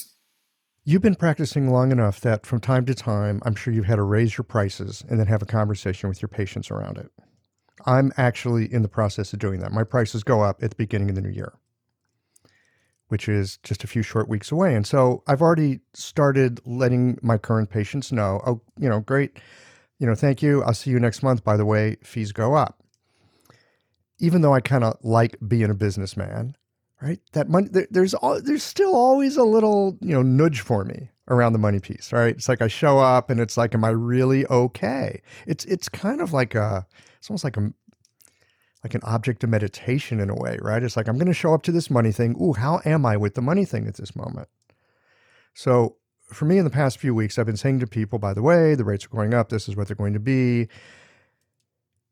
You've 0.84 1.02
been 1.02 1.14
practicing 1.14 1.70
long 1.70 1.92
enough 1.92 2.20
that 2.22 2.44
from 2.44 2.58
time 2.60 2.86
to 2.86 2.94
time, 2.94 3.40
I'm 3.44 3.54
sure 3.54 3.72
you've 3.72 3.84
had 3.84 3.96
to 3.96 4.02
raise 4.02 4.36
your 4.36 4.44
prices 4.44 5.04
and 5.08 5.20
then 5.20 5.28
have 5.28 5.42
a 5.42 5.46
conversation 5.46 6.08
with 6.08 6.20
your 6.20 6.28
patients 6.28 6.70
around 6.70 6.98
it. 6.98 7.10
I'm 7.86 8.12
actually 8.16 8.72
in 8.72 8.82
the 8.82 8.88
process 8.88 9.32
of 9.32 9.38
doing 9.38 9.60
that. 9.60 9.72
My 9.72 9.84
prices 9.84 10.22
go 10.22 10.42
up 10.42 10.62
at 10.62 10.70
the 10.70 10.76
beginning 10.76 11.08
of 11.08 11.14
the 11.14 11.22
new 11.22 11.30
year, 11.30 11.52
which 13.08 13.28
is 13.28 13.58
just 13.62 13.84
a 13.84 13.86
few 13.86 14.02
short 14.02 14.28
weeks 14.28 14.50
away. 14.50 14.74
And 14.74 14.86
so 14.86 15.22
I've 15.26 15.42
already 15.42 15.80
started 15.94 16.60
letting 16.64 17.18
my 17.22 17.38
current 17.38 17.70
patients 17.70 18.12
know, 18.12 18.40
oh, 18.46 18.60
you 18.78 18.88
know, 18.88 19.00
great. 19.00 19.38
You 19.98 20.06
know, 20.06 20.14
thank 20.14 20.42
you. 20.42 20.62
I'll 20.64 20.74
see 20.74 20.90
you 20.90 20.98
next 20.98 21.22
month. 21.22 21.44
By 21.44 21.56
the 21.56 21.64
way, 21.64 21.96
fees 22.02 22.32
go 22.32 22.54
up. 22.54 22.82
Even 24.18 24.42
though 24.42 24.54
I 24.54 24.60
kind 24.60 24.84
of 24.84 24.96
like 25.02 25.36
being 25.46 25.70
a 25.70 25.74
businessman, 25.74 26.56
right? 27.00 27.20
That 27.32 27.48
money, 27.48 27.68
there, 27.70 27.86
there's 27.90 28.14
all, 28.14 28.40
there's 28.40 28.62
still 28.62 28.94
always 28.94 29.36
a 29.36 29.44
little, 29.44 29.98
you 30.00 30.14
know, 30.14 30.22
nudge 30.22 30.60
for 30.60 30.84
me 30.84 31.10
around 31.28 31.52
the 31.52 31.58
money 31.58 31.80
piece, 31.80 32.12
right? 32.12 32.34
It's 32.34 32.48
like 32.48 32.62
I 32.62 32.68
show 32.68 32.98
up 32.98 33.30
and 33.30 33.40
it's 33.40 33.56
like, 33.56 33.74
am 33.74 33.84
I 33.84 33.90
really 33.90 34.46
okay? 34.46 35.22
It's 35.46 35.64
it's 35.66 35.88
kind 35.88 36.20
of 36.20 36.32
like 36.32 36.54
a, 36.54 36.86
it's 37.22 37.30
almost 37.30 37.44
like 37.44 37.56
a, 37.56 37.72
like 38.82 38.96
an 38.96 39.00
object 39.04 39.44
of 39.44 39.50
meditation 39.50 40.18
in 40.18 40.28
a 40.28 40.34
way, 40.34 40.58
right? 40.60 40.82
It's 40.82 40.96
like 40.96 41.06
I'm 41.06 41.14
going 41.14 41.28
to 41.28 41.32
show 41.32 41.54
up 41.54 41.62
to 41.62 41.70
this 41.70 41.88
money 41.88 42.10
thing. 42.10 42.34
Ooh, 42.42 42.52
how 42.52 42.80
am 42.84 43.06
I 43.06 43.16
with 43.16 43.36
the 43.36 43.40
money 43.40 43.64
thing 43.64 43.86
at 43.86 43.94
this 43.94 44.16
moment? 44.16 44.48
So 45.54 45.98
for 46.24 46.46
me, 46.46 46.58
in 46.58 46.64
the 46.64 46.70
past 46.70 46.98
few 46.98 47.14
weeks, 47.14 47.38
I've 47.38 47.46
been 47.46 47.56
saying 47.56 47.78
to 47.78 47.86
people, 47.86 48.18
by 48.18 48.34
the 48.34 48.42
way, 48.42 48.74
the 48.74 48.82
rates 48.82 49.04
are 49.04 49.08
going 49.08 49.34
up. 49.34 49.50
This 49.50 49.68
is 49.68 49.76
what 49.76 49.86
they're 49.86 49.94
going 49.94 50.14
to 50.14 50.18
be. 50.18 50.66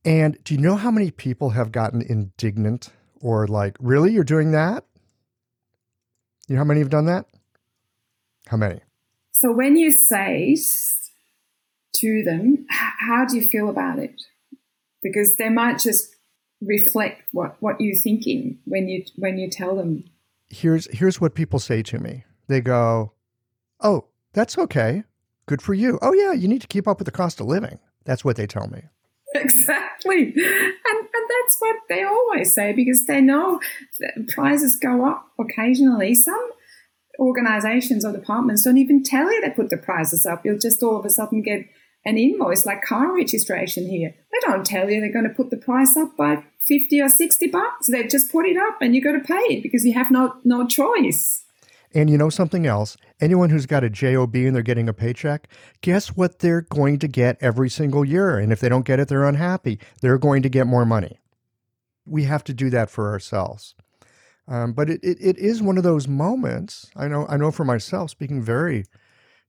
And 0.04 0.38
do 0.44 0.54
you 0.54 0.60
know 0.60 0.76
how 0.76 0.92
many 0.92 1.10
people 1.10 1.50
have 1.50 1.72
gotten 1.72 2.02
indignant 2.02 2.90
or 3.20 3.48
like, 3.48 3.76
really, 3.80 4.12
you're 4.12 4.22
doing 4.22 4.52
that? 4.52 4.84
You 6.46 6.54
know 6.54 6.60
how 6.60 6.66
many 6.66 6.78
have 6.78 6.88
done 6.88 7.06
that? 7.06 7.26
How 8.46 8.56
many? 8.56 8.78
So 9.32 9.50
when 9.50 9.76
you 9.76 9.90
say 9.90 10.56
to 11.94 12.22
them, 12.24 12.64
how 12.68 13.24
do 13.24 13.36
you 13.36 13.48
feel 13.48 13.68
about 13.68 13.98
it? 13.98 14.14
Because 15.02 15.36
they 15.36 15.48
might 15.48 15.78
just 15.78 16.14
reflect 16.60 17.22
what, 17.32 17.56
what 17.60 17.80
you're 17.80 17.96
thinking 17.96 18.58
when 18.64 18.88
you 18.88 19.04
when 19.16 19.38
you 19.38 19.48
tell 19.48 19.76
them. 19.76 20.04
Here's 20.48 20.88
here's 20.96 21.20
what 21.20 21.34
people 21.34 21.58
say 21.58 21.82
to 21.84 21.98
me. 21.98 22.24
They 22.48 22.60
go, 22.60 23.12
"Oh, 23.80 24.06
that's 24.32 24.58
okay. 24.58 25.04
Good 25.46 25.62
for 25.62 25.74
you. 25.74 25.98
Oh 26.02 26.12
yeah, 26.12 26.32
you 26.32 26.48
need 26.48 26.60
to 26.62 26.68
keep 26.68 26.86
up 26.86 26.98
with 26.98 27.06
the 27.06 27.12
cost 27.12 27.40
of 27.40 27.46
living." 27.46 27.78
That's 28.04 28.24
what 28.24 28.36
they 28.36 28.46
tell 28.46 28.68
me. 28.68 28.82
Exactly. 29.34 30.22
And, 30.22 30.34
and 30.34 31.30
that's 31.30 31.56
what 31.58 31.76
they 31.88 32.02
always 32.02 32.54
say 32.54 32.72
because 32.72 33.06
they 33.06 33.20
know 33.20 33.60
prices 34.28 34.76
go 34.76 35.06
up 35.06 35.30
occasionally. 35.38 36.14
Some 36.14 36.50
organizations 37.18 38.04
or 38.04 38.12
departments 38.12 38.64
don't 38.64 38.78
even 38.78 39.02
tell 39.02 39.30
you 39.30 39.40
they 39.40 39.50
put 39.50 39.70
the 39.70 39.76
prices 39.76 40.26
up. 40.26 40.44
You'll 40.44 40.58
just 40.58 40.82
all 40.82 40.96
of 40.96 41.04
a 41.04 41.10
sudden 41.10 41.42
get 41.42 41.66
an 42.04 42.16
invoice 42.16 42.64
like 42.64 42.82
car 42.82 43.14
registration 43.14 43.88
here. 43.88 44.14
They 44.32 44.38
don't 44.40 44.64
tell 44.64 44.90
you 44.90 45.00
they're 45.00 45.12
going 45.12 45.28
to 45.28 45.34
put 45.34 45.50
the 45.50 45.56
price 45.56 45.96
up 45.96 46.16
by 46.16 46.44
50 46.66 47.00
or 47.00 47.08
60 47.08 47.46
bucks. 47.48 47.88
They 47.88 48.06
just 48.06 48.32
put 48.32 48.46
it 48.46 48.56
up 48.56 48.80
and 48.80 48.94
you 48.94 49.02
got 49.02 49.12
to 49.12 49.20
pay 49.20 49.54
it 49.54 49.62
because 49.62 49.84
you 49.84 49.92
have 49.94 50.10
no, 50.10 50.34
no 50.44 50.66
choice. 50.66 51.44
And 51.92 52.08
you 52.08 52.16
know 52.16 52.30
something 52.30 52.66
else? 52.66 52.96
Anyone 53.20 53.50
who's 53.50 53.66
got 53.66 53.82
a 53.82 53.90
JOB 53.90 54.36
and 54.36 54.54
they're 54.54 54.62
getting 54.62 54.88
a 54.88 54.94
paycheck, 54.94 55.48
guess 55.80 56.08
what 56.16 56.38
they're 56.38 56.60
going 56.62 56.98
to 57.00 57.08
get 57.08 57.36
every 57.40 57.68
single 57.68 58.04
year? 58.04 58.38
And 58.38 58.52
if 58.52 58.60
they 58.60 58.68
don't 58.68 58.86
get 58.86 59.00
it, 59.00 59.08
they're 59.08 59.24
unhappy. 59.24 59.78
They're 60.00 60.18
going 60.18 60.42
to 60.42 60.48
get 60.48 60.68
more 60.68 60.84
money. 60.84 61.18
We 62.06 62.24
have 62.24 62.44
to 62.44 62.54
do 62.54 62.70
that 62.70 62.90
for 62.90 63.10
ourselves. 63.10 63.74
Um, 64.46 64.72
but 64.72 64.88
it, 64.88 65.00
it, 65.02 65.18
it 65.20 65.38
is 65.38 65.62
one 65.62 65.78
of 65.78 65.84
those 65.84 66.08
moments. 66.08 66.90
I 66.96 67.08
know 67.08 67.26
I 67.28 67.36
know 67.36 67.52
for 67.52 67.64
myself, 67.64 68.10
speaking 68.10 68.42
very, 68.42 68.78
you 68.78 68.84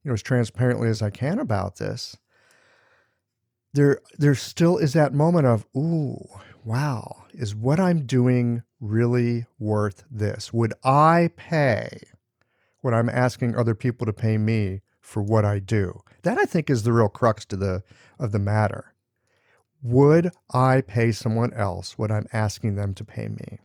know, 0.05 0.13
as 0.13 0.21
transparently 0.21 0.89
as 0.89 1.01
I 1.01 1.09
can 1.09 1.39
about 1.39 1.77
this. 1.77 2.17
There 3.73 3.99
there 4.17 4.35
still 4.35 4.77
is 4.77 4.93
that 4.93 5.13
moment 5.13 5.47
of, 5.47 5.65
ooh, 5.75 6.27
wow, 6.65 7.25
is 7.33 7.55
what 7.55 7.79
I'm 7.79 8.05
doing 8.05 8.63
really 8.79 9.45
worth 9.59 10.03
this? 10.11 10.51
Would 10.51 10.73
I 10.83 11.31
pay 11.37 12.01
when 12.81 12.93
I'm 12.93 13.09
asking 13.09 13.55
other 13.55 13.75
people 13.75 14.05
to 14.05 14.13
pay 14.13 14.37
me 14.37 14.81
for 14.99 15.21
what 15.21 15.45
I 15.45 15.59
do. 15.59 16.01
That 16.23 16.37
I 16.37 16.45
think 16.45 16.69
is 16.69 16.83
the 16.83 16.93
real 16.93 17.09
crux 17.09 17.45
to 17.45 17.55
the 17.55 17.83
of 18.19 18.31
the 18.31 18.39
matter. 18.39 18.93
Would 19.83 20.31
I 20.53 20.81
pay 20.81 21.11
someone 21.11 21.53
else 21.53 21.97
what 21.97 22.11
I'm 22.11 22.27
asking 22.31 22.75
them 22.75 22.93
to 22.95 23.03
pay 23.03 23.27
me? 23.27 23.59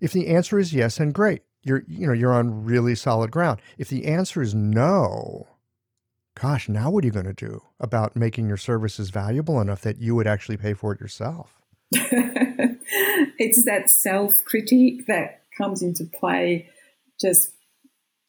If 0.00 0.12
the 0.12 0.28
answer 0.28 0.58
is 0.58 0.74
yes, 0.74 0.98
then 0.98 1.12
great. 1.12 1.42
You're 1.62 1.82
you 1.88 2.06
know, 2.06 2.12
you're 2.12 2.34
on 2.34 2.64
really 2.64 2.94
solid 2.94 3.30
ground. 3.30 3.60
If 3.78 3.88
the 3.88 4.06
answer 4.06 4.42
is 4.42 4.54
no, 4.54 5.48
gosh, 6.40 6.68
now 6.68 6.90
what 6.90 7.02
are 7.04 7.06
you 7.06 7.12
going 7.12 7.26
to 7.26 7.32
do 7.32 7.62
about 7.80 8.16
making 8.16 8.48
your 8.48 8.56
services 8.56 9.10
valuable 9.10 9.60
enough 9.60 9.80
that 9.82 9.98
you 9.98 10.14
would 10.14 10.26
actually 10.26 10.56
pay 10.56 10.74
for 10.74 10.92
it 10.92 11.00
yourself? 11.00 11.54
it's 11.92 13.64
that 13.64 13.88
self 13.88 14.42
critique 14.44 15.06
that 15.06 15.42
comes 15.56 15.82
into 15.82 16.04
play 16.04 16.68
just 17.20 17.52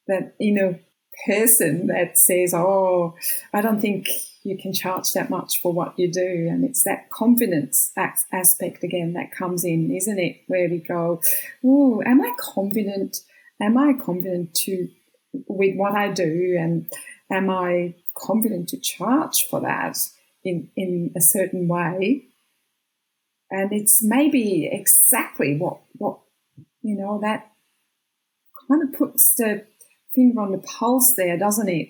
that 0.08 0.36
inner 0.40 0.80
person 1.26 1.88
that 1.88 2.18
says, 2.18 2.54
"Oh, 2.54 3.16
I 3.54 3.62
don't 3.62 3.82
think 3.82 4.08
you 4.44 4.58
can 4.58 4.74
charge 4.74 5.12
that 5.14 5.30
much 5.30 5.60
for 5.62 5.74
what 5.74 5.98
you 5.98 6.12
do," 6.12 6.48
and 6.50 6.64
it's 6.64 6.84
that 6.84 7.10
confidence 7.10 7.92
aspect 7.98 8.84
again 8.84 9.14
that 9.14 9.32
comes 9.32 9.66
in, 9.66 9.92
isn't 9.92 10.20
it? 10.20 10.42
Where 10.48 10.70
we 10.70 10.78
go, 10.80 11.22
"Oh, 11.64 12.02
am 12.06 12.22
I 12.22 12.32
confident? 12.40 13.18
Am 13.60 13.78
I 13.78 13.94
confident 13.94 14.54
to 14.66 14.88
with 15.48 15.76
what 15.76 15.94
I 15.94 16.12
do, 16.12 16.56
and 16.60 16.88
am 17.32 17.50
I 17.50 17.96
confident 18.16 18.70
to 18.70 18.80
charge 18.80 19.46
for 19.50 19.62
that 19.62 19.98
in 20.44 20.70
in 20.76 21.12
a 21.16 21.22
certain 21.22 21.68
way?" 21.68 22.26
And 23.50 23.72
it's 23.72 24.04
maybe 24.04 24.70
exactly 24.72 25.58
what 25.58 25.82
what 25.94 26.20
you 26.82 26.96
know 26.96 27.20
that 27.22 27.52
kind 28.68 28.84
of 28.84 28.94
puts 28.94 29.36
the 29.36 29.66
finger 30.14 30.42
on 30.42 30.52
the 30.52 30.58
pulse 30.60 31.14
there, 31.16 31.38
doesn't 31.38 31.70
it? 31.70 31.90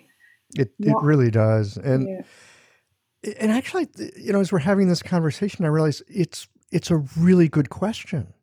It 0.55 0.73
it 0.79 0.95
really 1.01 1.31
does, 1.31 1.77
and 1.77 2.07
yeah. 2.07 3.33
and 3.39 3.51
actually, 3.51 3.87
you 4.15 4.31
know, 4.31 4.39
as 4.39 4.51
we're 4.51 4.59
having 4.59 4.87
this 4.87 5.03
conversation, 5.03 5.65
I 5.65 5.67
realize 5.67 6.01
it's 6.07 6.47
it's 6.71 6.91
a 6.91 6.97
really 7.17 7.47
good 7.47 7.69
question 7.69 8.33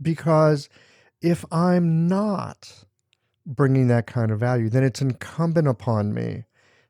because 0.00 0.68
if 1.20 1.44
I'm 1.52 2.08
not 2.08 2.84
bringing 3.46 3.88
that 3.88 4.06
kind 4.06 4.30
of 4.30 4.40
value, 4.40 4.68
then 4.68 4.84
it's 4.84 5.02
incumbent 5.02 5.68
upon 5.68 6.14
me 6.14 6.44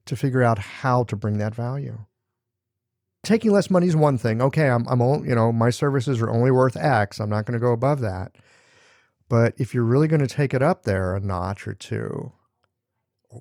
to 0.06 0.16
figure 0.16 0.42
out 0.42 0.58
how 0.58 1.04
to 1.04 1.16
bring 1.16 1.38
that 1.38 1.54
value. 1.54 1.98
Taking 3.22 3.52
less 3.52 3.70
money 3.70 3.86
is 3.86 3.96
one 3.96 4.18
thing. 4.18 4.42
Okay, 4.42 4.68
I'm, 4.68 4.86
I'm 4.86 5.00
all, 5.00 5.26
you 5.26 5.34
know, 5.34 5.50
my 5.50 5.70
services 5.70 6.20
are 6.20 6.30
only 6.30 6.50
worth 6.50 6.76
X. 6.76 7.20
I'm 7.20 7.30
not 7.30 7.46
going 7.46 7.58
to 7.58 7.64
go 7.64 7.72
above 7.72 8.00
that. 8.00 8.36
But 9.28 9.54
if 9.56 9.72
you're 9.72 9.84
really 9.84 10.08
going 10.08 10.20
to 10.20 10.26
take 10.26 10.52
it 10.52 10.62
up 10.62 10.82
there 10.82 11.16
a 11.16 11.20
notch 11.20 11.66
or 11.66 11.72
two, 11.72 12.32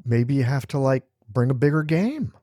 maybe 0.05 0.35
you 0.35 0.43
have 0.43 0.65
to 0.67 0.79
like 0.79 1.03
bring 1.27 1.51
a 1.51 1.55
bigger 1.55 1.83
game. 1.83 2.33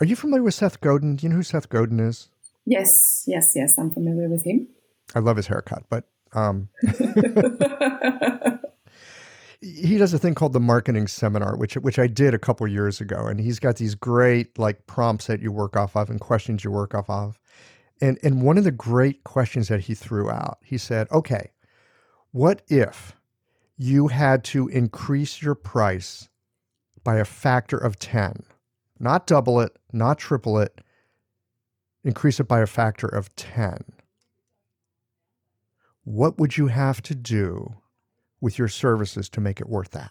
Are 0.00 0.06
you 0.06 0.16
familiar 0.16 0.42
with 0.42 0.54
Seth 0.54 0.80
Godin? 0.80 1.14
Do 1.16 1.24
you 1.24 1.30
know 1.30 1.36
who 1.36 1.44
Seth 1.44 1.68
Godin 1.68 2.00
is? 2.00 2.28
Yes, 2.66 3.22
yes, 3.26 3.52
yes. 3.54 3.78
I'm 3.78 3.90
familiar 3.90 4.28
with 4.28 4.44
him. 4.44 4.66
I 5.14 5.20
love 5.20 5.36
his 5.36 5.46
haircut, 5.46 5.84
but 5.88 6.04
um, 6.32 6.68
he 9.62 9.96
does 9.96 10.12
a 10.12 10.18
thing 10.18 10.34
called 10.34 10.52
the 10.52 10.60
marketing 10.60 11.06
seminar, 11.06 11.56
which 11.56 11.74
which 11.74 11.98
I 11.98 12.08
did 12.08 12.34
a 12.34 12.38
couple 12.38 12.66
years 12.66 13.00
ago, 13.00 13.26
and 13.26 13.40
he's 13.40 13.60
got 13.60 13.76
these 13.76 13.94
great 13.94 14.58
like 14.58 14.86
prompts 14.86 15.28
that 15.28 15.40
you 15.40 15.52
work 15.52 15.76
off 15.76 15.96
of 15.96 16.10
and 16.10 16.20
questions 16.20 16.64
you 16.64 16.70
work 16.70 16.94
off 16.94 17.08
of. 17.08 17.38
And 18.00 18.18
and 18.22 18.42
one 18.42 18.58
of 18.58 18.64
the 18.64 18.72
great 18.72 19.22
questions 19.22 19.68
that 19.68 19.82
he 19.82 19.94
threw 19.94 20.28
out, 20.28 20.58
he 20.62 20.76
said, 20.76 21.10
"Okay, 21.12 21.52
what 22.32 22.62
if 22.68 23.14
you 23.76 24.08
had 24.08 24.42
to 24.44 24.68
increase 24.68 25.40
your 25.40 25.54
price 25.54 26.28
by 27.04 27.16
a 27.16 27.24
factor 27.24 27.76
of 27.76 27.98
10? 27.98 28.42
Not 28.98 29.26
double 29.26 29.60
it, 29.60 29.76
not 29.92 30.18
triple 30.18 30.58
it, 30.58 30.80
increase 32.04 32.40
it 32.40 32.48
by 32.48 32.60
a 32.60 32.66
factor 32.66 33.06
of 33.06 33.34
10. 33.36 33.84
What 36.04 36.38
would 36.38 36.56
you 36.56 36.66
have 36.68 37.02
to 37.02 37.14
do 37.14 37.76
with 38.42 38.58
your 38.58 38.68
services 38.68 39.30
to 39.30 39.40
make 39.40 39.60
it 39.60 39.68
worth 39.68 39.92
that? 39.92 40.10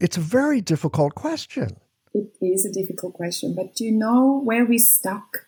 It's 0.00 0.18
a 0.18 0.20
very 0.20 0.60
difficult 0.60 1.14
question. 1.14 1.78
It 2.12 2.32
is 2.42 2.66
a 2.66 2.72
difficult 2.72 3.14
question, 3.14 3.54
but 3.54 3.74
do 3.74 3.84
you 3.84 3.92
know 3.92 4.40
where 4.44 4.66
we 4.66 4.78
stuck? 4.78 5.46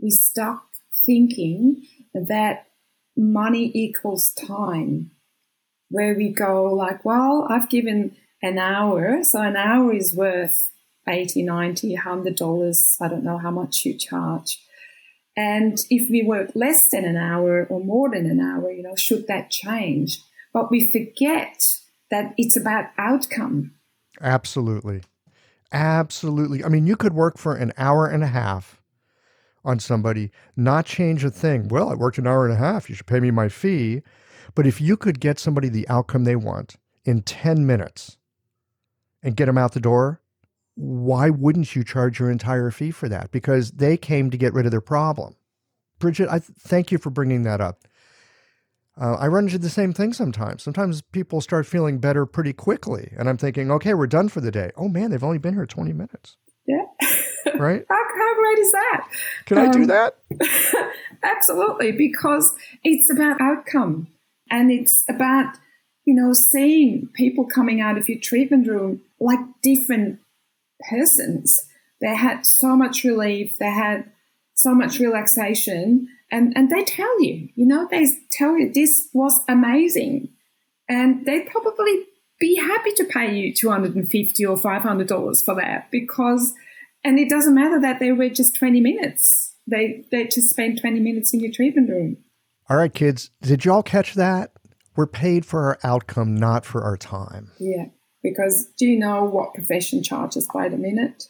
We 0.00 0.10
stuck 0.10 0.64
thinking 1.04 1.86
that 2.14 2.66
money 3.16 3.70
equals 3.74 4.32
time, 4.32 5.10
where 5.88 6.14
we 6.14 6.30
go 6.30 6.64
like, 6.64 7.04
well, 7.04 7.46
I've 7.50 7.68
given 7.68 8.16
an 8.42 8.58
hour, 8.58 9.18
so 9.22 9.42
an 9.42 9.56
hour 9.56 9.92
is 9.92 10.14
worth 10.14 10.72
80, 11.08 11.42
90, 11.42 11.94
100 11.94 12.36
dollars. 12.36 12.96
I 13.00 13.08
don't 13.08 13.24
know 13.24 13.38
how 13.38 13.50
much 13.50 13.84
you 13.84 13.96
charge. 13.96 14.62
And 15.36 15.78
if 15.90 16.10
we 16.10 16.22
work 16.22 16.52
less 16.54 16.88
than 16.90 17.04
an 17.04 17.16
hour 17.16 17.66
or 17.66 17.84
more 17.84 18.10
than 18.10 18.26
an 18.26 18.40
hour, 18.40 18.70
you 18.70 18.82
know, 18.82 18.96
should 18.96 19.26
that 19.26 19.50
change? 19.50 20.20
But 20.56 20.70
we 20.70 20.90
forget 20.90 21.62
that 22.10 22.32
it's 22.38 22.56
about 22.56 22.86
outcome. 22.96 23.72
Absolutely. 24.22 25.02
Absolutely. 25.70 26.64
I 26.64 26.70
mean, 26.70 26.86
you 26.86 26.96
could 26.96 27.12
work 27.12 27.36
for 27.36 27.54
an 27.54 27.74
hour 27.76 28.06
and 28.06 28.24
a 28.24 28.28
half 28.28 28.80
on 29.66 29.80
somebody, 29.80 30.30
not 30.56 30.86
change 30.86 31.24
a 31.24 31.30
thing. 31.30 31.68
Well, 31.68 31.90
I 31.90 31.94
worked 31.94 32.16
an 32.16 32.26
hour 32.26 32.46
and 32.46 32.54
a 32.54 32.58
half. 32.58 32.88
You 32.88 32.94
should 32.94 33.04
pay 33.04 33.20
me 33.20 33.30
my 33.30 33.50
fee. 33.50 34.00
But 34.54 34.66
if 34.66 34.80
you 34.80 34.96
could 34.96 35.20
get 35.20 35.38
somebody 35.38 35.68
the 35.68 35.86
outcome 35.90 36.24
they 36.24 36.36
want 36.36 36.76
in 37.04 37.20
10 37.20 37.66
minutes 37.66 38.16
and 39.22 39.36
get 39.36 39.44
them 39.44 39.58
out 39.58 39.72
the 39.72 39.78
door, 39.78 40.22
why 40.74 41.28
wouldn't 41.28 41.76
you 41.76 41.84
charge 41.84 42.18
your 42.18 42.30
entire 42.30 42.70
fee 42.70 42.92
for 42.92 43.10
that? 43.10 43.30
Because 43.30 43.72
they 43.72 43.98
came 43.98 44.30
to 44.30 44.38
get 44.38 44.54
rid 44.54 44.64
of 44.64 44.70
their 44.70 44.80
problem. 44.80 45.36
Bridget, 45.98 46.30
I 46.30 46.38
th- 46.38 46.56
thank 46.58 46.90
you 46.90 46.96
for 46.96 47.10
bringing 47.10 47.42
that 47.42 47.60
up. 47.60 47.82
Uh, 48.98 49.14
I 49.14 49.26
run 49.28 49.44
into 49.44 49.58
the 49.58 49.68
same 49.68 49.92
thing 49.92 50.12
sometimes. 50.14 50.62
Sometimes 50.62 51.02
people 51.02 51.40
start 51.42 51.66
feeling 51.66 51.98
better 51.98 52.24
pretty 52.24 52.52
quickly, 52.54 53.12
and 53.18 53.28
I'm 53.28 53.36
thinking, 53.36 53.70
okay, 53.72 53.92
we're 53.94 54.06
done 54.06 54.28
for 54.28 54.40
the 54.40 54.50
day. 54.50 54.70
Oh 54.76 54.88
man, 54.88 55.10
they've 55.10 55.22
only 55.24 55.38
been 55.38 55.54
here 55.54 55.66
20 55.66 55.92
minutes. 55.92 56.36
Yeah. 56.66 56.84
Right? 57.60 57.84
how, 57.88 57.96
how 58.18 58.34
great 58.34 58.58
is 58.58 58.72
that? 58.72 59.08
Can 59.46 59.58
I 59.58 59.70
do 59.70 59.82
Um, 59.82 59.86
that? 59.86 60.16
Absolutely, 61.22 61.92
because 61.92 62.52
it's 62.82 63.08
about 63.08 63.40
outcome 63.40 64.08
and 64.50 64.72
it's 64.72 65.04
about, 65.08 65.54
you 66.04 66.12
know, 66.12 66.32
seeing 66.32 67.08
people 67.14 67.46
coming 67.46 67.80
out 67.80 67.96
of 67.98 68.08
your 68.08 68.18
treatment 68.20 68.66
room 68.66 69.02
like 69.20 69.38
different 69.62 70.18
persons. 70.90 71.66
They 72.00 72.16
had 72.16 72.44
so 72.44 72.76
much 72.76 73.04
relief, 73.04 73.58
they 73.58 73.70
had 73.70 74.10
so 74.54 74.74
much 74.74 74.98
relaxation, 74.98 76.08
and, 76.30 76.52
and 76.56 76.70
they 76.70 76.84
tell 76.84 77.22
you, 77.22 77.48
you 77.54 77.66
know, 77.66 77.86
they 77.90 78.06
tell 78.30 78.56
you 78.56 78.72
this 78.72 79.08
was 79.12 79.40
amazing. 79.48 80.30
And 80.88 81.24
they'd 81.24 81.46
probably 81.46 82.06
be 82.38 82.56
happy 82.56 82.92
to 82.92 83.04
pay 83.04 83.34
you 83.34 83.54
250 83.54 84.44
or 84.44 84.56
$500 84.56 85.44
for 85.44 85.54
that 85.54 85.90
because, 85.90 86.54
and 87.04 87.18
it 87.18 87.28
doesn't 87.28 87.54
matter 87.54 87.80
that 87.80 88.00
they 88.00 88.12
were 88.12 88.28
just 88.28 88.56
20 88.56 88.80
minutes. 88.80 89.54
They, 89.68 90.04
they 90.10 90.26
just 90.26 90.50
spent 90.50 90.80
20 90.80 91.00
minutes 91.00 91.32
in 91.32 91.40
your 91.40 91.52
treatment 91.52 91.90
room. 91.90 92.18
All 92.68 92.76
right, 92.76 92.92
kids, 92.92 93.30
did 93.42 93.64
y'all 93.64 93.82
catch 93.82 94.14
that? 94.14 94.52
We're 94.96 95.06
paid 95.06 95.44
for 95.44 95.64
our 95.64 95.78
outcome, 95.84 96.34
not 96.34 96.64
for 96.64 96.82
our 96.82 96.96
time. 96.96 97.50
Yeah. 97.60 97.86
Because 98.22 98.66
do 98.78 98.86
you 98.86 98.98
know 98.98 99.24
what 99.24 99.54
profession 99.54 100.02
charges 100.02 100.48
by 100.52 100.68
the 100.68 100.76
minute? 100.76 101.28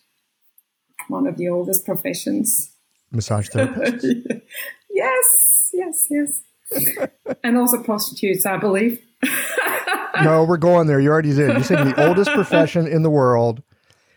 One 1.09 1.27
of 1.27 1.37
the 1.37 1.49
oldest 1.49 1.85
professions. 1.85 2.71
Massage 3.11 3.49
therapist. 3.49 4.07
yes, 4.97 5.71
yes, 5.73 6.07
yes. 6.11 7.09
and 7.45 7.57
also 7.57 7.83
prostitutes, 7.83 8.45
I 8.47 8.57
believe. 8.57 9.01
no, 10.23 10.45
we're 10.45 10.57
going 10.57 10.87
there. 10.87 11.01
You 11.01 11.11
already 11.11 11.35
did. 11.35 11.57
You 11.57 11.63
said 11.63 11.87
the 11.87 12.09
oldest 12.09 12.31
profession 12.33 12.87
in 12.87 13.03
the 13.03 13.11
world. 13.11 13.63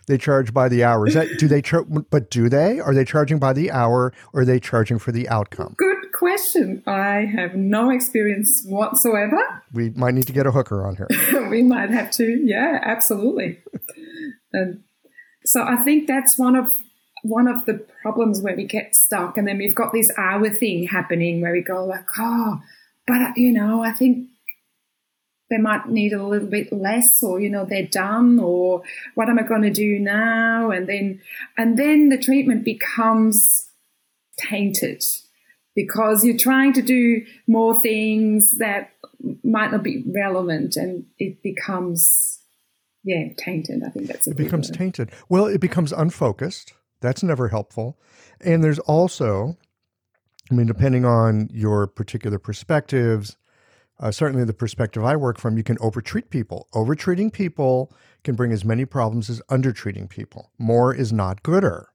They 0.07 0.17
charge 0.17 0.53
by 0.55 0.69
the 0.69 0.83
hour. 0.83 1.07
Is 1.07 1.13
that 1.13 1.27
do 1.37 1.47
they? 1.47 1.61
Char- 1.61 1.83
but 1.83 2.31
do 2.31 2.49
they? 2.49 2.79
Are 2.79 2.95
they 2.95 3.05
charging 3.05 3.37
by 3.37 3.53
the 3.53 3.69
hour, 3.69 4.11
or 4.33 4.41
are 4.41 4.45
they 4.45 4.59
charging 4.59 4.97
for 4.97 5.11
the 5.11 5.29
outcome? 5.29 5.75
Good 5.77 6.11
question. 6.13 6.81
I 6.87 7.31
have 7.35 7.53
no 7.53 7.91
experience 7.91 8.65
whatsoever. 8.67 9.37
We 9.71 9.91
might 9.91 10.15
need 10.15 10.25
to 10.25 10.33
get 10.33 10.47
a 10.47 10.51
hooker 10.51 10.83
on 10.83 10.95
here. 10.95 11.47
we 11.49 11.61
might 11.61 11.91
have 11.91 12.09
to. 12.11 12.41
Yeah, 12.43 12.79
absolutely. 12.81 13.59
and 14.51 14.81
so 15.45 15.61
I 15.61 15.77
think 15.77 16.07
that's 16.07 16.39
one 16.39 16.55
of 16.55 16.75
one 17.23 17.47
of 17.47 17.65
the 17.65 17.85
problems 18.01 18.41
where 18.41 18.55
we 18.55 18.63
get 18.65 18.95
stuck, 18.95 19.37
and 19.37 19.47
then 19.47 19.57
we've 19.57 19.75
got 19.75 19.91
this 19.93 20.11
hour 20.17 20.49
thing 20.49 20.83
happening 20.87 21.41
where 21.41 21.51
we 21.51 21.61
go 21.61 21.85
like, 21.85 22.07
oh, 22.17 22.61
but 23.07 23.37
you 23.37 23.51
know, 23.51 23.81
I 23.83 23.91
think 23.91 24.27
they 25.49 25.57
might 25.57 25.89
need 25.89 26.13
a 26.13 26.23
little 26.25 26.47
bit 26.47 26.71
less, 26.71 27.23
or 27.23 27.39
you 27.39 27.49
know, 27.49 27.65
they're 27.65 27.87
done, 27.87 28.39
or 28.39 28.83
what 29.15 29.29
am 29.29 29.39
I 29.39 29.43
going 29.43 29.63
to 29.63 29.71
do 29.71 29.99
now? 29.99 30.71
And 30.71 30.87
then, 30.87 31.21
and 31.57 31.77
then 31.77 32.09
the 32.09 32.17
treatment 32.17 32.63
becomes 32.63 33.69
tainted 34.37 35.03
because 35.75 36.23
you're 36.23 36.37
trying 36.37 36.73
to 36.73 36.81
do 36.81 37.25
more 37.47 37.79
things 37.81 38.57
that 38.59 38.91
might 39.43 39.71
not 39.71 39.83
be 39.83 40.03
relevant 40.07 40.77
and 40.77 41.05
it 41.17 41.43
becomes 41.43 42.39
yeah 43.03 43.27
tainted 43.37 43.83
i 43.85 43.89
think 43.89 44.07
that's 44.07 44.27
It 44.27 44.37
becomes 44.37 44.69
word. 44.69 44.77
tainted. 44.77 45.11
Well, 45.27 45.45
it 45.45 45.59
becomes 45.59 45.91
unfocused. 45.91 46.73
That's 47.01 47.23
never 47.23 47.47
helpful. 47.49 47.97
And 48.41 48.63
there's 48.63 48.79
also, 48.79 49.57
I 50.51 50.53
mean, 50.53 50.67
depending 50.67 51.05
on 51.05 51.49
your 51.51 51.87
particular 51.87 52.39
perspectives, 52.39 53.37
uh, 53.99 54.11
certainly 54.11 54.45
the 54.45 54.53
perspective 54.53 55.03
I 55.03 55.15
work 55.15 55.37
from, 55.37 55.57
you 55.57 55.63
can 55.63 55.77
overtreat 55.81 56.29
people. 56.29 56.67
Overtreating 56.73 57.31
people 57.31 57.91
can 58.23 58.35
bring 58.35 58.51
as 58.51 58.63
many 58.65 58.85
problems 58.85 59.29
as 59.29 59.41
undertreating 59.49 60.07
people. 60.09 60.51
More 60.57 60.93
is 60.93 61.11
not 61.13 61.43
gooder. 61.43 61.89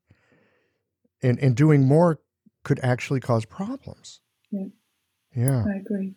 And, 1.22 1.38
and 1.38 1.57
doing 1.57 1.84
more 1.86 2.20
could 2.62 2.80
actually 2.82 3.20
cause 3.20 3.44
problems. 3.44 4.20
Yeah. 4.50 4.66
Yeah. 5.36 5.64
i 5.66 5.76
agree 5.78 6.14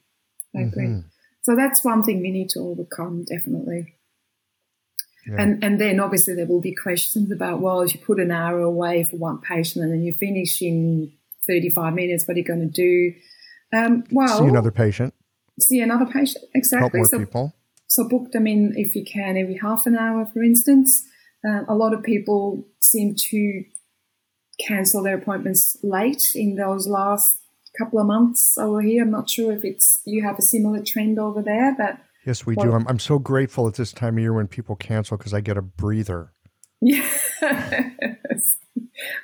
i 0.56 0.62
agree 0.62 0.86
Mhm. 0.86 1.06
so 1.42 1.56
that's 1.56 1.84
one 1.84 2.04
thing 2.04 2.22
we 2.22 2.30
need 2.30 2.50
to 2.50 2.60
overcome 2.60 3.24
definitely 3.24 3.96
Yeah. 5.28 5.42
and 5.42 5.64
and 5.64 5.82
then 5.82 6.00
obviously 6.00 6.36
there 6.36 6.46
will 6.46 6.62
be 6.62 6.74
questions 6.74 7.32
about 7.32 7.60
well 7.60 7.82
if 7.82 7.94
you 7.94 8.00
put 8.00 8.20
an 8.20 8.32
hour 8.32 8.60
away 8.60 9.04
for 9.04 9.18
one 9.18 9.40
patient 9.40 9.84
and 9.84 9.94
then 9.94 10.04
you 10.04 10.14
finish 10.14 10.62
in 10.62 11.12
35 11.48 11.94
minutes 11.94 12.28
what 12.28 12.36
are 12.36 12.40
you 12.40 12.46
going 12.46 12.60
to 12.60 12.66
do 12.68 13.14
um, 13.74 14.04
well 14.12 14.40
See 14.40 14.46
another 14.46 14.72
patient, 14.72 15.14
see 15.60 15.82
another 15.82 16.06
patient 16.06 16.46
exactly 16.54 17.00
more 17.00 17.08
so 17.08 17.20
people. 17.20 17.54
So 17.88 18.08
book 18.08 18.32
them 18.32 18.48
in 18.48 18.74
if 18.76 18.96
you 18.96 19.04
can 19.06 19.38
every 19.38 19.58
half 19.58 19.86
an 19.86 19.96
hour, 19.96 20.26
for 20.26 20.44
instance. 20.44 21.06
Uh, 21.48 21.64
a 21.68 21.76
lot 21.76 21.94
of 21.94 22.04
people 22.04 22.66
seem 22.82 23.16
to 23.16 23.64
cancel 24.66 25.04
their 25.04 25.18
appointments 25.18 25.78
late 25.84 26.32
in 26.36 26.56
those 26.56 26.88
last 26.88 27.38
couple 27.78 28.00
of 28.00 28.08
months 28.08 28.58
over 28.58 28.82
here. 28.82 29.04
I'm 29.04 29.12
not 29.12 29.30
sure 29.30 29.52
if 29.52 29.64
it's 29.64 30.02
you 30.06 30.24
have 30.24 30.40
a 30.40 30.42
similar 30.42 30.84
trend 30.84 31.20
over 31.20 31.42
there, 31.42 31.76
but 31.78 32.00
Yes, 32.28 32.46
we 32.46 32.56
Well- 32.56 32.66
do. 32.68 32.72
I'm, 32.74 32.86
I'm 32.90 33.00
so 33.00 33.18
grateful 33.20 33.68
at 33.68 33.76
this 33.76 33.94
time 33.94 34.16
of 34.18 34.20
year 34.20 34.34
when 34.34 34.48
people 34.48 34.76
cancel 34.76 35.18
because 35.18 35.34
I 35.34 35.40
get 35.40 35.58
a 35.58 35.62
breather. 35.62 36.34
yes. 36.82 37.32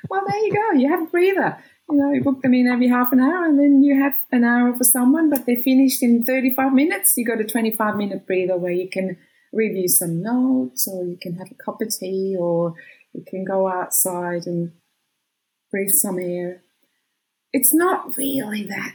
Well, 0.08 0.22
there 0.28 0.38
you 0.38 0.52
go. 0.52 0.78
You 0.78 0.88
have 0.88 1.02
a 1.02 1.10
breather. 1.10 1.58
You 1.90 1.96
know, 1.98 2.12
you 2.12 2.22
book 2.22 2.42
them 2.42 2.54
in 2.54 2.68
every 2.68 2.86
half 2.88 3.12
an 3.12 3.18
hour, 3.18 3.44
and 3.44 3.58
then 3.58 3.82
you 3.82 4.00
have 4.00 4.14
an 4.30 4.44
hour 4.44 4.72
for 4.74 4.84
someone, 4.84 5.30
but 5.30 5.46
they're 5.46 5.60
finished 5.60 6.00
in 6.02 6.22
35 6.22 6.72
minutes. 6.72 7.14
You 7.16 7.24
got 7.24 7.40
a 7.40 7.44
25 7.44 7.96
minute 7.96 8.24
breather 8.24 8.56
where 8.56 8.70
you 8.72 8.88
can 8.88 9.16
review 9.52 9.88
some 9.88 10.22
notes, 10.22 10.88
or 10.90 11.04
you 11.04 11.16
can 11.20 11.34
have 11.36 11.50
a 11.50 11.54
cup 11.62 11.80
of 11.80 11.88
tea, 11.90 12.36
or 12.38 12.74
you 13.12 13.24
can 13.26 13.44
go 13.44 13.66
outside 13.68 14.46
and 14.46 14.72
breathe 15.72 15.90
some 15.90 16.18
air. 16.20 16.62
It's 17.52 17.74
not 17.74 18.16
really 18.16 18.62
that, 18.64 18.92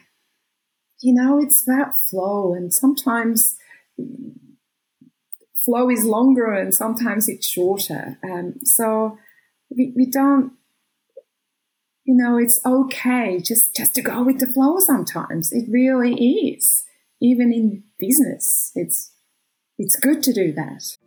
you 1.02 1.14
know, 1.14 1.40
it's 1.42 1.68
about 1.68 1.94
flow, 2.10 2.54
and 2.54 2.74
sometimes 2.74 3.58
flow 5.64 5.90
is 5.90 6.06
longer 6.06 6.52
and 6.52 6.74
sometimes 6.74 7.28
it's 7.30 7.48
shorter. 7.48 8.18
Um, 8.24 8.56
so 8.64 9.18
we, 9.70 9.94
we 9.96 10.06
don't, 10.06 10.54
you 12.06 12.16
know, 12.16 12.38
it's 12.38 12.60
okay 12.66 13.40
just, 13.40 13.76
just 13.76 13.94
to 13.96 14.02
go 14.02 14.24
with 14.24 14.40
the 14.40 14.48
flow 14.48 14.80
sometimes. 14.80 15.52
It 15.52 15.66
really 15.70 16.16
is. 16.16 16.84
Even 17.22 17.54
in 17.54 17.84
business, 18.00 18.72
it's, 18.74 19.12
it's 19.78 19.96
good 19.96 20.24
to 20.24 20.34
do 20.34 20.54
that. 20.54 20.98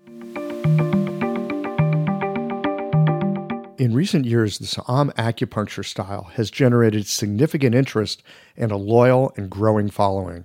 In 3.79 3.95
recent 3.95 4.27
years, 4.27 4.59
the 4.59 4.67
Sa'am 4.67 5.11
acupuncture 5.19 5.85
style 5.85 6.31
has 6.35 6.53
generated 6.53 7.09
significant 7.09 7.75
interest 7.75 8.23
and 8.57 8.71
a 8.71 8.77
loyal 8.77 9.33
and 9.37 9.51
growing 9.51 9.91
following. 9.91 10.45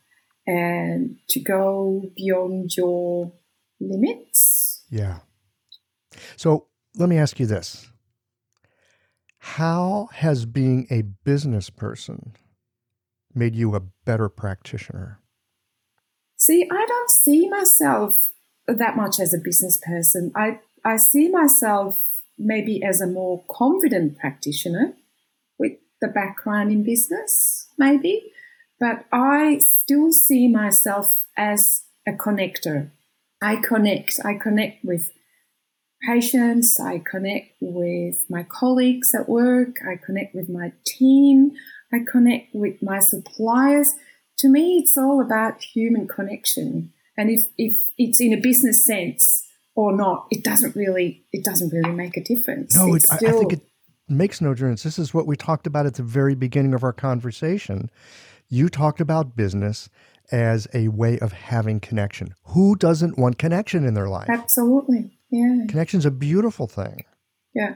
and 0.45 1.17
to 1.29 1.39
go 1.39 2.03
beyond 2.15 2.75
your 2.75 3.31
limits. 3.79 4.83
Yeah. 4.89 5.19
So 6.35 6.67
let 6.95 7.09
me 7.09 7.17
ask 7.17 7.39
you 7.39 7.45
this 7.45 7.87
How 9.39 10.09
has 10.13 10.45
being 10.45 10.87
a 10.91 11.03
business 11.03 11.69
person 11.69 12.33
made 13.39 13.55
you 13.55 13.73
a 13.73 13.81
better 14.05 14.29
practitioner? 14.29 15.19
See, 16.37 16.67
I 16.71 16.85
don't 16.85 17.09
see 17.09 17.49
myself 17.49 18.15
that 18.67 18.95
much 18.95 19.19
as 19.19 19.33
a 19.33 19.39
business 19.39 19.77
person. 19.77 20.31
I, 20.35 20.59
I 20.85 20.97
see 20.97 21.29
myself 21.29 21.97
maybe 22.37 22.83
as 22.83 23.01
a 23.01 23.07
more 23.07 23.43
confident 23.49 24.17
practitioner 24.17 24.93
with 25.57 25.73
the 26.01 26.07
background 26.07 26.71
in 26.71 26.83
business 26.83 27.67
maybe, 27.77 28.31
but 28.79 29.05
I 29.11 29.59
still 29.59 30.11
see 30.11 30.47
myself 30.47 31.07
as 31.35 31.83
a 32.07 32.11
connector. 32.11 32.91
I 33.41 33.57
connect. 33.57 34.19
I 34.23 34.35
connect 34.35 34.83
with 34.85 35.11
patients. 36.07 36.79
I 36.79 36.99
connect 36.99 37.55
with 37.59 38.25
my 38.29 38.43
colleagues 38.43 39.13
at 39.13 39.27
work. 39.27 39.77
I 39.85 39.95
connect 39.95 40.33
with 40.35 40.49
my 40.49 40.71
team. 40.85 41.51
I 41.91 41.99
connect 42.09 42.53
with 42.53 42.81
my 42.81 42.99
suppliers. 42.99 43.93
To 44.39 44.49
me, 44.49 44.77
it's 44.77 44.97
all 44.97 45.21
about 45.21 45.61
human 45.61 46.07
connection. 46.07 46.93
And 47.17 47.29
if, 47.29 47.41
if 47.57 47.77
it's 47.97 48.21
in 48.21 48.33
a 48.33 48.39
business 48.39 48.85
sense 48.85 49.45
or 49.75 49.95
not, 49.95 50.27
it 50.31 50.43
doesn't 50.43 50.75
really, 50.75 51.25
it 51.31 51.43
doesn't 51.43 51.73
really 51.73 51.91
make 51.91 52.15
a 52.15 52.23
difference. 52.23 52.75
No, 52.75 52.95
it, 52.95 53.03
still, 53.05 53.29
I 53.29 53.39
think 53.39 53.53
it, 53.53 53.61
makes 54.07 54.41
no 54.41 54.53
difference. 54.53 54.83
This 54.83 54.99
is 54.99 55.13
what 55.13 55.27
we 55.27 55.35
talked 55.35 55.67
about 55.67 55.85
at 55.85 55.95
the 55.95 56.03
very 56.03 56.35
beginning 56.35 56.73
of 56.73 56.83
our 56.83 56.93
conversation. 56.93 57.89
You 58.47 58.69
talked 58.69 59.01
about 59.01 59.35
business 59.35 59.89
as 60.31 60.67
a 60.73 60.87
way 60.87 61.19
of 61.19 61.31
having 61.31 61.79
connection. 61.79 62.33
Who 62.45 62.75
doesn't 62.75 63.17
want 63.17 63.37
connection 63.37 63.85
in 63.85 63.93
their 63.93 64.09
life? 64.09 64.29
Absolutely. 64.29 65.17
Yeah. 65.29 65.65
Connection's 65.67 66.05
a 66.05 66.11
beautiful 66.11 66.67
thing. 66.67 67.05
Yeah. 67.53 67.75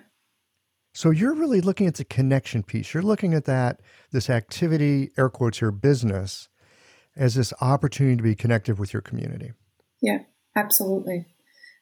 So 0.94 1.10
you're 1.10 1.34
really 1.34 1.62
looking 1.62 1.88
at 1.88 1.96
the 1.96 2.06
connection 2.06 2.64
piece. 2.64 2.94
You're 2.94 3.04
looking 3.04 3.34
at 3.34 3.46
that, 3.46 3.82
this 4.12 4.30
activity, 4.30 5.10
air 5.18 5.30
quotes 5.30 5.60
here, 5.60 5.72
business, 5.72 6.50
as 7.16 7.36
this 7.36 7.54
opportunity 7.62 8.18
to 8.18 8.24
be 8.24 8.36
connected 8.36 8.78
with 8.80 8.94
your 8.94 9.02
community. 9.02 9.54
Yeah, 10.02 10.20
absolutely. 10.56 11.26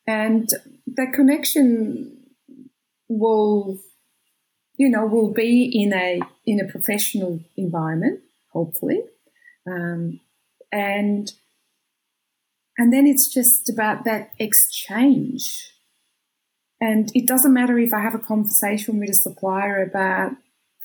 And 0.07 0.49
that 0.87 1.11
connection 1.13 2.17
will 3.09 3.79
you 4.81 4.89
know, 4.89 5.05
will 5.05 5.31
be 5.31 5.69
in 5.71 5.93
a 5.93 6.19
in 6.43 6.59
a 6.59 6.65
professional 6.67 7.39
environment, 7.55 8.19
hopefully, 8.51 9.01
um, 9.67 10.19
and 10.71 11.31
and 12.79 12.91
then 12.91 13.05
it's 13.05 13.31
just 13.31 13.69
about 13.69 14.05
that 14.05 14.31
exchange. 14.39 15.71
And 16.81 17.11
it 17.13 17.27
doesn't 17.27 17.53
matter 17.53 17.77
if 17.77 17.93
I 17.93 18.01
have 18.01 18.15
a 18.15 18.19
conversation 18.19 18.99
with 18.99 19.09
a 19.09 19.13
supplier 19.13 19.83
about 19.83 20.31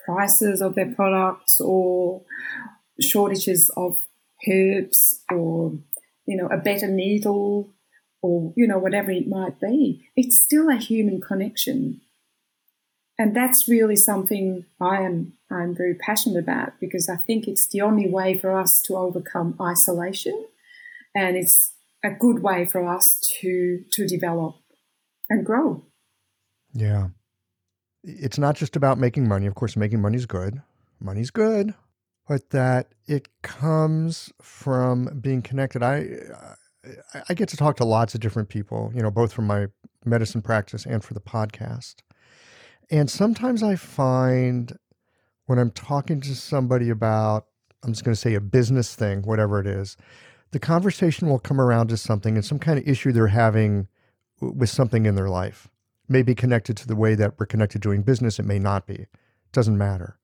prices 0.04 0.60
of 0.60 0.74
their 0.74 0.92
products 0.94 1.60
or 1.60 2.22
shortages 3.00 3.70
of 3.76 3.96
herbs 4.48 5.22
or 5.30 5.72
you 6.26 6.36
know 6.36 6.46
a 6.46 6.58
better 6.58 6.86
needle 6.86 7.72
or 8.22 8.52
you 8.56 8.66
know 8.66 8.78
whatever 8.78 9.10
it 9.10 9.26
might 9.26 9.58
be 9.60 10.08
it's 10.14 10.40
still 10.40 10.68
a 10.68 10.76
human 10.76 11.20
connection 11.20 12.00
and 13.18 13.34
that's 13.34 13.68
really 13.68 13.96
something 13.96 14.64
I 14.80 15.02
am 15.02 15.32
I'm 15.50 15.74
very 15.74 15.94
passionate 15.94 16.38
about 16.38 16.78
because 16.80 17.08
I 17.08 17.16
think 17.16 17.46
it's 17.46 17.66
the 17.68 17.80
only 17.80 18.08
way 18.08 18.36
for 18.36 18.58
us 18.58 18.80
to 18.82 18.96
overcome 18.96 19.56
isolation, 19.60 20.46
and 21.14 21.36
it's 21.36 21.72
a 22.04 22.10
good 22.10 22.42
way 22.42 22.66
for 22.66 22.86
us 22.86 23.18
to 23.40 23.84
to 23.92 24.06
develop 24.06 24.56
and 25.30 25.46
grow. 25.46 25.85
Yeah, 26.76 27.08
it's 28.02 28.38
not 28.38 28.54
just 28.54 28.76
about 28.76 28.98
making 28.98 29.26
money. 29.26 29.46
Of 29.46 29.54
course, 29.54 29.76
making 29.76 30.02
money 30.02 30.16
is 30.16 30.26
good. 30.26 30.60
Money's 31.00 31.30
good, 31.30 31.74
but 32.28 32.50
that 32.50 32.88
it 33.06 33.28
comes 33.42 34.30
from 34.42 35.18
being 35.20 35.40
connected. 35.40 35.82
I 35.82 36.06
I 37.28 37.34
get 37.34 37.48
to 37.48 37.56
talk 37.56 37.76
to 37.76 37.84
lots 37.84 38.14
of 38.14 38.20
different 38.20 38.48
people, 38.48 38.92
you 38.94 39.02
know, 39.02 39.10
both 39.10 39.32
from 39.32 39.46
my 39.46 39.66
medicine 40.04 40.42
practice 40.42 40.86
and 40.86 41.02
for 41.02 41.14
the 41.14 41.20
podcast. 41.20 41.96
And 42.90 43.10
sometimes 43.10 43.62
I 43.62 43.76
find 43.76 44.76
when 45.46 45.58
I'm 45.58 45.70
talking 45.70 46.20
to 46.20 46.34
somebody 46.34 46.90
about, 46.90 47.46
I'm 47.82 47.92
just 47.92 48.04
going 48.04 48.14
to 48.14 48.20
say 48.20 48.34
a 48.34 48.40
business 48.40 48.94
thing, 48.94 49.22
whatever 49.22 49.60
it 49.60 49.66
is, 49.66 49.96
the 50.52 50.58
conversation 50.58 51.28
will 51.28 51.38
come 51.38 51.60
around 51.60 51.88
to 51.88 51.96
something 51.96 52.36
and 52.36 52.44
some 52.44 52.58
kind 52.58 52.78
of 52.78 52.86
issue 52.86 53.12
they're 53.12 53.28
having 53.28 53.88
with 54.40 54.70
something 54.70 55.06
in 55.06 55.14
their 55.14 55.28
life. 55.28 55.68
May 56.08 56.22
be 56.22 56.34
connected 56.34 56.76
to 56.78 56.86
the 56.86 56.96
way 56.96 57.14
that 57.14 57.34
we're 57.38 57.46
connected 57.46 57.82
doing 57.82 58.02
business, 58.02 58.38
it 58.38 58.44
may 58.44 58.58
not 58.58 58.86
be. 58.86 58.94
It 58.94 59.08
doesn't 59.52 59.78
matter. 59.78 60.18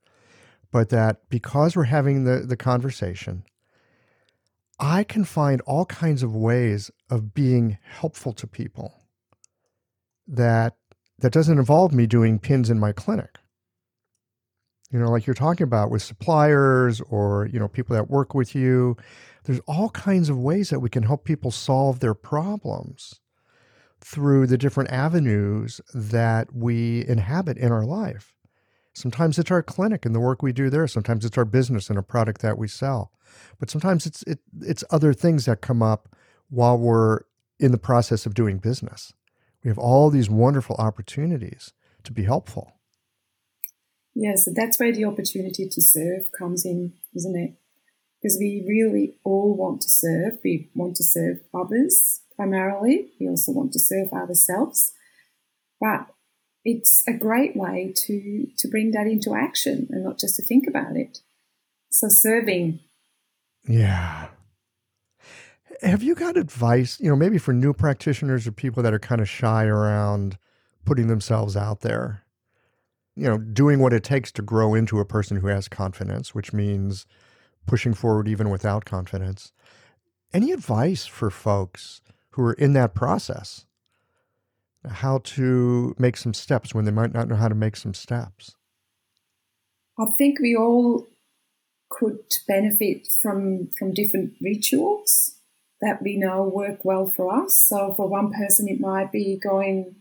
But 0.70 0.88
that 0.90 1.28
because 1.28 1.76
we're 1.76 1.84
having 1.84 2.24
the, 2.24 2.40
the 2.40 2.56
conversation, 2.56 3.44
I 4.78 5.04
can 5.04 5.24
find 5.24 5.60
all 5.62 5.84
kinds 5.86 6.22
of 6.22 6.34
ways 6.34 6.90
of 7.10 7.34
being 7.34 7.78
helpful 7.84 8.32
to 8.32 8.46
people 8.46 8.94
that 10.26 10.76
that 11.18 11.32
doesn't 11.32 11.58
involve 11.58 11.92
me 11.92 12.06
doing 12.06 12.38
pins 12.38 12.68
in 12.68 12.80
my 12.80 12.92
clinic. 12.92 13.38
You 14.90 14.98
know, 14.98 15.10
like 15.10 15.26
you're 15.26 15.34
talking 15.34 15.64
about 15.64 15.90
with 15.90 16.02
suppliers 16.02 17.00
or, 17.00 17.48
you 17.50 17.58
know, 17.58 17.68
people 17.68 17.96
that 17.96 18.10
work 18.10 18.34
with 18.34 18.54
you. 18.54 18.96
There's 19.44 19.60
all 19.66 19.88
kinds 19.90 20.28
of 20.28 20.38
ways 20.38 20.70
that 20.70 20.80
we 20.80 20.90
can 20.90 21.04
help 21.04 21.24
people 21.24 21.50
solve 21.50 22.00
their 22.00 22.14
problems 22.14 23.20
through 24.04 24.46
the 24.46 24.58
different 24.58 24.90
avenues 24.90 25.80
that 25.94 26.54
we 26.54 27.06
inhabit 27.06 27.56
in 27.56 27.70
our 27.72 27.84
life. 27.84 28.34
Sometimes 28.94 29.38
it's 29.38 29.50
our 29.50 29.62
clinic 29.62 30.04
and 30.04 30.14
the 30.14 30.20
work 30.20 30.42
we 30.42 30.52
do 30.52 30.68
there. 30.68 30.86
Sometimes 30.86 31.24
it's 31.24 31.38
our 31.38 31.44
business 31.44 31.88
and 31.88 31.98
a 31.98 32.02
product 32.02 32.42
that 32.42 32.58
we 32.58 32.68
sell. 32.68 33.12
But 33.58 33.70
sometimes 33.70 34.04
it's 34.04 34.22
it, 34.24 34.40
it's 34.60 34.84
other 34.90 35.14
things 35.14 35.46
that 35.46 35.62
come 35.62 35.82
up 35.82 36.14
while 36.50 36.76
we're 36.76 37.20
in 37.58 37.72
the 37.72 37.78
process 37.78 38.26
of 38.26 38.34
doing 38.34 38.58
business. 38.58 39.14
We 39.64 39.68
have 39.68 39.78
all 39.78 40.10
these 40.10 40.28
wonderful 40.28 40.76
opportunities 40.76 41.72
to 42.02 42.12
be 42.12 42.24
helpful. 42.24 42.74
Yeah, 44.14 44.34
so 44.34 44.50
that's 44.54 44.78
where 44.78 44.92
the 44.92 45.06
opportunity 45.06 45.68
to 45.70 45.80
serve 45.80 46.30
comes 46.36 46.66
in, 46.66 46.92
isn't 47.14 47.36
it? 47.36 47.54
Because 48.20 48.36
we 48.38 48.64
really 48.68 49.16
all 49.24 49.56
want 49.56 49.80
to 49.82 49.88
serve. 49.88 50.38
We 50.44 50.70
want 50.74 50.96
to 50.96 51.04
serve 51.04 51.38
others 51.54 52.21
primarily. 52.42 53.10
We 53.20 53.28
also 53.28 53.52
want 53.52 53.72
to 53.72 53.78
serve 53.78 54.12
ourselves. 54.12 54.92
But 55.80 56.06
it's 56.64 57.02
a 57.08 57.12
great 57.12 57.56
way 57.56 57.92
to 57.96 58.46
to 58.58 58.68
bring 58.68 58.92
that 58.92 59.06
into 59.06 59.34
action 59.34 59.88
and 59.90 60.04
not 60.04 60.18
just 60.18 60.36
to 60.36 60.42
think 60.42 60.66
about 60.68 60.96
it. 60.96 61.18
So 61.90 62.08
serving. 62.08 62.80
Yeah. 63.68 64.28
Have 65.82 66.02
you 66.02 66.14
got 66.14 66.36
advice, 66.36 67.00
you 67.00 67.10
know, 67.10 67.16
maybe 67.16 67.38
for 67.38 67.52
new 67.52 67.72
practitioners 67.72 68.46
or 68.46 68.52
people 68.52 68.82
that 68.82 68.94
are 68.94 69.00
kind 69.00 69.20
of 69.20 69.28
shy 69.28 69.64
around 69.64 70.38
putting 70.84 71.08
themselves 71.08 71.56
out 71.56 71.80
there? 71.80 72.24
You 73.14 73.28
know, 73.28 73.38
doing 73.38 73.80
what 73.80 73.92
it 73.92 74.04
takes 74.04 74.32
to 74.32 74.42
grow 74.42 74.74
into 74.74 75.00
a 75.00 75.04
person 75.04 75.36
who 75.36 75.48
has 75.48 75.68
confidence, 75.68 76.34
which 76.34 76.52
means 76.52 77.06
pushing 77.66 77.94
forward 77.94 78.26
even 78.26 78.48
without 78.48 78.84
confidence. 78.84 79.52
Any 80.32 80.52
advice 80.52 81.04
for 81.04 81.30
folks 81.30 82.00
who 82.32 82.42
are 82.42 82.54
in 82.54 82.72
that 82.74 82.94
process? 82.94 83.66
How 84.88 85.18
to 85.18 85.94
make 85.98 86.16
some 86.16 86.34
steps 86.34 86.74
when 86.74 86.84
they 86.84 86.90
might 86.90 87.12
not 87.12 87.28
know 87.28 87.36
how 87.36 87.48
to 87.48 87.54
make 87.54 87.76
some 87.76 87.94
steps? 87.94 88.56
I 89.98 90.06
think 90.18 90.40
we 90.40 90.56
all 90.56 91.06
could 91.88 92.20
benefit 92.48 93.06
from 93.20 93.68
from 93.78 93.92
different 93.92 94.34
rituals 94.40 95.36
that 95.80 96.02
we 96.02 96.16
know 96.16 96.42
work 96.42 96.84
well 96.84 97.06
for 97.06 97.32
us. 97.32 97.64
So 97.66 97.92
for 97.94 98.08
one 98.08 98.32
person, 98.32 98.68
it 98.68 98.80
might 98.80 99.12
be 99.12 99.38
going 99.38 99.96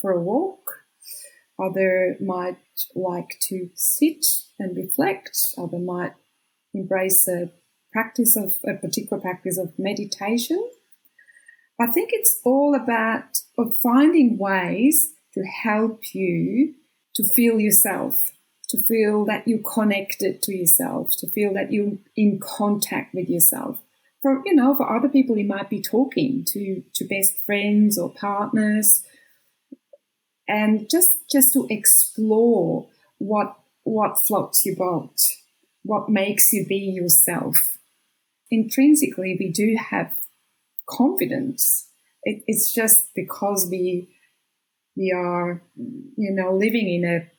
for 0.00 0.10
a 0.10 0.20
walk. 0.20 0.80
Other 1.62 2.16
might 2.20 2.58
like 2.94 3.38
to 3.48 3.68
sit 3.74 4.24
and 4.58 4.76
reflect. 4.76 5.38
Other 5.56 5.78
might 5.78 6.14
embrace 6.74 7.28
a 7.28 7.52
practice 7.92 8.36
of 8.36 8.56
a 8.66 8.74
particular 8.74 9.20
practice 9.20 9.58
of 9.58 9.78
meditation. 9.78 10.68
I 11.80 11.86
think 11.86 12.10
it's 12.12 12.40
all 12.44 12.74
about 12.74 13.24
finding 13.82 14.38
ways 14.38 15.12
to 15.34 15.42
help 15.42 16.14
you 16.14 16.74
to 17.14 17.24
feel 17.34 17.58
yourself, 17.60 18.32
to 18.68 18.82
feel 18.84 19.24
that 19.26 19.46
you're 19.46 19.62
connected 19.62 20.42
to 20.42 20.54
yourself, 20.54 21.10
to 21.18 21.30
feel 21.30 21.52
that 21.54 21.72
you're 21.72 21.98
in 22.16 22.40
contact 22.40 23.14
with 23.14 23.28
yourself. 23.28 23.80
For 24.22 24.42
you 24.46 24.54
know, 24.54 24.76
for 24.76 24.88
other 24.88 25.08
people, 25.08 25.36
you 25.36 25.46
might 25.46 25.68
be 25.68 25.82
talking 25.82 26.44
to 26.48 26.82
to 26.94 27.04
best 27.04 27.38
friends 27.44 27.98
or 27.98 28.12
partners, 28.12 29.02
and 30.48 30.88
just 30.90 31.10
just 31.30 31.52
to 31.54 31.66
explore 31.68 32.88
what 33.18 33.56
what 33.84 34.18
floats 34.26 34.64
your 34.64 34.76
boat, 34.76 35.16
what 35.82 36.08
makes 36.08 36.52
you 36.52 36.64
be 36.66 36.76
yourself. 36.76 37.78
Intrinsically, 38.50 39.36
we 39.40 39.50
do 39.50 39.76
have 39.90 40.14
confidence. 40.92 41.88
It, 42.24 42.42
it's 42.46 42.72
just 42.72 43.14
because 43.14 43.68
we 43.70 44.08
we 44.96 45.12
are, 45.12 45.62
you 45.76 46.30
know, 46.32 46.54
living 46.54 46.88
in 46.88 47.04
a 47.04 47.30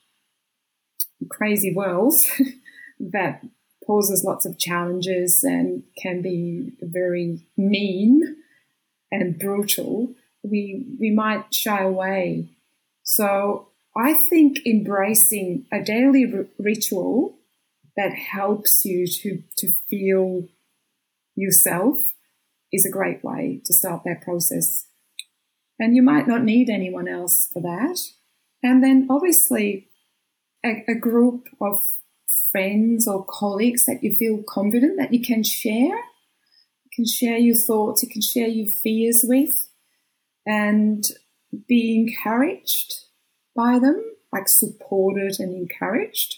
crazy 1.30 1.74
world 1.74 2.14
that 3.00 3.44
poses 3.86 4.24
lots 4.24 4.46
of 4.46 4.58
challenges 4.58 5.44
and 5.44 5.84
can 6.02 6.22
be 6.22 6.72
very 6.82 7.46
mean 7.58 8.38
and 9.12 9.38
brutal. 9.38 10.14
We 10.44 10.86
we 11.00 11.12
might 11.12 11.54
shy 11.54 11.82
away. 11.84 12.50
So 13.04 13.68
I 13.96 14.14
think 14.30 14.66
embracing 14.66 15.66
a 15.72 15.82
daily 15.82 16.32
r- 16.34 16.46
ritual 16.58 17.38
that 17.96 18.14
helps 18.14 18.86
you 18.86 19.06
to 19.08 19.44
to 19.58 19.72
feel 19.90 20.48
yourself 21.36 22.13
is 22.74 22.86
a 22.86 22.92
great 22.92 23.24
way 23.24 23.62
to 23.66 23.74
start 23.74 24.02
that 24.04 24.22
process. 24.22 24.88
And 25.80 25.96
you 25.96 26.02
might 26.02 26.28
not 26.28 26.44
need 26.44 26.70
anyone 26.70 27.08
else 27.08 27.48
for 27.54 27.62
that. 27.62 28.00
And 28.64 28.84
then 28.84 29.08
obviously 29.10 29.90
a, 30.66 30.84
a 30.88 30.96
group 30.96 31.48
of 31.62 31.86
friends 32.52 33.08
or 33.08 33.26
colleagues 33.26 33.86
that 33.86 34.04
you 34.04 34.16
feel 34.16 34.44
confident 34.48 34.98
that 34.98 35.14
you 35.14 35.22
can 35.22 35.44
share. 35.44 35.98
You 36.84 36.92
can 36.94 37.06
share 37.06 37.38
your 37.38 37.56
thoughts, 37.56 38.04
you 38.04 38.10
can 38.10 38.22
share 38.22 38.48
your 38.48 38.68
fears 38.68 39.24
with, 39.28 39.70
and 40.46 41.06
be 41.68 41.96
encouraged 41.96 42.94
by 43.56 43.80
them, 43.80 44.04
like 44.32 44.48
supported 44.48 45.40
and 45.40 45.54
encouraged. 45.54 46.38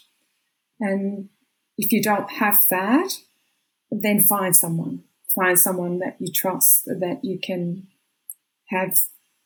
And 0.80 1.30
if 1.78 1.92
you 1.92 2.02
don't 2.02 2.30
have 2.30 2.62
that, 2.70 3.20
then 3.92 4.22
find 4.22 4.56
someone 4.56 5.05
find 5.36 5.60
someone 5.60 6.00
that 6.00 6.16
you 6.20 6.32
trust, 6.32 6.86
that 6.86 7.20
you 7.24 7.40
can 7.42 7.88
have 8.70 8.98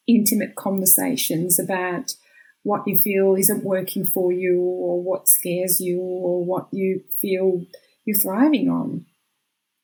intimate 0.08 0.56
conversations 0.56 1.60
about 1.60 2.16
what 2.64 2.88
you 2.88 2.98
feel 2.98 3.36
isn't 3.36 3.64
working 3.64 4.06
for 4.06 4.32
you 4.32 4.60
or 4.60 5.02
what 5.02 5.28
scares 5.28 5.80
you 5.80 6.00
or 6.00 6.44
what 6.44 6.68
you 6.72 7.04
feel 7.22 7.66
you're 8.06 8.18
thriving 8.18 8.70
on. 8.70 9.06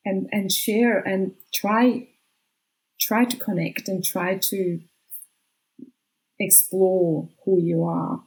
And 0.08 0.30
and 0.32 0.52
share 0.52 1.00
and 1.00 1.34
try 1.52 2.08
try 3.02 3.26
to 3.26 3.38
connect 3.38 3.88
and 3.88 4.04
try 4.04 4.38
to 4.38 4.82
explore 6.40 7.30
who 7.44 7.60
you 7.60 7.84
are. 7.84 8.22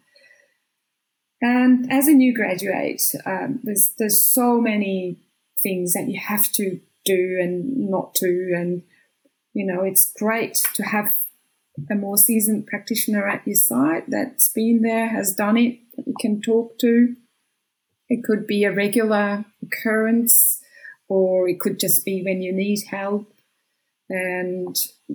And 1.40 1.90
as 1.92 2.08
a 2.08 2.14
new 2.14 2.34
graduate 2.34 3.02
um, 3.24 3.60
there's 3.62 3.92
there's 3.96 4.26
so 4.26 4.60
many 4.60 5.20
things 5.62 5.92
that 5.92 6.08
you 6.08 6.18
have 6.18 6.50
to 6.52 6.80
do 7.16 7.38
and 7.40 7.90
not 7.90 8.14
to. 8.16 8.52
And, 8.54 8.82
you 9.54 9.66
know, 9.66 9.82
it's 9.82 10.12
great 10.12 10.54
to 10.74 10.82
have 10.82 11.08
a 11.90 11.94
more 11.94 12.18
seasoned 12.18 12.66
practitioner 12.66 13.26
at 13.28 13.46
your 13.46 13.56
side 13.56 14.04
that's 14.08 14.48
been 14.48 14.82
there, 14.82 15.08
has 15.08 15.34
done 15.34 15.56
it, 15.56 15.78
that 15.96 16.06
you 16.06 16.14
can 16.20 16.40
talk 16.40 16.78
to. 16.80 17.14
It 18.08 18.24
could 18.24 18.46
be 18.46 18.64
a 18.64 18.74
regular 18.74 19.44
occurrence, 19.62 20.60
or 21.08 21.48
it 21.48 21.60
could 21.60 21.78
just 21.78 22.04
be 22.04 22.22
when 22.22 22.42
you 22.42 22.52
need 22.52 22.80
help. 22.90 23.32
And 24.10 24.74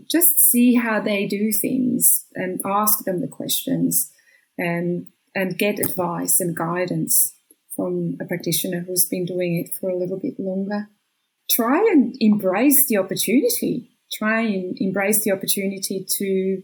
just 0.09 0.39
see 0.39 0.75
how 0.75 0.99
they 0.99 1.25
do 1.25 1.51
things 1.51 2.25
and 2.35 2.61
ask 2.63 3.05
them 3.05 3.21
the 3.21 3.27
questions 3.27 4.11
and 4.57 5.07
and 5.35 5.57
get 5.57 5.79
advice 5.79 6.39
and 6.39 6.55
guidance 6.55 7.33
from 7.75 8.17
a 8.21 8.25
practitioner 8.25 8.81
who's 8.81 9.05
been 9.05 9.25
doing 9.25 9.57
it 9.57 9.73
for 9.73 9.89
a 9.89 9.97
little 9.97 10.19
bit 10.19 10.39
longer 10.39 10.89
try 11.53 11.77
and 11.77 12.15
embrace 12.19 12.87
the 12.87 12.97
opportunity. 12.97 13.91
Try 14.11 14.41
and 14.41 14.77
embrace 14.79 15.23
the 15.23 15.31
opportunity 15.31 16.05
to 16.17 16.63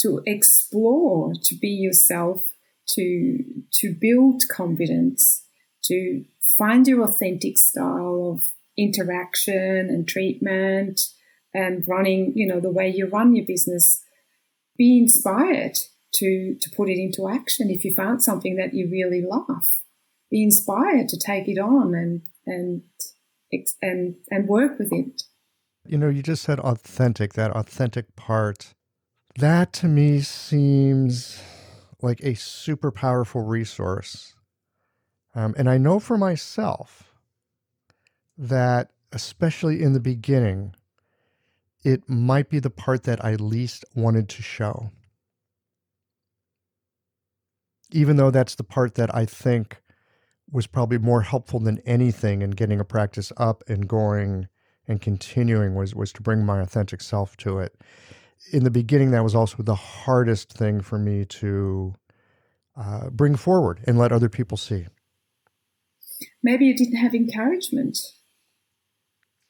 to 0.00 0.20
explore, 0.26 1.32
to 1.42 1.54
be 1.54 1.68
yourself, 1.68 2.44
to 2.90 3.44
to 3.72 3.94
build 3.98 4.42
confidence, 4.50 5.42
to 5.84 6.24
find 6.58 6.86
your 6.86 7.02
authentic 7.02 7.58
style 7.58 8.34
of 8.36 8.44
interaction 8.76 9.88
and 9.88 10.06
treatment 10.06 11.00
and 11.54 11.84
running, 11.88 12.32
you 12.34 12.46
know, 12.46 12.60
the 12.60 12.70
way 12.70 12.88
you 12.88 13.08
run 13.08 13.34
your 13.34 13.46
business. 13.46 14.02
Be 14.76 14.98
inspired 14.98 15.78
to 16.14 16.56
to 16.60 16.70
put 16.76 16.90
it 16.90 16.98
into 16.98 17.28
action 17.28 17.70
if 17.70 17.84
you 17.84 17.94
found 17.94 18.22
something 18.22 18.56
that 18.56 18.74
you 18.74 18.88
really 18.90 19.22
love. 19.22 19.64
Be 20.30 20.42
inspired 20.42 21.08
to 21.08 21.18
take 21.18 21.48
it 21.48 21.58
on 21.58 21.94
and 21.94 22.22
and 22.44 22.82
and 23.82 24.16
and 24.30 24.48
work 24.48 24.78
with 24.78 24.92
it. 24.92 25.22
You 25.86 25.98
know, 25.98 26.08
you 26.08 26.22
just 26.22 26.42
said 26.42 26.58
authentic. 26.60 27.34
That 27.34 27.52
authentic 27.52 28.16
part, 28.16 28.74
that 29.38 29.72
to 29.74 29.88
me 29.88 30.20
seems 30.20 31.40
like 32.02 32.20
a 32.22 32.34
super 32.34 32.90
powerful 32.90 33.42
resource. 33.42 34.34
Um, 35.34 35.54
and 35.58 35.68
I 35.68 35.78
know 35.78 36.00
for 36.00 36.16
myself 36.16 37.12
that, 38.38 38.90
especially 39.12 39.82
in 39.82 39.92
the 39.92 40.00
beginning, 40.00 40.74
it 41.84 42.08
might 42.08 42.50
be 42.50 42.58
the 42.58 42.70
part 42.70 43.04
that 43.04 43.24
I 43.24 43.34
least 43.34 43.84
wanted 43.94 44.28
to 44.30 44.42
show. 44.42 44.90
Even 47.92 48.16
though 48.16 48.30
that's 48.30 48.56
the 48.56 48.64
part 48.64 48.96
that 48.96 49.14
I 49.14 49.24
think 49.24 49.80
was 50.50 50.66
probably 50.66 50.98
more 50.98 51.22
helpful 51.22 51.60
than 51.60 51.80
anything 51.86 52.42
in 52.42 52.50
getting 52.50 52.80
a 52.80 52.84
practice 52.84 53.32
up 53.36 53.64
and 53.68 53.88
going 53.88 54.48
and 54.88 55.00
continuing 55.00 55.74
was 55.74 55.94
was 55.94 56.12
to 56.12 56.22
bring 56.22 56.44
my 56.44 56.60
authentic 56.60 57.00
self 57.00 57.36
to 57.38 57.58
it. 57.58 57.74
In 58.52 58.64
the 58.64 58.70
beginning, 58.70 59.10
that 59.10 59.24
was 59.24 59.34
also 59.34 59.62
the 59.62 59.74
hardest 59.74 60.52
thing 60.52 60.80
for 60.80 60.98
me 60.98 61.24
to 61.24 61.94
uh, 62.76 63.10
bring 63.10 63.34
forward 63.34 63.80
and 63.86 63.98
let 63.98 64.12
other 64.12 64.28
people 64.28 64.56
see. 64.56 64.86
Maybe 66.42 66.66
you 66.66 66.76
didn't 66.76 66.96
have 66.96 67.14
encouragement 67.14 67.98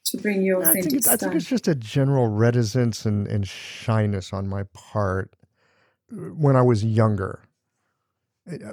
to 0.05 0.17
bring 0.17 0.41
your 0.41 0.61
authentic 0.61 0.85
I 0.85 0.89
think, 0.89 1.07
I 1.07 1.17
think 1.17 1.35
it's 1.35 1.45
just 1.45 1.67
a 1.67 1.75
general 1.75 2.27
reticence 2.27 3.05
and, 3.05 3.27
and 3.27 3.47
shyness 3.47 4.33
on 4.33 4.47
my 4.47 4.63
part 4.73 5.35
when 6.09 6.55
I 6.55 6.61
was 6.61 6.83
younger. 6.83 7.43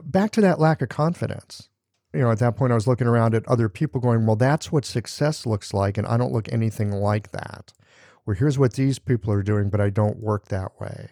Back 0.04 0.30
to 0.32 0.40
that 0.40 0.60
lack 0.60 0.80
of 0.80 0.88
confidence 0.88 1.68
you 2.14 2.20
know, 2.20 2.30
at 2.30 2.38
that 2.38 2.56
point, 2.56 2.72
I 2.72 2.76
was 2.76 2.86
looking 2.86 3.06
around 3.06 3.34
at 3.34 3.46
other 3.48 3.68
people 3.68 4.00
going, 4.00 4.26
well, 4.26 4.36
that's 4.36 4.70
what 4.70 4.84
success 4.84 5.44
looks 5.44 5.74
like. 5.74 5.98
And 5.98 6.06
I 6.06 6.16
don't 6.16 6.32
look 6.32 6.52
anything 6.52 6.90
like 6.92 7.32
that. 7.32 7.72
Or 8.26 8.34
here's 8.34 8.58
what 8.58 8.74
these 8.74 8.98
people 8.98 9.32
are 9.32 9.42
doing, 9.42 9.68
but 9.68 9.80
I 9.80 9.90
don't 9.90 10.18
work 10.18 10.48
that 10.48 10.80
way. 10.80 11.10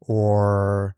Or, 0.00 0.94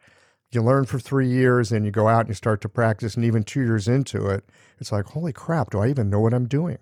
you 0.55 0.63
learn 0.63 0.85
for 0.85 0.99
three 0.99 1.29
years 1.29 1.73
and 1.73 1.85
you 1.85 1.91
go 1.91 2.09
out 2.09 2.21
and 2.21 2.29
you 2.29 2.35
start 2.35 2.61
to 2.63 2.69
practice, 2.69 3.17
and 3.17 3.25
even 3.25 3.43
two 3.43 3.61
years 3.61 3.89
into 3.89 4.29
it, 4.29 4.49
it's 4.79 4.93
like, 4.93 5.07
holy 5.07 5.33
crap, 5.33 5.71
do 5.71 5.81
I 5.81 5.89
even 5.89 6.11
know 6.11 6.21
what 6.21 6.35
I'm 6.35 6.47
doing? 6.47 6.79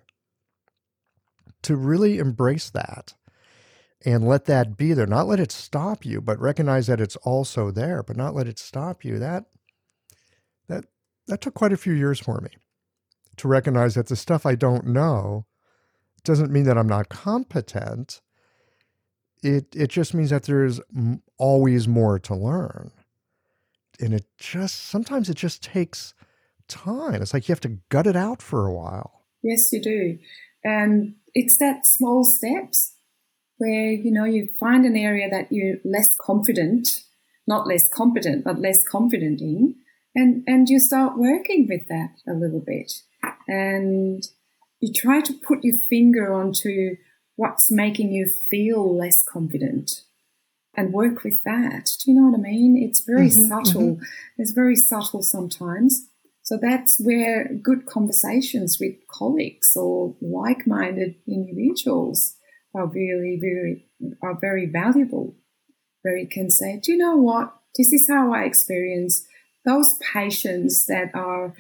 To 1.63 1.77
really 1.77 2.19
embrace 2.19 2.71
that 2.71 3.15
and 4.05 4.27
let 4.27 4.47
that 4.47 4.77
be 4.77 4.93
there, 4.93 5.07
not 5.07 5.27
let 5.27 5.41
it 5.41 5.53
stop 5.53 6.05
you, 6.05 6.21
but 6.21 6.39
recognize 6.41 6.89
that 6.89 7.01
it's 7.01 7.17
also 7.17 7.71
there, 7.71 8.03
but 8.03 8.17
not 8.17 8.35
let 8.35 8.49
it 8.49 8.59
stop 8.59 9.05
you. 9.05 9.19
That 9.19 9.45
that 11.33 11.41
took 11.41 11.55
quite 11.55 11.73
a 11.73 11.79
few 11.79 11.95
years 11.95 12.21
for 12.21 12.43
me 12.43 12.51
to 13.39 13.49
recognize 13.49 13.95
that 13.95 14.09
the 14.09 14.17
stuff 14.17 14.45
I 14.45 14.55
don't 14.55 14.87
know 14.87 15.47
doesn't 16.25 16.53
mean 16.53 16.65
that 16.65 16.77
I'm 16.77 16.87
not 16.87 17.09
competent. 17.09 18.21
It 19.43 19.75
it 19.75 19.89
just 19.89 20.13
means 20.13 20.29
that 20.29 20.43
there's 20.43 20.79
always 21.39 21.89
more 21.89 22.19
to 22.19 22.35
learn. 22.35 22.91
And 23.99 24.13
it 24.13 24.27
just 24.37 24.89
sometimes 24.91 25.31
it 25.31 25.37
just 25.39 25.63
takes 25.63 26.13
time. 26.69 27.23
It's 27.23 27.33
like 27.33 27.49
you 27.49 27.53
have 27.53 27.61
to 27.61 27.79
gut 27.89 28.07
it 28.07 28.17
out 28.17 28.43
for 28.43 28.67
a 28.67 28.75
while. 28.75 29.23
Yes, 29.43 29.73
you 29.73 29.81
do. 29.81 30.19
And 30.63 31.15
it's 31.33 31.57
that 31.59 31.87
small 31.87 32.25
steps 32.25 32.93
where, 33.57 33.91
you 33.91 34.13
know, 34.13 34.25
you 34.25 34.51
find 34.61 34.85
an 34.85 34.97
area 34.97 35.31
that 35.31 35.49
you're 35.51 35.77
less 35.83 36.15
confident, 36.21 36.89
not 37.47 37.67
less 37.67 37.89
competent, 37.89 38.45
but 38.45 38.61
less 38.61 38.85
confident 38.87 39.41
in, 39.41 39.77
and, 40.15 40.45
and 40.47 40.69
you 40.69 40.79
start 40.79 41.19
working 41.19 41.67
with 41.69 41.89
that 41.89 42.17
a 42.29 42.35
little 42.35 42.61
bit. 42.65 42.93
And 43.49 44.23
you 44.81 44.93
try 44.93 45.21
to 45.21 45.33
put 45.33 45.65
your 45.65 45.77
finger 45.89 46.33
onto 46.33 46.97
what's 47.37 47.71
making 47.71 48.13
you 48.13 48.27
feel 48.27 48.97
less 48.97 49.23
confident 49.23 50.03
and 50.75 50.93
work 50.93 51.23
with 51.23 51.43
that. 51.45 51.91
Do 52.05 52.11
you 52.11 52.21
know 52.21 52.29
what 52.29 52.39
I 52.39 52.43
mean? 52.43 52.77
It's 52.77 53.01
very 53.01 53.29
mm-hmm, 53.29 53.49
subtle. 53.49 53.83
Mm-hmm. 53.83 54.03
It's 54.39 54.53
very 54.53 54.77
subtle 54.77 55.23
sometimes. 55.23 56.09
So 56.43 56.59
that's 56.61 56.99
where 57.01 57.49
good 57.63 57.87
conversations 57.87 58.79
with 58.81 58.95
colleagues 59.09 59.77
or 59.77 60.17
like-minded 60.21 61.15
individuals 61.29 62.35
are 62.75 62.87
really, 62.87 63.39
very, 63.41 63.87
are 64.23 64.39
very 64.41 64.67
valuable. 64.67 65.37
Where 66.03 66.17
you 66.17 66.27
can 66.29 66.51
say, 66.51 66.81
do 66.83 66.93
you 66.93 66.99
know 66.99 67.17
what? 67.17 67.55
This 67.77 67.93
is 67.93 68.09
how 68.09 68.35
I 68.35 68.43
experience 68.43 69.25
those 69.65 69.99
patients 70.13 70.87
that 70.87 71.11
are 71.15 71.55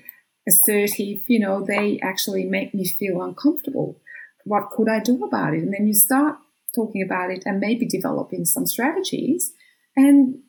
assertive, 0.48 1.22
you 1.28 1.38
know, 1.38 1.64
they 1.64 2.00
actually 2.02 2.44
make 2.44 2.74
me 2.74 2.84
feel 2.84 3.22
uncomfortable. 3.22 4.00
What 4.44 4.70
could 4.70 4.88
I 4.88 4.98
do 4.98 5.24
about 5.24 5.54
it? 5.54 5.62
And 5.62 5.72
then 5.72 5.86
you 5.86 5.94
start 5.94 6.36
talking 6.74 7.02
about 7.02 7.30
it 7.30 7.44
and 7.46 7.60
maybe 7.60 7.86
developing 7.86 8.44
some 8.44 8.66
strategies. 8.66 9.52
And 9.96 10.40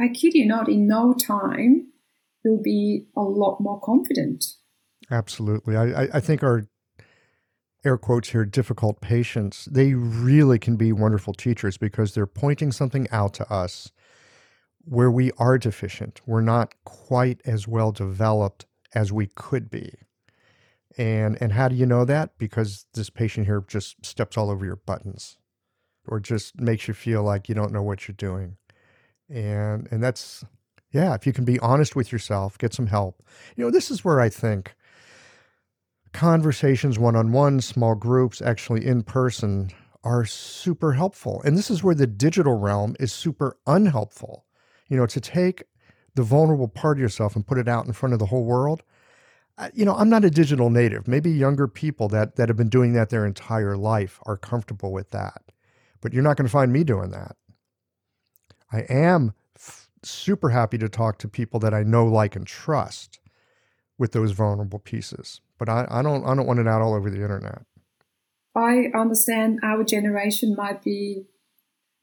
I 0.00 0.08
kid 0.08 0.34
you 0.34 0.46
not, 0.46 0.68
in 0.68 0.86
no 0.86 1.14
time, 1.14 1.88
you'll 2.44 2.62
be 2.62 3.08
a 3.16 3.20
lot 3.20 3.60
more 3.60 3.80
confident. 3.80 4.44
Absolutely. 5.10 5.76
I, 5.76 6.08
I 6.14 6.20
think 6.20 6.42
our 6.42 6.66
air 7.84 7.98
quotes 7.98 8.30
here 8.30 8.44
difficult 8.44 9.00
patients, 9.00 9.66
they 9.66 9.94
really 9.94 10.58
can 10.58 10.76
be 10.76 10.92
wonderful 10.92 11.34
teachers 11.34 11.76
because 11.76 12.14
they're 12.14 12.26
pointing 12.26 12.72
something 12.72 13.08
out 13.10 13.34
to 13.34 13.52
us 13.52 13.90
where 14.84 15.10
we 15.10 15.30
are 15.38 15.58
deficient. 15.58 16.20
We're 16.26 16.40
not 16.40 16.74
quite 16.84 17.40
as 17.44 17.68
well 17.68 17.92
developed 17.92 18.66
as 18.94 19.12
we 19.12 19.28
could 19.34 19.70
be. 19.70 19.94
And 20.98 21.40
and 21.40 21.52
how 21.52 21.68
do 21.68 21.74
you 21.74 21.86
know 21.86 22.04
that? 22.04 22.36
Because 22.38 22.86
this 22.94 23.10
patient 23.10 23.46
here 23.46 23.64
just 23.66 24.04
steps 24.04 24.36
all 24.36 24.50
over 24.50 24.64
your 24.64 24.76
buttons 24.76 25.38
or 26.06 26.20
just 26.20 26.60
makes 26.60 26.88
you 26.88 26.94
feel 26.94 27.22
like 27.22 27.48
you 27.48 27.54
don't 27.54 27.72
know 27.72 27.82
what 27.82 28.06
you're 28.06 28.14
doing. 28.14 28.56
And 29.30 29.88
and 29.90 30.02
that's 30.02 30.44
yeah, 30.92 31.14
if 31.14 31.26
you 31.26 31.32
can 31.32 31.44
be 31.44 31.58
honest 31.60 31.96
with 31.96 32.12
yourself, 32.12 32.58
get 32.58 32.74
some 32.74 32.88
help. 32.88 33.22
You 33.56 33.64
know, 33.64 33.70
this 33.70 33.90
is 33.90 34.04
where 34.04 34.20
I 34.20 34.28
think 34.28 34.74
conversations 36.12 36.98
one 36.98 37.16
on 37.16 37.32
one, 37.32 37.62
small 37.62 37.94
groups, 37.94 38.42
actually 38.42 38.86
in 38.86 39.02
person 39.02 39.70
are 40.04 40.26
super 40.26 40.92
helpful. 40.92 41.40
And 41.44 41.56
this 41.56 41.70
is 41.70 41.82
where 41.82 41.94
the 41.94 42.06
digital 42.06 42.58
realm 42.58 42.94
is 43.00 43.12
super 43.12 43.56
unhelpful. 43.66 44.44
You 44.92 44.98
know, 44.98 45.06
to 45.06 45.20
take 45.22 45.64
the 46.14 46.22
vulnerable 46.22 46.68
part 46.68 46.98
of 46.98 47.00
yourself 47.00 47.34
and 47.34 47.46
put 47.46 47.56
it 47.56 47.66
out 47.66 47.86
in 47.86 47.94
front 47.94 48.12
of 48.12 48.18
the 48.18 48.26
whole 48.26 48.44
world. 48.44 48.82
You 49.72 49.86
know, 49.86 49.94
I'm 49.94 50.10
not 50.10 50.22
a 50.22 50.28
digital 50.28 50.68
native. 50.68 51.08
Maybe 51.08 51.30
younger 51.30 51.66
people 51.66 52.08
that 52.08 52.36
that 52.36 52.50
have 52.50 52.58
been 52.58 52.68
doing 52.68 52.92
that 52.92 53.08
their 53.08 53.24
entire 53.24 53.74
life 53.74 54.20
are 54.24 54.36
comfortable 54.36 54.92
with 54.92 55.08
that. 55.12 55.40
But 56.02 56.12
you're 56.12 56.22
not 56.22 56.36
going 56.36 56.46
to 56.46 56.52
find 56.52 56.70
me 56.70 56.84
doing 56.84 57.10
that. 57.10 57.36
I 58.70 58.80
am 58.90 59.32
f- 59.56 59.88
super 60.02 60.50
happy 60.50 60.76
to 60.76 60.90
talk 60.90 61.16
to 61.20 61.28
people 61.28 61.58
that 61.60 61.72
I 61.72 61.84
know, 61.84 62.04
like, 62.04 62.36
and 62.36 62.46
trust 62.46 63.18
with 63.96 64.12
those 64.12 64.32
vulnerable 64.32 64.78
pieces. 64.78 65.40
But 65.58 65.70
I, 65.70 65.86
I 65.88 66.02
don't 66.02 66.26
I 66.26 66.34
don't 66.34 66.46
want 66.46 66.60
it 66.60 66.68
out 66.68 66.82
all 66.82 66.92
over 66.92 67.08
the 67.08 67.22
internet. 67.22 67.62
I 68.54 68.90
understand 68.94 69.60
our 69.62 69.84
generation 69.84 70.54
might 70.54 70.82
be 70.82 71.28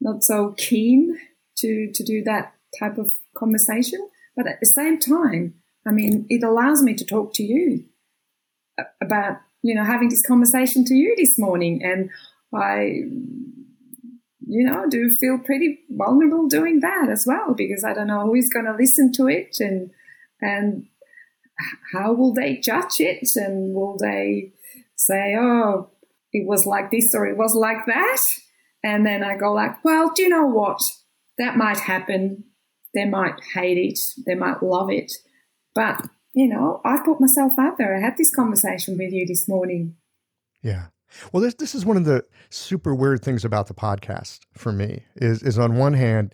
not 0.01 0.23
so 0.23 0.55
keen 0.57 1.19
to 1.57 1.91
to 1.93 2.03
do 2.03 2.23
that 2.23 2.55
type 2.77 2.97
of 2.97 3.11
conversation. 3.35 4.07
But 4.35 4.47
at 4.47 4.59
the 4.59 4.65
same 4.65 4.99
time, 4.99 5.55
I 5.85 5.91
mean, 5.91 6.25
it 6.29 6.43
allows 6.43 6.81
me 6.83 6.93
to 6.95 7.05
talk 7.05 7.33
to 7.35 7.43
you 7.43 7.85
about, 9.01 9.37
you 9.61 9.75
know, 9.75 9.83
having 9.83 10.09
this 10.09 10.25
conversation 10.25 10.85
to 10.85 10.93
you 10.93 11.15
this 11.15 11.37
morning. 11.37 11.81
And 11.83 12.09
I, 12.53 13.03
you 14.45 14.65
know, 14.65 14.89
do 14.89 15.09
feel 15.09 15.39
pretty 15.39 15.79
vulnerable 15.89 16.47
doing 16.47 16.79
that 16.81 17.09
as 17.09 17.25
well 17.25 17.53
because 17.53 17.83
I 17.83 17.93
don't 17.93 18.07
know 18.07 18.25
who 18.25 18.35
is 18.35 18.49
going 18.49 18.65
to 18.65 18.73
listen 18.73 19.11
to 19.13 19.27
it 19.27 19.57
and, 19.59 19.91
and 20.41 20.87
how 21.93 22.13
will 22.13 22.33
they 22.33 22.57
judge 22.57 22.99
it 22.99 23.35
and 23.35 23.73
will 23.75 23.97
they 23.97 24.53
say, 24.95 25.35
oh, 25.37 25.91
it 26.31 26.47
was 26.47 26.65
like 26.65 26.91
this 26.91 27.13
or 27.13 27.27
it 27.27 27.37
was 27.37 27.55
like 27.55 27.85
that? 27.85 28.21
And 28.83 29.05
then 29.05 29.23
I 29.23 29.37
go 29.37 29.53
like, 29.53 29.83
well, 29.83 30.11
do 30.15 30.23
you 30.23 30.29
know 30.29 30.45
what? 30.45 30.81
That 31.37 31.57
might 31.57 31.79
happen. 31.79 32.45
They 32.93 33.05
might 33.05 33.39
hate 33.53 33.77
it, 33.77 33.99
they 34.25 34.35
might 34.35 34.63
love 34.63 34.89
it. 34.89 35.11
But, 35.75 36.07
you 36.33 36.47
know, 36.47 36.81
I 36.83 36.99
put 37.03 37.21
myself 37.21 37.53
out 37.59 37.77
there. 37.77 37.95
I 37.95 38.01
had 38.01 38.17
this 38.17 38.33
conversation 38.33 38.97
with 38.97 39.11
you 39.11 39.25
this 39.25 39.47
morning. 39.47 39.95
Yeah. 40.61 40.87
Well, 41.31 41.41
this 41.41 41.55
this 41.55 41.73
is 41.73 41.85
one 41.85 41.97
of 41.97 42.05
the 42.05 42.23
super 42.49 42.93
weird 42.93 43.23
things 43.23 43.43
about 43.43 43.67
the 43.67 43.73
podcast 43.73 44.39
for 44.55 44.71
me 44.71 45.03
is 45.15 45.41
is 45.41 45.57
on 45.57 45.77
one 45.77 45.93
hand, 45.93 46.33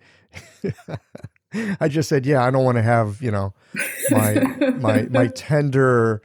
I 1.79 1.87
just 1.87 2.09
said, 2.09 2.25
yeah, 2.25 2.43
I 2.43 2.51
don't 2.51 2.63
want 2.63 2.77
to 2.77 2.83
have 2.83 3.21
you 3.21 3.31
know 3.31 3.53
my 4.11 4.33
my 4.79 5.03
my 5.03 5.27
tender, 5.27 6.21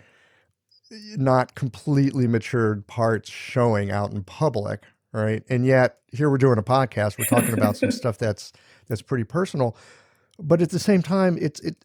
not 1.16 1.55
completely 1.55 2.26
matured 2.26 2.87
parts 2.87 3.31
showing 3.31 3.91
out 3.91 4.12
in 4.12 4.24
public, 4.24 4.83
right? 5.12 5.43
And 5.49 5.64
yet 5.64 5.99
here 6.09 6.31
we're 6.31 6.39
doing 6.39 6.59
a 6.59 6.62
podcast. 6.62 7.18
We're 7.18 7.26
talking 7.26 7.55
about 7.55 7.76
some 7.76 7.91
stuff 7.93 8.18
that's 8.18 8.53
that's 8.89 9.03
pretty 9.03 9.24
personal 9.24 9.76
but 10.41 10.62
at 10.62 10.70
the 10.70 10.78
same 10.78 11.03
time, 11.03 11.38
it's 11.41 11.61
it. 11.61 11.76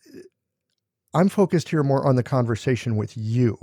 I'm 1.13 1.29
focused 1.29 1.69
here 1.69 1.83
more 1.83 2.05
on 2.05 2.15
the 2.15 2.23
conversation 2.23 2.97
with 2.97 3.15
you 3.15 3.57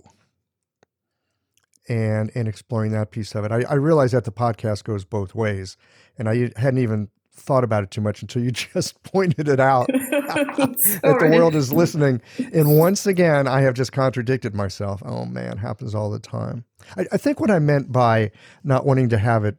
and 1.88 2.30
and 2.34 2.48
exploring 2.48 2.92
that 2.92 3.10
piece 3.10 3.34
of 3.34 3.44
it. 3.44 3.52
I, 3.52 3.62
I 3.68 3.74
realize 3.74 4.12
that 4.12 4.24
the 4.24 4.32
podcast 4.32 4.84
goes 4.84 5.04
both 5.04 5.34
ways, 5.34 5.76
and 6.16 6.28
I 6.28 6.50
hadn't 6.56 6.78
even 6.78 7.08
thought 7.34 7.64
about 7.64 7.82
it 7.82 7.90
too 7.90 8.00
much 8.00 8.22
until 8.22 8.42
you 8.42 8.50
just 8.52 9.02
pointed 9.02 9.48
it 9.48 9.60
out 9.60 9.86
that 9.92 11.16
the 11.20 11.30
world 11.34 11.54
is 11.54 11.72
listening. 11.72 12.20
And 12.52 12.78
once 12.78 13.06
again, 13.06 13.48
I 13.48 13.62
have 13.62 13.74
just 13.74 13.92
contradicted 13.92 14.54
myself. 14.54 15.02
Oh 15.04 15.24
man, 15.24 15.58
happens 15.58 15.94
all 15.94 16.10
the 16.10 16.18
time. 16.18 16.64
I, 16.96 17.06
I 17.12 17.16
think 17.16 17.40
what 17.40 17.50
I 17.50 17.58
meant 17.58 17.92
by 17.92 18.30
not 18.64 18.86
wanting 18.86 19.08
to 19.10 19.18
have 19.18 19.44
it, 19.44 19.56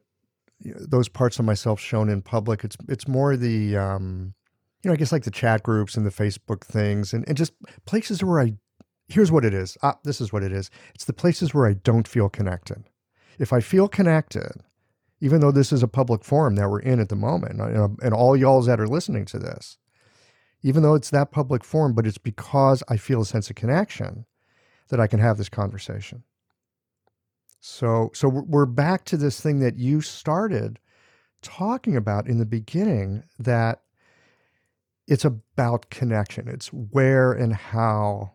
those 0.63 1.09
parts 1.09 1.39
of 1.39 1.45
myself 1.45 1.79
shown 1.79 2.09
in 2.09 2.21
public, 2.21 2.63
it's 2.63 2.77
it's 2.88 3.07
more 3.07 3.36
the 3.36 3.75
um, 3.77 4.34
you 4.84 4.89
know, 4.89 4.93
I 4.93 4.97
guess 4.97 5.11
like 5.11 5.23
the 5.23 5.31
chat 5.31 5.63
groups 5.63 5.95
and 5.95 6.05
the 6.05 6.11
Facebook 6.11 6.63
things 6.63 7.13
and, 7.13 7.27
and 7.27 7.38
just 7.38 7.53
places 7.86 8.23
where 8.23 8.41
I, 8.41 8.53
here's 9.07 9.31
what 9.31 9.45
it 9.45 9.53
is. 9.53 9.77
Ah, 9.81 9.97
this 10.03 10.19
is 10.19 10.34
what 10.34 10.43
it 10.43 10.51
is. 10.51 10.69
It's 10.93 11.05
the 11.05 11.13
places 11.13 11.53
where 11.53 11.67
I 11.67 11.73
don't 11.73 12.07
feel 12.07 12.29
connected. 12.29 12.84
If 13.39 13.53
I 13.53 13.61
feel 13.61 13.88
connected, 13.88 14.51
even 15.21 15.39
though 15.39 15.51
this 15.51 15.71
is 15.71 15.84
a 15.84 15.88
public 15.88 16.25
forum 16.25 16.55
that 16.55 16.69
we're 16.69 16.81
in 16.81 16.99
at 16.99 17.09
the 17.09 17.15
moment, 17.15 17.61
and, 17.61 17.97
and 18.03 18.13
all 18.13 18.36
y'alls 18.36 18.65
that 18.65 18.79
are 18.79 18.88
listening 18.88 19.25
to 19.25 19.39
this, 19.39 19.77
even 20.61 20.84
though 20.84 20.95
it's 20.95 21.09
that 21.11 21.31
public 21.31 21.63
forum, 21.63 21.93
but 21.93 22.05
it's 22.05 22.17
because 22.17 22.84
I 22.89 22.97
feel 22.97 23.21
a 23.21 23.25
sense 23.25 23.49
of 23.49 23.55
connection 23.55 24.25
that 24.89 24.99
I 24.99 25.07
can 25.07 25.19
have 25.19 25.38
this 25.38 25.49
conversation. 25.49 26.23
So, 27.61 28.11
so 28.13 28.27
we're 28.27 28.65
back 28.65 29.05
to 29.05 29.17
this 29.17 29.39
thing 29.39 29.59
that 29.59 29.77
you 29.77 30.01
started 30.01 30.79
talking 31.41 31.95
about 31.95 32.27
in 32.27 32.38
the 32.38 32.45
beginning 32.45 33.23
that 33.39 33.82
it's 35.08 35.26
about 35.26 35.89
connection. 35.89 36.47
It's 36.47 36.68
where 36.74 37.34
and 37.34 37.54
how 37.54 38.34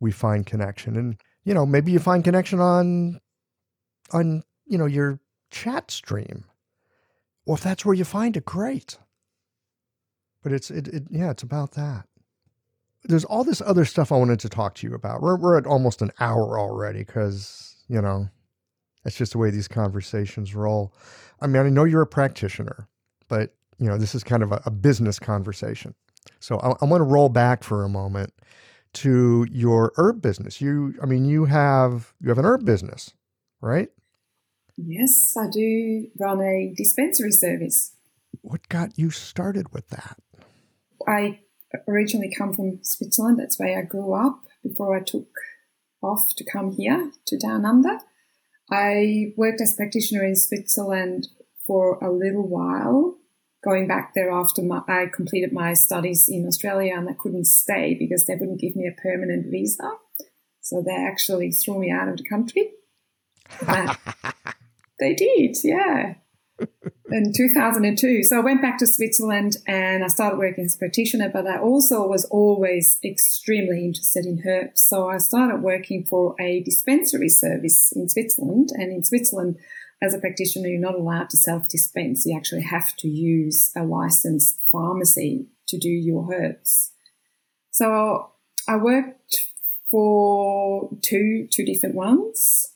we 0.00 0.10
find 0.12 0.46
connection. 0.46 0.96
And, 0.96 1.16
you 1.44 1.54
know, 1.54 1.66
maybe 1.66 1.92
you 1.92 1.98
find 1.98 2.24
connection 2.24 2.60
on 2.60 3.20
on, 4.12 4.42
you 4.66 4.78
know, 4.78 4.86
your 4.86 5.20
chat 5.50 5.90
stream. 5.90 6.44
Well, 7.46 7.56
if 7.56 7.62
that's 7.62 7.84
where 7.84 7.94
you 7.94 8.04
find 8.04 8.36
it, 8.36 8.44
great. 8.44 8.98
but 10.42 10.52
it's 10.52 10.70
it, 10.70 10.88
it 10.88 11.04
yeah, 11.10 11.30
it's 11.30 11.42
about 11.42 11.72
that. 11.72 12.06
There's 13.04 13.24
all 13.24 13.44
this 13.44 13.60
other 13.62 13.84
stuff 13.84 14.12
I 14.12 14.16
wanted 14.16 14.40
to 14.40 14.48
talk 14.48 14.74
to 14.76 14.86
you 14.86 14.94
about. 14.94 15.22
We're 15.22 15.36
we're 15.36 15.58
at 15.58 15.66
almost 15.66 16.02
an 16.02 16.10
hour 16.20 16.58
already 16.58 17.00
because 17.00 17.76
you 17.88 18.00
know 18.00 18.28
that's 19.02 19.16
just 19.16 19.32
the 19.32 19.38
way 19.38 19.50
these 19.50 19.68
conversations 19.68 20.54
roll. 20.54 20.94
I 21.40 21.46
mean, 21.46 21.64
I 21.64 21.68
know 21.70 21.84
you're 21.84 22.02
a 22.02 22.06
practitioner, 22.06 22.88
but 23.28 23.54
you 23.78 23.88
know 23.88 23.98
this 23.98 24.14
is 24.14 24.24
kind 24.24 24.42
of 24.42 24.52
a, 24.52 24.62
a 24.66 24.70
business 24.70 25.18
conversation. 25.18 25.94
So 26.40 26.58
I, 26.58 26.74
I 26.82 26.84
want 26.84 27.00
to 27.00 27.04
roll 27.04 27.28
back 27.28 27.62
for 27.62 27.84
a 27.84 27.88
moment 27.88 28.32
to 28.94 29.46
your 29.50 29.92
herb 29.96 30.22
business. 30.22 30.60
You, 30.60 30.94
I 31.02 31.06
mean, 31.06 31.24
you 31.24 31.44
have 31.46 32.14
you 32.20 32.28
have 32.28 32.38
an 32.38 32.44
herb 32.44 32.64
business, 32.64 33.12
right? 33.60 33.88
Yes, 34.76 35.36
I 35.38 35.48
do 35.50 36.08
run 36.18 36.40
a 36.40 36.72
dispensary 36.76 37.30
service. 37.30 37.94
What 38.40 38.68
got 38.68 38.98
you 38.98 39.10
started 39.10 39.72
with 39.72 39.88
that? 39.88 40.18
I 41.06 41.40
originally 41.86 42.32
come 42.36 42.52
from 42.52 42.80
Switzerland. 42.82 43.38
That's 43.38 43.58
where 43.58 43.78
I 43.78 43.82
grew 43.82 44.14
up 44.14 44.44
before 44.62 44.96
I 44.96 45.00
took 45.00 45.28
off 46.02 46.34
to 46.36 46.44
come 46.44 46.72
here 46.72 47.12
to 47.26 47.38
Down 47.38 47.64
Under. 47.64 47.98
I 48.70 49.32
worked 49.36 49.60
as 49.60 49.76
practitioner 49.76 50.24
in 50.24 50.36
Switzerland 50.36 51.28
for 51.66 51.98
a 52.02 52.10
little 52.10 52.48
while, 52.48 53.16
going 53.64 53.88
back 53.88 54.12
there 54.14 54.30
after 54.30 54.62
my, 54.62 54.82
I 54.86 55.06
completed 55.12 55.52
my 55.52 55.72
studies 55.72 56.28
in 56.28 56.46
Australia 56.46 56.94
and 56.96 57.08
I 57.08 57.14
couldn't 57.14 57.46
stay 57.46 57.96
because 57.98 58.26
they 58.26 58.34
wouldn't 58.34 58.60
give 58.60 58.76
me 58.76 58.86
a 58.86 59.00
permanent 59.00 59.50
visa. 59.50 59.90
So 60.60 60.82
they 60.82 60.94
actually 60.94 61.50
threw 61.50 61.78
me 61.78 61.90
out 61.90 62.08
of 62.08 62.18
the 62.18 62.24
country. 62.24 62.72
they 65.00 65.14
did, 65.14 65.56
yeah. 65.62 66.14
in 67.10 67.32
2002. 67.36 68.22
So 68.24 68.38
I 68.38 68.40
went 68.40 68.62
back 68.62 68.78
to 68.78 68.86
Switzerland 68.86 69.56
and 69.66 70.04
I 70.04 70.08
started 70.08 70.38
working 70.38 70.64
as 70.64 70.74
a 70.74 70.78
practitioner, 70.78 71.30
but 71.32 71.46
I 71.46 71.58
also 71.58 72.06
was 72.06 72.24
always 72.26 72.98
extremely 73.04 73.84
interested 73.84 74.24
in 74.24 74.42
herbs. 74.46 74.84
So 74.88 75.08
I 75.08 75.18
started 75.18 75.62
working 75.62 76.04
for 76.04 76.34
a 76.40 76.62
dispensary 76.62 77.28
service 77.28 77.92
in 77.94 78.08
Switzerland. 78.08 78.70
And 78.74 78.92
in 78.92 79.04
Switzerland, 79.04 79.58
as 80.04 80.12
a 80.12 80.18
practitioner, 80.18 80.68
you're 80.68 80.80
not 80.80 80.94
allowed 80.94 81.30
to 81.30 81.36
self 81.36 81.68
dispense. 81.68 82.26
You 82.26 82.36
actually 82.36 82.62
have 82.62 82.94
to 82.96 83.08
use 83.08 83.72
a 83.74 83.84
licensed 83.84 84.60
pharmacy 84.70 85.48
to 85.68 85.78
do 85.78 85.88
your 85.88 86.28
herbs. 86.32 86.92
So 87.70 88.30
I 88.68 88.76
worked 88.76 89.40
for 89.90 90.90
two, 91.02 91.48
two 91.50 91.64
different 91.64 91.94
ones. 91.94 92.72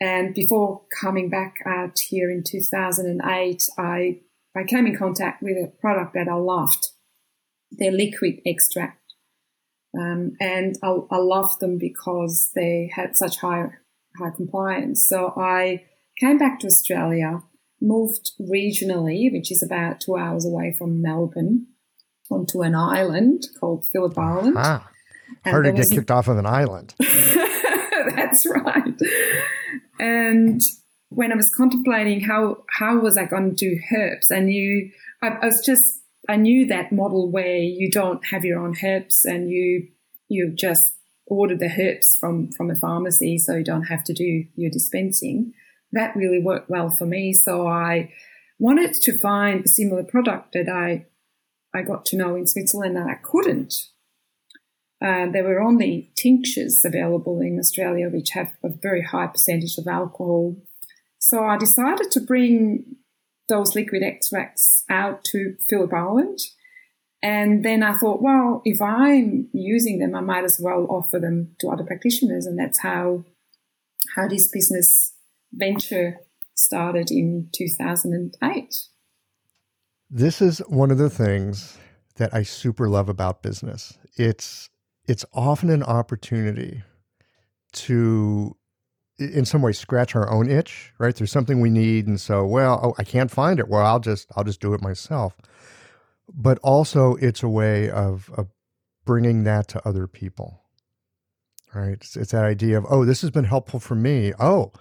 And 0.00 0.32
before 0.32 0.82
coming 1.00 1.28
back 1.28 1.56
out 1.66 1.98
here 1.98 2.30
in 2.30 2.44
2008, 2.44 3.68
I, 3.76 4.20
I 4.56 4.62
came 4.64 4.86
in 4.86 4.96
contact 4.96 5.42
with 5.42 5.56
a 5.56 5.72
product 5.80 6.14
that 6.14 6.28
I 6.28 6.34
loved, 6.34 6.90
their 7.72 7.90
liquid 7.90 8.40
extract. 8.46 9.14
Um, 9.98 10.34
and 10.40 10.76
I, 10.84 10.96
I 11.10 11.16
loved 11.16 11.58
them 11.58 11.78
because 11.78 12.52
they 12.54 12.90
had 12.94 13.16
such 13.16 13.38
high, 13.38 13.70
high 14.16 14.30
compliance. 14.30 15.08
So 15.08 15.32
I 15.36 15.87
came 16.20 16.38
back 16.38 16.60
to 16.60 16.66
Australia, 16.66 17.42
moved 17.80 18.32
regionally, 18.40 19.32
which 19.32 19.50
is 19.50 19.62
about 19.62 20.00
two 20.00 20.16
hours 20.16 20.44
away 20.44 20.74
from 20.76 21.02
Melbourne, 21.02 21.66
onto 22.30 22.62
an 22.62 22.74
island 22.74 23.46
called 23.58 23.86
Phillip 23.92 24.18
Island. 24.18 24.54
Ah, 24.58 24.88
hard 25.44 25.64
to 25.64 25.72
get 25.72 25.90
kicked 25.90 26.10
off 26.10 26.28
of 26.28 26.38
an 26.38 26.46
island. 26.46 26.94
That's 28.14 28.46
right. 28.46 28.94
And 29.98 30.60
when 31.10 31.32
I 31.32 31.36
was 31.36 31.52
contemplating 31.54 32.20
how 32.20 32.64
how 32.70 32.98
was 32.98 33.16
I 33.16 33.24
going 33.24 33.54
to 33.54 33.56
do 33.56 33.80
herbs, 33.94 34.30
I 34.30 34.40
knew 34.40 34.90
I, 35.22 35.28
I 35.28 35.46
was 35.46 35.64
just 35.64 36.00
I 36.28 36.36
knew 36.36 36.66
that 36.66 36.92
model 36.92 37.30
where 37.30 37.56
you 37.56 37.90
don't 37.90 38.24
have 38.26 38.44
your 38.44 38.60
own 38.60 38.74
herbs 38.82 39.24
and 39.24 39.50
you 39.50 39.88
you 40.28 40.52
just 40.54 40.94
order 41.26 41.56
the 41.56 41.70
herbs 41.78 42.16
from 42.16 42.52
from 42.52 42.70
a 42.70 42.76
pharmacy, 42.76 43.38
so 43.38 43.56
you 43.56 43.64
don't 43.64 43.84
have 43.84 44.04
to 44.04 44.12
do 44.12 44.44
your 44.54 44.70
dispensing. 44.70 45.54
That 45.92 46.16
really 46.16 46.40
worked 46.40 46.70
well 46.70 46.90
for 46.90 47.06
me. 47.06 47.32
So 47.32 47.66
I 47.66 48.12
wanted 48.58 48.94
to 48.94 49.18
find 49.18 49.64
a 49.64 49.68
similar 49.68 50.04
product 50.04 50.52
that 50.52 50.68
I 50.68 51.06
I 51.74 51.82
got 51.82 52.06
to 52.06 52.16
know 52.16 52.34
in 52.34 52.46
Switzerland 52.46 52.96
that 52.96 53.06
I 53.06 53.16
couldn't. 53.22 53.74
Uh, 55.00 55.26
there 55.30 55.44
were 55.44 55.60
only 55.60 56.10
tinctures 56.16 56.84
available 56.84 57.40
in 57.40 57.58
Australia, 57.58 58.08
which 58.08 58.30
have 58.30 58.54
a 58.64 58.68
very 58.68 59.02
high 59.02 59.26
percentage 59.28 59.78
of 59.78 59.86
alcohol. 59.86 60.56
So 61.18 61.44
I 61.44 61.56
decided 61.56 62.10
to 62.12 62.20
bring 62.20 62.96
those 63.48 63.74
liquid 63.74 64.02
extracts 64.02 64.84
out 64.90 65.24
to 65.24 65.56
Phillip 65.68 65.92
Island. 65.92 66.38
And 67.22 67.64
then 67.64 67.82
I 67.82 67.94
thought, 67.94 68.22
well, 68.22 68.62
if 68.64 68.80
I'm 68.80 69.48
using 69.52 69.98
them, 69.98 70.14
I 70.14 70.20
might 70.20 70.44
as 70.44 70.60
well 70.60 70.86
offer 70.88 71.18
them 71.18 71.54
to 71.60 71.68
other 71.68 71.84
practitioners. 71.84 72.46
And 72.46 72.58
that's 72.58 72.80
how, 72.80 73.24
how 74.16 74.28
this 74.28 74.48
business 74.48 75.14
venture 75.52 76.20
started 76.54 77.10
in 77.10 77.48
2008. 77.52 78.74
This 80.10 80.42
is 80.42 80.58
one 80.68 80.90
of 80.90 80.98
the 80.98 81.10
things 81.10 81.78
that 82.16 82.34
I 82.34 82.42
super 82.42 82.88
love 82.88 83.08
about 83.08 83.42
business. 83.42 83.96
It's 84.16 84.70
it's 85.06 85.24
often 85.32 85.70
an 85.70 85.82
opportunity 85.82 86.82
to 87.72 88.56
in 89.18 89.44
some 89.44 89.62
way 89.62 89.72
scratch 89.72 90.14
our 90.14 90.30
own 90.30 90.50
itch 90.50 90.92
right? 90.98 91.14
There's 91.14 91.32
something 91.32 91.60
we 91.60 91.70
need 91.70 92.06
and 92.06 92.20
so 92.20 92.46
well 92.46 92.80
oh, 92.82 92.94
i 92.98 93.04
can't 93.04 93.30
find 93.30 93.60
it. 93.60 93.68
Well 93.68 93.84
i'll 93.84 94.00
just 94.00 94.30
i'll 94.36 94.44
just 94.44 94.60
do 94.60 94.74
it 94.74 94.82
myself. 94.82 95.36
But 96.32 96.58
also 96.62 97.14
it's 97.16 97.42
a 97.42 97.48
way 97.48 97.90
of, 97.90 98.30
of 98.36 98.48
bringing 99.04 99.44
that 99.44 99.68
to 99.68 99.88
other 99.88 100.06
people 100.06 100.62
right? 101.74 101.92
It's, 101.92 102.16
it's 102.16 102.32
that 102.32 102.44
idea 102.44 102.78
of 102.78 102.86
oh 102.88 103.04
this 103.04 103.20
has 103.20 103.30
been 103.30 103.44
helpful 103.44 103.80
for 103.80 103.94
me. 103.94 104.32
Oh 104.40 104.72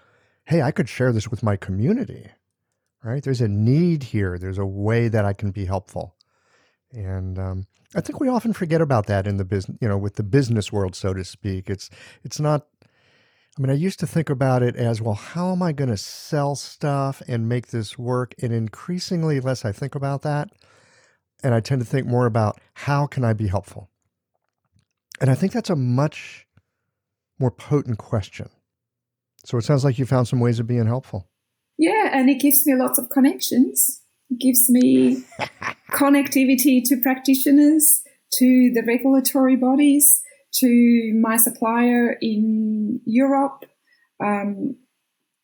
hey 0.48 0.62
i 0.62 0.72
could 0.72 0.90
share 0.90 1.12
this 1.12 1.30
with 1.30 1.44
my 1.44 1.56
community 1.56 2.28
right 3.04 3.24
there's 3.24 3.42
a 3.42 3.48
need 3.48 4.04
here 4.04 4.38
there's 4.38 4.58
a 4.58 4.66
way 4.66 5.08
that 5.08 5.26
i 5.26 5.34
can 5.34 5.52
be 5.52 5.66
helpful 5.66 6.16
and 6.92 7.38
um, 7.38 7.68
I 7.96 8.02
think 8.02 8.20
we 8.20 8.28
often 8.28 8.54
forget 8.54 8.82
about 8.82 9.08
that 9.08 9.28
in 9.28 9.38
the 9.38 9.46
business, 9.46 9.78
you 9.82 9.88
know, 9.88 9.98
with 9.98 10.16
the 10.16 10.24
business 10.24 10.72
world, 10.72 10.96
so 10.96 11.14
to 11.14 11.24
speak. 11.24 11.70
It's 11.70 11.90
it's 12.24 12.40
not. 12.40 12.68
I 12.84 13.62
mean, 13.62 13.72
I 13.72 13.76
used 13.76 14.00
to 14.02 14.08
think 14.08 14.30
about 14.30 14.62
it 14.62 14.76
as 14.76 15.02
well. 15.02 15.16
How 15.16 15.52
am 15.52 15.64
I 15.64 15.72
going 15.72 15.90
to 15.90 15.98
sell 15.98 16.56
stuff 16.56 17.24
and 17.28 17.50
make 17.50 17.68
this 17.68 17.98
work? 17.98 18.36
And 18.40 18.54
increasingly 18.54 19.40
less 19.40 19.66
I 19.66 19.72
think 19.72 19.96
about 19.96 20.22
that, 20.22 20.50
and 21.44 21.56
I 21.56 21.60
tend 21.60 21.82
to 21.82 21.88
think 21.88 22.06
more 22.06 22.26
about 22.26 22.60
how 22.74 23.08
can 23.08 23.24
I 23.24 23.34
be 23.34 23.48
helpful. 23.48 23.90
And 25.20 25.32
I 25.32 25.36
think 25.36 25.54
that's 25.54 25.72
a 25.72 25.76
much 25.76 26.46
more 27.40 27.52
potent 27.52 27.98
question. 27.98 28.50
So 29.48 29.58
it 29.58 29.62
sounds 29.62 29.86
like 29.86 29.98
you 29.98 30.06
found 30.06 30.28
some 30.28 30.42
ways 30.42 30.60
of 30.60 30.68
being 30.68 30.88
helpful. 30.88 31.30
Yeah, 31.78 32.10
and 32.12 32.30
it 32.30 32.42
gives 32.42 32.68
me 32.68 32.76
lots 32.76 33.00
of 33.00 33.08
connections. 33.08 34.02
It 34.30 34.40
gives 34.42 34.70
me 34.70 35.24
connectivity 35.92 36.84
to 36.84 37.00
practitioners, 37.02 38.04
to 38.34 38.72
the 38.74 38.84
regulatory 38.86 39.56
bodies, 39.56 40.22
to 40.56 41.18
my 41.22 41.38
supplier 41.38 42.18
in 42.22 43.00
Europe, 43.06 43.64
um, 44.22 44.76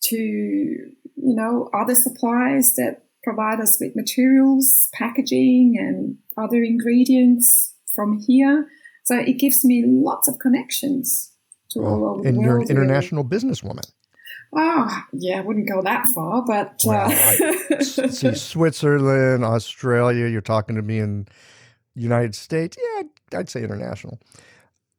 to 0.01 0.17
you 0.17 0.91
know 1.15 1.69
other 1.73 1.95
suppliers 1.95 2.73
that 2.75 3.05
provide 3.23 3.61
us 3.61 3.77
with 3.79 3.95
materials, 3.95 4.89
packaging, 4.93 5.75
and 5.79 6.17
other 6.37 6.61
ingredients 6.61 7.73
from 7.95 8.19
here. 8.19 8.67
So 9.05 9.15
it 9.15 9.39
gives 9.39 9.63
me 9.63 9.85
lots 9.87 10.27
of 10.27 10.39
connections 10.39 11.32
to 11.73 11.81
well, 11.81 11.93
all 11.93 12.09
over 12.09 12.27
and 12.27 12.37
the 12.37 12.41
world. 12.41 12.61
And 12.61 12.69
you're 12.69 12.77
an 12.77 12.87
international 12.87 13.23
really. 13.23 13.43
businesswoman. 13.43 13.91
Oh, 14.55 15.03
yeah, 15.13 15.39
I 15.39 15.41
wouldn't 15.41 15.67
go 15.67 15.81
that 15.81 16.09
far, 16.09 16.43
but. 16.45 16.79
Well, 16.85 17.11
uh, 17.11 17.81
see, 17.81 18.35
Switzerland, 18.35 19.43
Australia, 19.43 20.27
you're 20.27 20.41
talking 20.41 20.75
to 20.75 20.81
me 20.81 20.99
in 20.99 21.27
United 21.95 22.35
States. 22.35 22.77
Yeah, 22.79 23.39
I'd 23.39 23.49
say 23.49 23.63
international. 23.63 24.19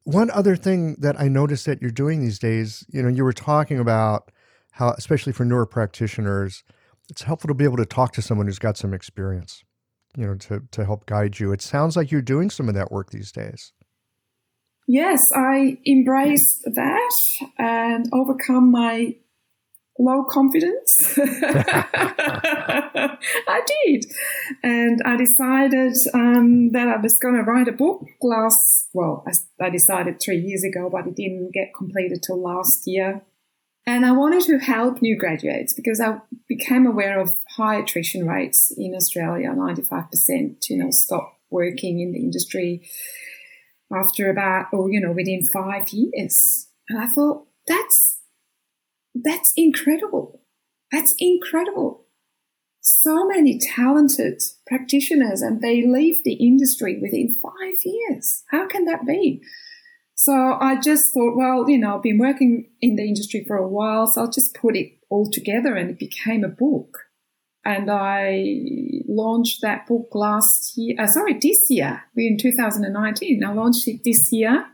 One 0.05 0.31
other 0.31 0.57
thing 0.57 0.97
that 0.99 1.21
I 1.21 1.29
noticed 1.29 1.67
that 1.67 1.81
you're 1.81 1.91
doing 1.91 2.21
these 2.21 2.39
days, 2.39 2.85
you 2.91 3.03
know, 3.03 3.09
you 3.09 3.25
were 3.25 3.33
talking 3.33 3.79
about 3.79 4.31
how, 4.73 4.91
especially 4.91 5.33
for 5.33 5.45
newer 5.45 5.67
practitioners, 5.67 6.65
it's 7.09 7.23
helpful 7.23 7.49
to 7.49 7.55
be 7.55 7.65
able 7.65 7.77
to 7.77 7.87
talk 7.87 8.13
to 8.15 8.23
someone 8.23 8.47
who's 8.47 8.59
got 8.59 8.77
some 8.77 8.93
experience, 8.93 9.63
you 10.17 10.27
know, 10.27 10.35
to, 10.35 10.63
to 10.73 10.85
help 10.85 11.07
guide 11.07 11.39
you. 11.39 11.53
It 11.53 11.63
sounds 11.63 11.97
like 11.97 12.11
you're 12.11 12.23
doing 12.23 12.51
some 12.51 12.69
of 12.69 12.75
that 12.75 12.91
work 12.91 13.11
these 13.11 13.31
days. 13.31 13.73
Yes, 14.87 15.33
I 15.35 15.79
embraced 15.87 16.65
that 16.65 17.15
and 17.59 18.07
overcome 18.13 18.71
my 18.71 19.17
low 19.99 20.25
confidence. 20.25 21.19
I 21.19 23.17
did. 23.87 24.07
And 24.63 25.01
I 25.05 25.17
decided 25.17 25.97
um, 26.13 26.73
that 26.73 26.89
I 26.89 26.97
was 27.01 27.17
going 27.17 27.37
to 27.37 27.43
write 27.43 27.69
a 27.69 27.73
book 27.73 28.05
last, 28.21 28.89
well, 28.93 29.25
I, 29.27 29.33
I 29.65 29.71
decided 29.71 30.21
three 30.21 30.39
years 30.39 30.65
ago, 30.65 30.91
but 30.91 31.07
it 31.07 31.17
didn't 31.17 31.53
get 31.53 31.73
completed 31.77 32.23
till 32.23 32.43
last 32.43 32.87
year. 32.87 33.23
And 33.87 34.05
I 34.07 34.13
wanted 34.13 34.43
to 34.45 34.59
help 34.59 35.03
new 35.03 35.19
graduates 35.19 35.75
because 35.75 36.01
I 36.01 36.19
became 36.49 36.87
aware 36.87 37.21
of 37.21 37.35
high 37.57 37.77
attrition 37.77 38.27
rates 38.27 38.75
in 38.77 38.95
Australia, 38.95 39.51
95%, 39.51 40.71
you 40.71 40.79
know, 40.79 40.91
stop 40.91 41.39
working 41.51 42.01
in 42.01 42.13
the 42.13 42.19
industry 42.19 42.83
after 43.93 44.31
about, 44.31 44.67
or, 44.73 44.91
you 44.91 45.01
know, 45.01 45.13
within 45.13 45.43
five 45.45 45.89
years. 45.91 46.69
And 46.89 46.99
I 46.99 47.07
thought, 47.07 47.47
that's, 47.67 48.21
that's 49.15 49.53
incredible. 49.57 50.43
That's 50.93 51.15
incredible. 51.19 52.07
So 52.81 53.27
many 53.27 53.59
talented 53.59 54.43
practitioners 54.67 55.41
and 55.41 55.63
they 55.63 55.87
leave 55.87 56.23
the 56.23 56.35
industry 56.35 56.99
within 57.01 57.35
five 57.43 57.79
years. 57.85 58.43
How 58.51 58.67
can 58.67 58.85
that 58.85 59.07
be? 59.07 59.41
So 60.15 60.33
I 60.61 60.81
just 60.81 61.13
thought, 61.13 61.37
well, 61.37 61.69
you 61.69 61.79
know, 61.79 61.97
I've 61.97 62.03
been 62.03 62.19
working 62.19 62.71
in 62.81 62.97
the 62.97 63.03
industry 63.03 63.45
for 63.47 63.57
a 63.57 63.67
while, 63.67 64.07
so 64.07 64.23
I'll 64.23 64.31
just 64.31 64.55
put 64.55 64.77
it 64.77 64.93
all 65.11 65.29
together 65.31 65.75
and 65.75 65.91
it 65.91 65.99
became 65.99 66.45
a 66.45 66.49
book. 66.49 67.04
And 67.65 67.91
I 67.91 68.61
launched 69.09 69.63
that 69.63 69.87
book 69.87 70.09
last 70.15 70.77
year, 70.77 70.97
uh, 70.99 71.07
sorry, 71.07 71.39
this 71.41 71.71
year, 71.71 72.05
in 72.17 72.37
2019. 72.37 73.43
I 73.43 73.53
launched 73.53 73.89
it 73.89 74.05
this 74.05 74.31
year. 74.33 74.67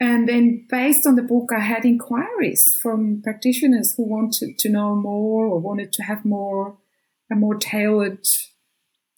And 0.00 0.28
then 0.28 0.66
based 0.68 1.06
on 1.06 1.14
the 1.14 1.22
book, 1.22 1.50
I 1.56 1.60
had 1.60 1.84
inquiries 1.84 2.76
from 2.82 3.22
practitioners 3.22 3.94
who 3.94 4.02
wanted 4.02 4.58
to 4.58 4.68
know 4.68 4.96
more 4.96 5.46
or 5.46 5.60
wanted 5.60 5.92
to 5.92 6.02
have 6.02 6.24
more, 6.24 6.76
a 7.30 7.36
more 7.36 7.54
tailored 7.54 8.26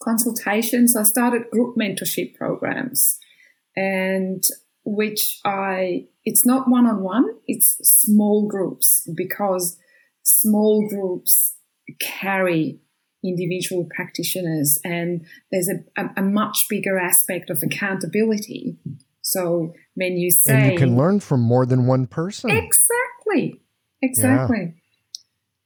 consultation. 0.03 0.87
So 0.87 1.01
I 1.01 1.05
started 1.05 1.51
group 1.51 1.77
mentorship 1.77 2.35
programs 2.35 3.19
and 3.75 4.45
which 4.85 5.41
I, 5.47 6.09
it's 6.27 6.45
not 6.45 6.69
one 6.69 6.87
on 6.87 7.03
one, 7.03 7.31
it's 7.47 7.79
small 7.83 8.47
groups 8.47 9.09
because 9.17 9.79
small 10.23 10.87
groups 10.87 11.55
carry 12.01 12.81
individual 13.25 13.89
practitioners 13.95 14.79
and 14.85 15.25
there's 15.51 15.69
a, 15.69 16.01
a, 16.01 16.11
a, 16.19 16.23
much 16.23 16.67
bigger 16.69 16.99
aspect 16.99 17.49
of 17.49 17.63
accountability. 17.63 18.77
So 19.23 19.73
when 19.95 20.19
you 20.19 20.31
say. 20.31 20.55
And 20.55 20.73
you 20.73 20.79
can 20.79 20.97
learn 20.97 21.21
from 21.21 21.41
more 21.41 21.65
than 21.65 21.87
one 21.87 22.07
person. 22.07 22.51
Exactly. 22.51 23.63
Exactly. 24.03 24.59
Yeah. 24.61 24.81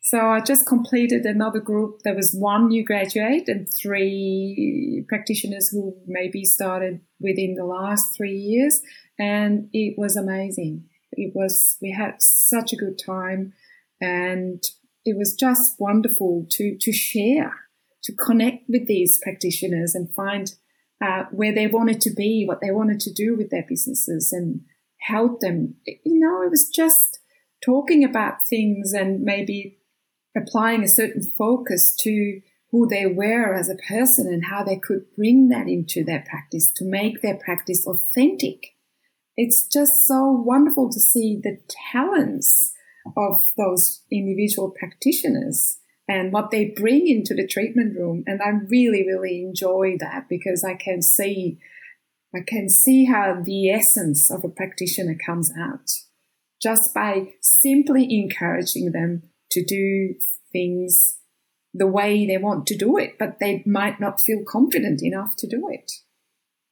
So 0.01 0.21
I 0.21 0.41
just 0.41 0.67
completed 0.67 1.27
another 1.27 1.61
group. 1.61 2.01
There 2.03 2.15
was 2.15 2.35
one 2.35 2.69
new 2.69 2.83
graduate 2.83 3.49
and 3.49 3.69
three 3.69 5.05
practitioners 5.07 5.69
who 5.69 5.95
maybe 6.07 6.45
started 6.45 7.01
within 7.21 7.57
the 7.57 7.67
last 7.67 8.17
three 8.17 8.37
years. 8.37 8.81
And 9.19 9.69
it 9.73 9.99
was 9.99 10.17
amazing. 10.17 10.85
It 11.13 11.33
was, 11.35 11.77
we 11.83 11.91
had 11.91 12.23
such 12.23 12.73
a 12.73 12.77
good 12.77 12.99
time 13.05 13.53
and 14.01 14.63
it 15.05 15.17
was 15.17 15.35
just 15.35 15.77
wonderful 15.79 16.47
to, 16.51 16.77
to 16.81 16.93
share, 16.93 17.55
to 18.05 18.13
connect 18.13 18.69
with 18.69 18.87
these 18.87 19.19
practitioners 19.23 19.95
and 19.95 20.13
find 20.13 20.55
uh, 21.01 21.25
where 21.31 21.55
they 21.55 21.67
wanted 21.67 22.01
to 22.03 22.11
be, 22.11 22.45
what 22.47 22.61
they 22.61 22.71
wanted 22.71 23.01
to 23.01 23.13
do 23.13 23.37
with 23.37 23.51
their 23.51 23.65
businesses 23.69 24.33
and 24.33 24.63
help 25.01 25.41
them. 25.41 25.77
You 25.87 26.21
know, 26.21 26.43
it 26.43 26.51
was 26.51 26.69
just 26.69 27.21
talking 27.65 28.05
about 28.05 28.47
things 28.49 28.93
and 28.93 29.23
maybe 29.23 29.79
applying 30.37 30.83
a 30.83 30.89
certain 30.89 31.23
focus 31.23 31.97
to 32.01 32.41
who 32.71 32.87
they 32.87 33.07
were 33.07 33.55
as 33.55 33.69
a 33.69 33.77
person 33.89 34.27
and 34.27 34.45
how 34.47 34.63
they 34.63 34.77
could 34.77 35.05
bring 35.17 35.49
that 35.49 35.69
into 35.69 36.05
their 36.05 36.25
practice 36.29 36.71
to 36.73 36.85
make 36.85 37.23
their 37.23 37.37
practice 37.37 37.87
authentic. 37.87 38.75
It's 39.37 39.67
just 39.67 40.05
so 40.05 40.31
wonderful 40.31 40.91
to 40.91 41.01
see 41.01 41.41
the 41.43 41.59
talents 41.93 42.75
of 43.17 43.43
those 43.57 44.03
individual 44.11 44.71
practitioners 44.71 45.79
and 46.09 46.33
what 46.33 46.51
they 46.51 46.73
bring 46.77 47.07
into 47.07 47.35
the 47.35 47.47
treatment 47.47 47.97
room. 47.97 48.25
And 48.27 48.41
I 48.41 48.49
really, 48.69 49.07
really 49.07 49.43
enjoy 49.43 49.97
that 50.01 50.29
because 50.29 50.65
I 50.65 50.75
can 50.75 51.03
see, 51.03 51.59
I 52.35 52.41
can 52.47 52.69
see 52.69 53.05
how 53.05 53.43
the 53.43 53.71
essence 53.71 54.31
of 54.31 54.45
a 54.45 54.49
practitioner 54.49 55.17
comes 55.25 55.53
out 55.59 55.91
just 56.63 56.93
by 56.95 57.35
simply 57.41 58.07
encouraging 58.11 58.93
them 58.93 59.23
to 59.51 59.65
do 59.65 60.15
things 60.53 61.19
the 61.75 61.87
way 61.87 62.27
they 62.27 62.39
want 62.39 62.67
to 62.67 62.77
do 62.77 62.97
it, 62.97 63.19
but 63.19 63.39
they 63.39 63.63
might 63.67 64.01
not 64.01 64.21
feel 64.21 64.43
confident 64.47 65.03
enough 65.03 65.37
to 65.37 65.47
do 65.47 65.69
it. 65.71 65.93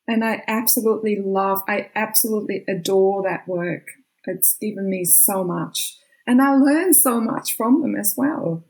And 0.09 0.25
I 0.25 0.43
absolutely 0.47 1.21
love, 1.23 1.63
I 1.69 1.91
absolutely 1.95 2.65
adore 2.69 3.23
that 3.23 3.47
work. 3.47 3.89
It's 4.25 4.57
given 4.61 4.89
me 4.89 5.05
so 5.05 5.45
much 5.45 5.97
and 6.27 6.43
I 6.43 6.55
learn 6.55 6.93
so 6.93 7.21
much 7.21 7.55
from 7.55 7.83
them 7.83 7.97
as 7.97 8.15
well. 8.17 8.65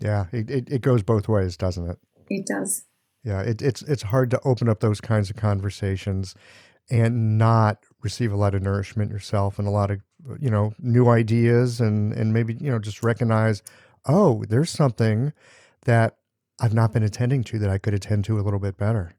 Yeah, 0.00 0.26
it, 0.32 0.50
it, 0.50 0.70
it 0.70 0.80
goes 0.82 1.02
both 1.02 1.28
ways, 1.28 1.56
doesn't 1.56 1.88
it? 1.88 1.98
It 2.28 2.46
does. 2.46 2.84
Yeah, 3.22 3.42
it, 3.42 3.60
it's 3.60 3.82
it's 3.82 4.02
hard 4.02 4.30
to 4.30 4.40
open 4.44 4.68
up 4.68 4.80
those 4.80 5.00
kinds 5.00 5.28
of 5.28 5.36
conversations 5.36 6.34
and 6.90 7.36
not 7.36 7.84
receive 8.02 8.32
a 8.32 8.36
lot 8.36 8.54
of 8.54 8.62
nourishment 8.62 9.10
yourself 9.10 9.58
and 9.58 9.68
a 9.68 9.70
lot 9.70 9.90
of 9.90 10.00
you 10.40 10.50
know 10.50 10.72
new 10.78 11.08
ideas 11.08 11.80
and 11.80 12.12
and 12.14 12.32
maybe 12.32 12.56
you 12.58 12.70
know 12.70 12.78
just 12.78 13.02
recognize 13.02 13.62
oh 14.06 14.44
there's 14.48 14.70
something 14.70 15.32
that 15.84 16.16
I've 16.60 16.74
not 16.74 16.92
been 16.92 17.02
attending 17.02 17.44
to 17.44 17.58
that 17.58 17.70
I 17.70 17.78
could 17.78 17.94
attend 17.94 18.24
to 18.26 18.38
a 18.38 18.42
little 18.42 18.60
bit 18.60 18.76
better. 18.76 19.14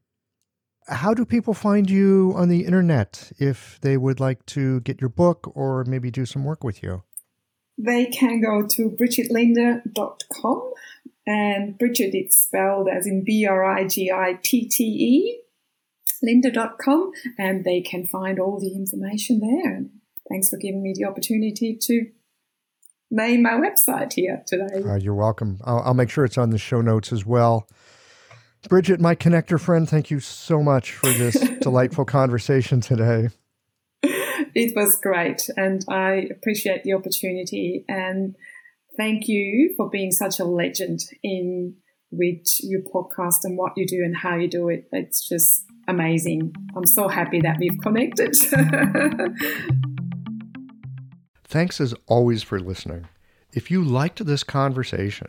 How 0.88 1.14
do 1.14 1.24
people 1.24 1.54
find 1.54 1.88
you 1.88 2.32
on 2.36 2.48
the 2.48 2.64
internet 2.64 3.32
if 3.38 3.80
they 3.80 3.96
would 3.96 4.20
like 4.20 4.44
to 4.46 4.80
get 4.80 5.00
your 5.00 5.10
book 5.10 5.50
or 5.54 5.84
maybe 5.84 6.10
do 6.10 6.26
some 6.26 6.44
work 6.44 6.64
with 6.64 6.82
you? 6.82 7.02
They 7.78 8.06
can 8.06 8.40
go 8.40 8.66
to 8.66 8.90
brigittelinde.com 8.90 10.72
and 11.26 11.78
Brigitte 11.78 12.14
is 12.14 12.34
spelled 12.34 12.88
as 12.88 13.06
in 13.06 13.24
B 13.24 13.46
R 13.46 13.64
I 13.64 13.86
G 13.86 14.10
I 14.10 14.38
T 14.42 14.68
T 14.68 14.84
E, 14.84 15.40
linde.com, 16.24 17.12
and 17.38 17.64
they 17.64 17.80
can 17.80 18.06
find 18.06 18.38
all 18.38 18.58
the 18.58 18.74
information 18.74 19.40
there. 19.40 19.74
And 19.74 19.90
thanks 20.28 20.50
for 20.50 20.56
giving 20.56 20.82
me 20.82 20.94
the 20.96 21.04
opportunity 21.04 21.76
to 21.80 22.06
name 23.10 23.42
my 23.42 23.52
website 23.52 24.14
here 24.14 24.42
today. 24.46 24.82
Uh, 24.84 24.96
you're 24.96 25.14
welcome. 25.14 25.60
I'll, 25.64 25.80
I'll 25.80 25.94
make 25.94 26.10
sure 26.10 26.24
it's 26.24 26.38
on 26.38 26.50
the 26.50 26.58
show 26.58 26.80
notes 26.80 27.12
as 27.12 27.24
well. 27.24 27.68
Brigitte, 28.68 29.00
my 29.00 29.14
connector 29.14 29.60
friend, 29.60 29.88
thank 29.88 30.10
you 30.10 30.20
so 30.20 30.62
much 30.62 30.92
for 30.92 31.10
this 31.10 31.34
delightful 31.60 32.04
conversation 32.04 32.80
today. 32.80 33.28
It 34.54 34.74
was 34.76 34.98
great, 35.02 35.48
and 35.56 35.84
I 35.88 36.28
appreciate 36.30 36.84
the 36.84 36.92
opportunity. 36.92 37.84
And 37.88 38.36
thank 38.96 39.28
you 39.28 39.74
for 39.76 39.88
being 39.88 40.12
such 40.12 40.38
a 40.38 40.44
legend 40.44 41.00
in 41.22 41.76
with 42.10 42.44
your 42.60 42.82
podcast 42.82 43.44
and 43.44 43.56
what 43.56 43.72
you 43.76 43.86
do 43.86 44.02
and 44.04 44.16
how 44.16 44.36
you 44.36 44.48
do 44.48 44.68
it. 44.68 44.86
It's 44.92 45.26
just 45.26 45.64
amazing. 45.88 46.54
I'm 46.76 46.86
so 46.86 47.08
happy 47.08 47.40
that 47.40 47.58
we've 47.58 47.78
connected. 47.82 48.36
Thanks 51.44 51.80
as 51.80 51.94
always 52.06 52.42
for 52.42 52.60
listening. 52.60 53.08
If 53.52 53.70
you 53.70 53.82
liked 53.82 54.24
this 54.24 54.44
conversation, 54.44 55.28